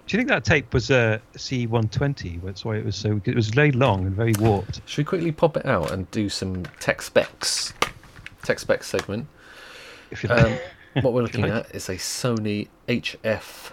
you 0.09 0.18
think 0.18 0.29
that 0.29 0.45
tape 0.45 0.72
was 0.74 0.91
a 0.91 1.20
C120? 1.37 2.43
That's 2.43 2.64
why 2.64 2.77
it 2.77 2.85
was 2.85 2.97
so. 2.97 3.20
It 3.24 3.35
was 3.35 3.49
very 3.49 3.72
long 3.72 4.07
and 4.07 4.14
very 4.14 4.35
warped. 4.39 4.81
Should 4.87 4.99
we 4.99 5.05
quickly 5.05 5.33
pop 5.33 5.57
it 5.57 5.66
out 5.66 5.91
and 5.93 6.11
do 6.11 6.29
some 6.29 6.64
tech 6.81 7.03
specs? 7.03 7.72
Tech 8.43 8.59
specs 8.59 8.87
segment. 8.89 9.27
If 10.11 10.22
you 10.22 10.29
like. 10.29 10.45
Um, 10.47 11.03
what 11.03 11.12
we're 11.12 11.22
looking 11.29 11.43
like. 11.43 11.53
at 11.53 11.74
is 11.74 11.89
a 11.89 11.97
Sony 11.97 12.68
HF 12.89 13.72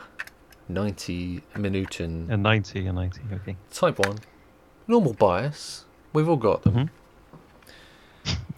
90 0.68 1.42
Minuten 1.58 2.28
a 2.32 2.36
90, 2.38 2.88
a 2.88 2.94
90. 2.94 3.22
Okay. 3.34 3.56
Type 3.72 4.00
1. 4.00 4.18
Normal 4.88 5.14
bias. 5.14 5.86
We've 6.14 6.28
all 6.30 6.36
got 6.38 6.64
them. 6.64 6.90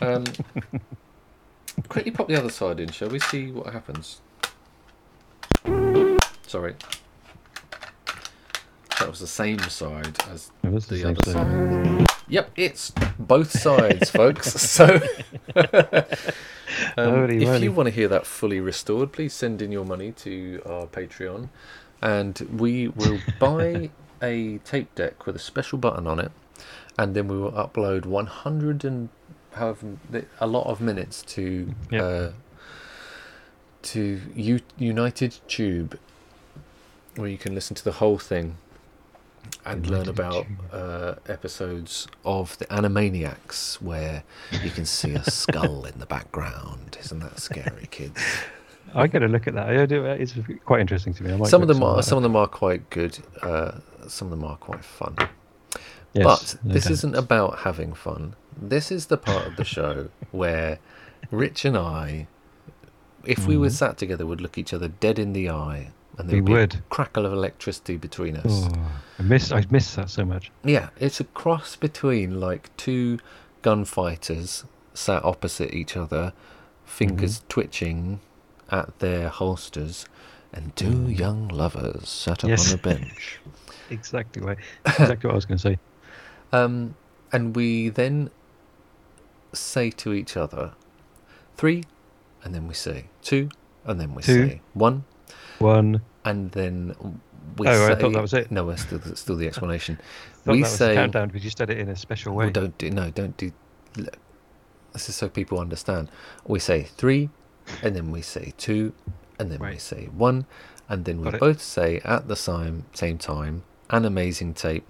Um, 0.01 0.25
quickly 1.89 2.11
pop 2.11 2.27
the 2.27 2.35
other 2.37 2.49
side 2.49 2.79
in, 2.79 2.89
shall 2.91 3.09
we 3.09 3.19
see 3.19 3.51
what 3.51 3.71
happens? 3.73 4.21
Sorry. 6.47 6.75
That 8.99 9.09
was 9.09 9.19
the 9.19 9.27
same 9.27 9.59
side 9.59 10.17
as 10.29 10.51
It 10.63 10.71
was 10.71 10.87
the 10.87 10.95
the 10.97 11.09
other 11.09 11.23
side. 11.23 11.33
side. 11.33 12.07
Yep, 12.27 12.51
it's 12.55 12.91
both 13.19 13.51
sides, 13.51 14.09
folks. 14.09 14.53
So, 14.75 14.85
um, 15.55 15.65
Holy 16.97 17.37
if 17.43 17.47
moly. 17.47 17.63
you 17.63 17.71
want 17.71 17.87
to 17.87 17.91
hear 17.91 18.07
that 18.07 18.25
fully 18.25 18.59
restored, 18.59 19.11
please 19.11 19.33
send 19.33 19.61
in 19.61 19.71
your 19.71 19.85
money 19.85 20.11
to 20.13 20.61
our 20.65 20.87
Patreon, 20.87 21.49
and 22.01 22.39
we 22.57 22.87
will 22.89 23.19
buy 23.39 23.89
a 24.21 24.57
tape 24.59 24.93
deck 24.95 25.25
with 25.25 25.35
a 25.35 25.39
special 25.39 25.77
button 25.77 26.07
on 26.07 26.19
it, 26.19 26.31
and 26.97 27.15
then 27.15 27.27
we 27.27 27.37
will 27.37 27.51
upload 27.51 28.05
100 28.05 28.83
and 28.85 29.09
however 29.53 29.97
a 30.39 30.47
lot 30.47 30.67
of 30.67 30.81
minutes 30.81 31.21
to 31.23 31.73
Yep. 31.91 32.01
uh, 32.03 32.29
to 33.83 34.21
U- 34.35 34.59
United 34.77 35.37
Tube, 35.47 35.99
where 37.15 37.29
you 37.29 37.37
can 37.37 37.53
listen 37.53 37.75
to 37.75 37.83
the 37.83 37.93
whole 37.93 38.17
thing 38.17 38.57
and 39.63 39.87
learn 39.87 40.09
about 40.09 40.47
uh, 40.73 41.15
episodes 41.27 42.07
of 42.25 42.57
the 42.57 42.65
Animaniacs, 42.65 43.81
where 43.81 44.23
you 44.63 44.71
can 44.71 44.85
see 44.85 45.13
a 45.13 45.23
skull 45.29 45.85
in 45.85 45.99
the 45.99 46.05
background. 46.07 46.97
Isn't 46.99 47.19
that 47.19 47.39
scary, 47.39 47.87
kids? 47.91 48.19
I 48.93 49.07
got 49.07 49.19
to 49.19 49.27
look 49.27 49.47
at 49.47 49.53
that. 49.55 49.69
I 49.69 49.85
do. 49.85 50.05
It's 50.05 50.33
quite 50.65 50.79
interesting 50.81 51.13
to 51.15 51.23
me. 51.23 51.45
Some 51.45 51.61
of 51.61 51.67
them 51.67 51.83
are 51.83 52.01
some 52.01 52.17
of 52.17 52.23
them 52.23 52.35
are 52.35 52.47
quite 52.47 52.89
good. 52.89 53.17
Uh, 53.41 53.73
some 54.11 54.31
of 54.31 54.39
them 54.39 54.43
are 54.43 54.57
quite 54.57 54.83
fun. 54.83 55.15
Yes, 56.13 56.23
but 56.23 56.57
this 56.63 56.89
isn't 56.89 57.15
about 57.15 57.59
having 57.59 57.93
fun. 57.93 58.35
This 58.55 58.91
is 58.91 59.07
the 59.07 59.17
part 59.17 59.45
of 59.47 59.57
the 59.57 59.65
show 59.65 60.09
where 60.31 60.79
Rich 61.31 61.65
and 61.65 61.77
I, 61.77 62.27
if 63.25 63.47
we 63.47 63.57
were 63.57 63.67
Mhm. 63.67 63.71
sat 63.73 63.97
together, 63.97 64.25
would 64.25 64.39
look 64.41 64.57
each 64.57 64.73
other 64.73 64.87
dead 64.87 65.19
in 65.19 65.33
the 65.33 65.49
eye, 65.49 65.91
and 66.17 66.29
there 66.29 66.41
would 66.41 66.45
be 66.71 66.77
a 66.77 66.81
crackle 66.89 67.25
of 67.25 67.33
electricity 67.33 67.97
between 67.97 68.37
us. 68.37 68.69
Oh, 68.71 68.91
I 69.19 69.23
miss. 69.23 69.51
I 69.51 69.65
miss 69.69 69.95
that 69.95 70.09
so 70.09 70.23
much. 70.23 70.51
Yeah, 70.63 70.89
it's 70.99 71.19
a 71.19 71.25
cross 71.25 71.75
between 71.75 72.39
like 72.39 72.69
two 72.77 73.19
gunfighters 73.61 74.63
sat 74.93 75.25
opposite 75.25 75.73
each 75.73 75.97
other, 75.97 76.31
fingers 76.85 77.39
Mm-hmm. 77.39 77.47
twitching 77.49 78.19
at 78.71 78.97
their 78.99 79.27
holsters, 79.27 80.05
and 80.53 80.73
two 80.77 80.91
Mm. 80.91 81.17
young 81.19 81.47
lovers 81.49 82.07
sat 82.07 82.43
up 82.45 82.49
Yes. 82.51 82.69
on 82.71 82.75
a 82.79 82.81
bench. 82.81 83.39
Exactly. 83.89 84.41
Right. 84.41 84.57
Exactly 84.85 85.27
what 85.27 85.33
I 85.33 85.35
was 85.35 85.45
going 85.45 85.57
to 85.57 85.69
say. 85.69 85.79
Um, 86.53 86.95
and 87.33 87.53
we 87.55 87.89
then 87.89 88.29
say 89.51 89.89
to 89.91 90.13
each 90.13 90.37
other, 90.37 90.71
three, 91.57 91.83
and 92.43 92.53
then 92.55 92.67
we 92.67 92.73
say 92.73 93.05
two, 93.23 93.49
and 93.83 93.99
then 93.99 94.13
we 94.15 94.21
Two. 94.23 94.47
say 94.47 94.61
one, 94.73 95.03
One. 95.59 96.01
and 96.23 96.51
then 96.51 96.95
we 97.57 97.67
Oh, 97.67 97.87
say. 97.87 97.91
I 97.91 97.95
thought 97.95 98.13
that 98.13 98.21
was 98.21 98.33
it. 98.33 98.51
No, 98.51 98.69
it's 98.69 98.83
still, 98.83 99.01
it's 99.05 99.19
still 99.21 99.35
the 99.35 99.47
explanation. 99.47 99.99
We 100.45 100.63
say. 100.63 100.93
countdown 100.93 101.27
because 101.29 101.43
you 101.43 101.49
said 101.49 101.69
it 101.71 101.79
in 101.79 101.89
a 101.89 101.95
special 101.95 102.35
way. 102.35 102.45
Well, 102.45 102.51
don't 102.53 102.77
do 102.77 102.89
no, 102.91 103.09
don't 103.09 103.35
do. 103.35 103.51
This 104.93 105.09
is 105.09 105.15
so 105.15 105.27
people 105.27 105.59
understand. 105.59 106.09
We 106.45 106.59
say 106.59 106.83
three, 106.83 107.31
and 107.81 107.95
then 107.95 108.11
we 108.11 108.21
say 108.21 108.53
two, 108.57 108.93
and 109.39 109.51
then 109.51 109.59
we 109.59 109.77
say 109.79 110.05
one, 110.15 110.45
and 110.87 111.03
then 111.03 111.19
we 111.21 111.29
it. 111.29 111.39
both 111.39 111.61
say 111.61 111.99
at 112.05 112.27
the 112.27 112.35
same 112.35 112.85
same 112.93 113.17
time 113.17 113.63
an 113.89 114.05
amazing 114.05 114.53
tape, 114.53 114.85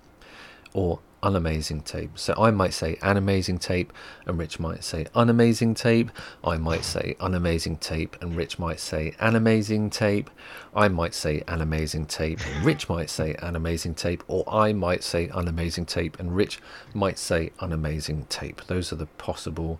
or 0.73 0.99
unamazing 1.23 1.83
tape. 1.83 2.11
So 2.19 2.35
I 2.37 2.51
might 2.51 2.71
say 2.73 2.97
an 3.01 3.17
amazing 3.17 3.57
tape, 3.57 3.91
and 4.27 4.37
Rich 4.37 4.59
might 4.59 4.83
say 4.83 5.05
unamazing 5.15 5.75
tape. 5.75 6.11
I 6.43 6.57
might 6.57 6.83
say 6.85 7.15
unamazing 7.19 7.79
tape, 7.79 8.15
and 8.21 8.35
Rich 8.35 8.59
might 8.59 8.79
say 8.79 9.15
an 9.19 9.35
amazing 9.35 9.89
tape. 9.89 10.29
I 10.75 10.87
might 10.87 11.15
say 11.15 11.41
an 11.47 11.61
amazing 11.61 12.05
tape, 12.05 12.39
and 12.45 12.63
Rich 12.65 12.89
might 12.89 13.09
say 13.09 13.33
an 13.41 13.55
amazing 13.55 13.95
tape, 13.95 14.23
or 14.27 14.43
I 14.47 14.71
might 14.73 15.03
say 15.03 15.27
unamazing 15.29 15.87
tape, 15.87 16.19
and 16.19 16.35
Rich 16.35 16.59
might 16.93 17.17
say 17.17 17.51
unamazing 17.59 18.29
tape. 18.29 18.61
Those 18.67 18.93
are 18.93 18.97
the 18.97 19.07
possible 19.07 19.79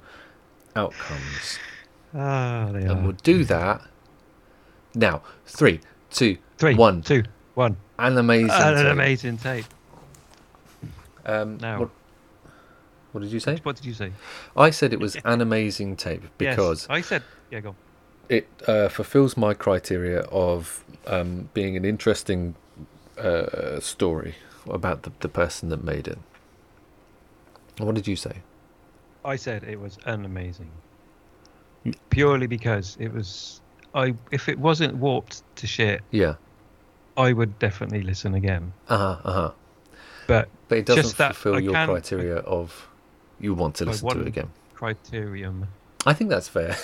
outcomes, 0.76 1.60
Ah, 2.14 2.70
they 2.72 2.80
and 2.82 2.92
are. 2.92 3.02
we'll 3.04 3.12
do 3.24 3.44
that 3.46 3.82
now. 4.96 5.22
Three, 5.46 5.80
two, 6.10 6.38
Three, 6.58 6.74
one. 6.76 7.02
two, 7.02 7.24
one. 7.56 7.78
An 7.98 8.18
amazing 8.18 8.52
an 8.52 8.76
tape. 8.76 8.92
amazing 8.92 9.38
tape. 9.38 9.66
Um, 11.26 11.58
Now. 11.58 11.80
what, 11.80 11.90
what 13.14 13.22
did 13.22 13.32
you 13.32 13.40
say? 13.40 13.58
What 13.64 13.76
did 13.78 13.86
you 13.86 13.94
say? 13.94 14.12
I 14.56 14.70
said 14.70 14.94
it 14.94 15.00
was 15.00 15.16
an 15.26 15.42
amazing 15.42 15.96
tape 15.96 16.24
because 16.38 16.84
yes, 16.84 16.88
I 16.90 17.02
said. 17.02 17.24
Yeah, 17.52 17.62
go. 17.62 17.70
on. 17.70 17.76
it 18.30 18.48
uh, 18.68 18.90
fulfills 18.90 19.36
my 19.38 19.54
criteria 19.54 20.22
of 20.32 20.84
um, 21.08 21.50
being 21.54 21.76
an 21.78 21.86
interesting 21.86 22.56
uh, 23.18 23.80
story 23.80 24.36
about 24.70 25.04
the, 25.04 25.12
the 25.22 25.30
person 25.30 25.70
that 25.70 25.84
made 25.84 26.08
it. 26.08 26.18
What 27.78 27.96
did 27.96 28.08
you 28.08 28.16
say? 28.16 28.38
I 29.24 29.36
said 29.38 29.64
it 29.64 29.80
was 29.80 29.98
an 30.06 30.26
amazing. 30.26 30.70
Purely 32.10 32.48
because 32.48 32.98
it 33.00 33.14
was. 33.14 33.62
I 33.94 34.14
if 34.32 34.50
it 34.50 34.58
wasn't 34.60 34.96
warped 34.98 35.44
to 35.58 35.68
shit, 35.68 36.02
Yeah. 36.12 36.36
I 37.18 37.34
would 37.34 37.58
definitely 37.60 38.02
listen 38.04 38.34
again. 38.36 38.74
Uh 38.90 38.98
huh. 38.98 39.18
Uh 39.24 39.32
huh. 39.34 39.52
But 40.28 40.50
But 40.68 40.78
it 40.80 40.86
doesn't 40.86 41.16
fulfill 41.16 41.60
your 41.60 41.74
can't- 41.74 41.90
criteria 41.92 42.38
of 42.38 42.88
you 43.40 43.54
want 43.54 43.76
to 43.76 43.86
listen 43.86 44.10
to 44.10 44.22
it 44.22 44.28
again. 44.28 44.50
criterium. 44.76 45.68
I 46.06 46.14
think 46.14 46.30
that's 46.30 46.48
fair. 46.50 46.76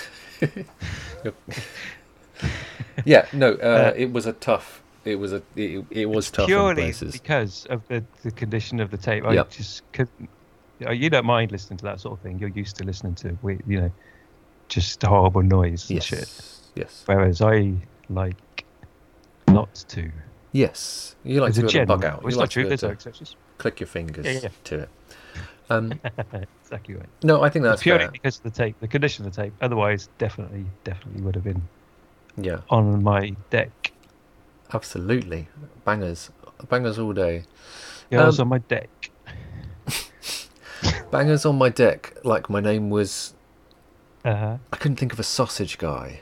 Yeah. 3.05 3.25
No. 3.33 3.53
Uh, 3.53 3.91
Uh, 3.91 3.93
it 3.95 4.11
was 4.11 4.25
a 4.25 4.33
tough. 4.33 4.81
It 5.05 5.15
was 5.15 5.33
a. 5.33 5.41
It, 5.55 5.85
it 5.89 6.05
was 6.09 6.29
tough 6.29 6.47
purely 6.47 6.93
because 7.11 7.65
of 7.67 7.87
the, 7.87 8.03
the 8.23 8.31
condition 8.31 8.79
of 8.79 8.91
the 8.91 8.97
tape. 8.97 9.25
I 9.25 9.33
Yep. 9.33 9.49
just 9.51 9.91
couldn't. 9.93 10.29
you 10.79 11.09
don't 11.09 11.25
mind 11.25 11.51
listening 11.51 11.77
to 11.77 11.83
that 11.85 11.99
sort 11.99 12.17
of 12.17 12.23
thing. 12.23 12.39
You're 12.39 12.49
used 12.49 12.75
to 12.77 12.83
listening 12.83 13.15
to, 13.15 13.37
we- 13.41 13.59
you 13.67 13.79
know, 13.81 13.91
just 14.67 15.01
horrible 15.03 15.43
noise 15.43 15.89
and 15.89 15.97
Yes. 15.97 16.05
shit. 16.05 16.29
Yes. 16.75 17.03
Whereas 17.05 17.41
I 17.41 17.73
like 18.09 18.35
not 19.53 19.73
to. 19.89 20.11
Yes, 20.53 21.15
you 21.23 21.39
like 21.41 21.49
As 21.51 21.55
to 21.57 21.65
a 21.65 21.69
be 21.69 21.77
able 21.79 21.97
bug 21.97 22.05
out. 22.05 22.15
It's 22.23 22.31
You 22.31 22.37
not 22.37 22.37
like 22.41 22.49
true. 22.49 22.63
be 22.63 22.69
There's 22.69 22.81
no 22.83 22.89
to 22.89 22.93
exceptions. 22.93 23.35
click 23.57 23.79
your 23.79 23.87
fingers 23.87 24.25
Yeah, 24.25 24.39
yeah, 24.43 24.49
to 24.65 24.79
it. 24.79 24.89
Um, 25.69 25.93
exactly 26.63 26.95
right. 26.95 27.05
no, 27.23 27.41
I 27.41 27.49
think 27.49 27.63
that's 27.63 27.81
Purely 27.83 28.03
fair. 28.05 28.11
because 28.11 28.37
of 28.37 28.43
the 28.43 28.49
tape, 28.51 28.75
the 28.81 28.87
condition 28.89 29.25
of 29.25 29.33
the 29.33 29.43
tape. 29.43 29.53
Otherwise, 29.61 30.09
definitely, 30.17 30.65
definitely 30.83 31.21
would 31.21 31.35
have 31.35 31.45
been 31.45 31.61
Yeah, 32.35 32.59
on 32.69 33.01
my 33.01 33.33
deck. 33.49 33.93
absolutely. 34.73 35.47
Bangers, 35.85 36.29
bangers 36.67 36.99
all 36.99 37.13
day. 37.13 37.43
Yeah, 38.09 38.23
Um, 38.23 38.35
on 38.39 38.47
my 38.49 38.57
deck. 38.57 38.89
Bangers 41.11 41.45
on 41.45 41.57
my 41.57 41.69
deck. 41.69 42.17
Like 42.23 42.49
my 42.49 42.59
name 42.59 42.89
was. 42.89 43.33
Uh-huh. 44.25 44.57
I 44.71 44.75
couldn't 44.77 44.97
think 44.97 45.13
of 45.13 45.19
a 45.19 45.23
sausage 45.23 45.77
guy. 45.77 46.21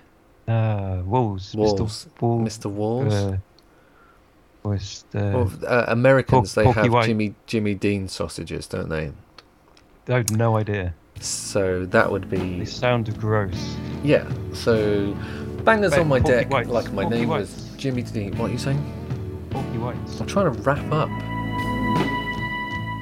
Uh, 0.50 1.02
Walls. 1.06 1.54
Walls. 1.56 1.80
Mr. 1.80 2.22
Wall, 2.22 2.40
Mr. 2.42 2.72
Walls. 2.72 3.14
Uh, 3.14 3.38
was 4.64 5.06
the, 5.12 5.20
Well, 5.34 5.52
uh, 5.68 5.86
Americans, 5.88 6.56
they 6.56 6.70
have 6.70 6.92
White. 6.92 7.06
Jimmy 7.06 7.36
Jimmy 7.46 7.76
Dean 7.76 8.08
sausages, 8.08 8.68
don't 8.68 8.90
they? 8.90 9.12
I 10.10 10.18
have 10.18 10.32
no 10.32 10.58
idea. 10.58 10.96
So 11.20 11.86
that 11.88 12.12
would 12.12 12.30
be. 12.30 12.60
They 12.60 12.66
sound 12.66 13.16
gross. 13.20 13.76
yeah. 14.04 14.28
So 14.54 15.14
bangers 15.64 15.92
Wait, 15.92 16.00
on 16.00 16.08
my 16.08 16.20
Porky 16.20 16.36
deck. 16.36 16.50
Whites. 16.52 16.70
Like 16.70 16.92
my 16.94 17.04
Porky 17.04 17.18
name 17.20 17.30
Whites. 17.30 17.56
was 17.56 17.76
Jimmy 17.78 18.02
Dean. 18.04 18.36
What 18.38 18.50
are 18.50 18.54
you 18.54 18.58
saying? 18.60 19.48
Porky 19.52 19.78
Whites. 19.78 20.20
I'm 20.20 20.28
trying 20.28 20.52
to 20.54 20.62
wrap 20.62 20.92
up. 20.92 21.10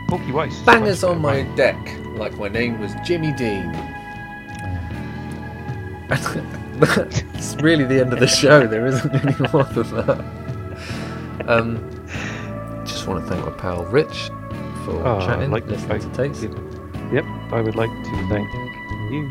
Porky 0.10 0.32
Whites. 0.32 0.60
Bangers 0.62 1.04
on 1.04 1.22
my 1.22 1.44
better, 1.44 1.56
deck. 1.56 1.98
Like 2.18 2.34
my 2.38 2.48
name 2.50 2.80
was 2.80 2.94
Jimmy 3.06 3.32
Dean. 3.34 3.72
It's 6.80 7.56
really 7.62 7.86
the 7.86 8.00
end 8.02 8.14
of 8.14 8.20
the 8.20 8.28
show. 8.28 8.68
There 8.68 8.86
isn't 8.86 9.14
any 9.16 9.36
more 9.54 9.64
than 9.64 10.06
that. 10.06 10.26
Um, 11.48 11.80
just 12.86 13.08
want 13.08 13.24
to 13.26 13.30
thank 13.34 13.46
my 13.46 13.52
pal 13.54 13.86
Rich 13.86 14.30
for 14.86 15.02
Oh, 15.06 15.20
chatting, 15.26 15.50
like- 15.52 15.66
listening 15.68 15.90
like- 15.90 16.02
to 16.02 16.18
tapes. 16.18 16.44
Yep, 17.14 17.26
I 17.52 17.62
would 17.62 17.76
like 17.76 17.90
to 17.90 18.28
thank 18.30 18.48
you. 19.12 19.30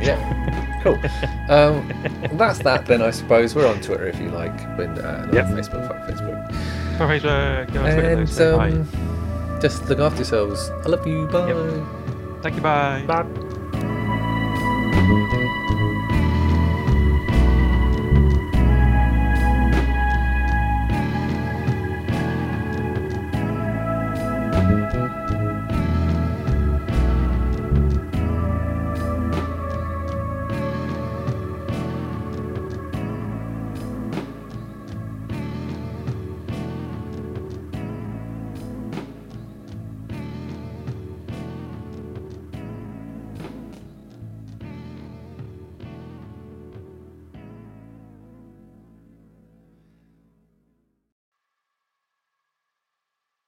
Yeah, 0.00 0.80
cool. 0.82 0.98
Um, 1.48 1.88
that's 2.36 2.58
that 2.60 2.86
then, 2.86 3.00
I 3.02 3.10
suppose. 3.10 3.54
We're 3.54 3.66
on 3.68 3.80
Twitter 3.80 4.06
if 4.06 4.20
you 4.20 4.28
like, 4.30 4.58
and 4.78 4.98
uh, 4.98 5.26
Yep. 5.32 5.46
on 5.46 5.52
Facebook, 5.56 5.88
fuck 5.88 6.08
Facebook. 6.08 6.52
For 6.98 7.06
Facebook, 7.06 7.72
go 7.72 7.80
on 7.84 7.92
Twitter, 7.92 8.24
though, 8.26 8.60
And 8.60 8.82
um, 8.94 9.60
just 9.60 9.88
look 9.88 9.98
after 10.00 10.18
yourselves. 10.18 10.70
I 10.84 10.88
love 10.88 11.06
you. 11.06 11.26
Bye. 11.26 11.52
Thank 12.42 12.56
you, 12.56 12.62
bye. 12.62 13.04
Bye. 13.06 13.24
Thank 15.28 15.42
you. 15.42 15.65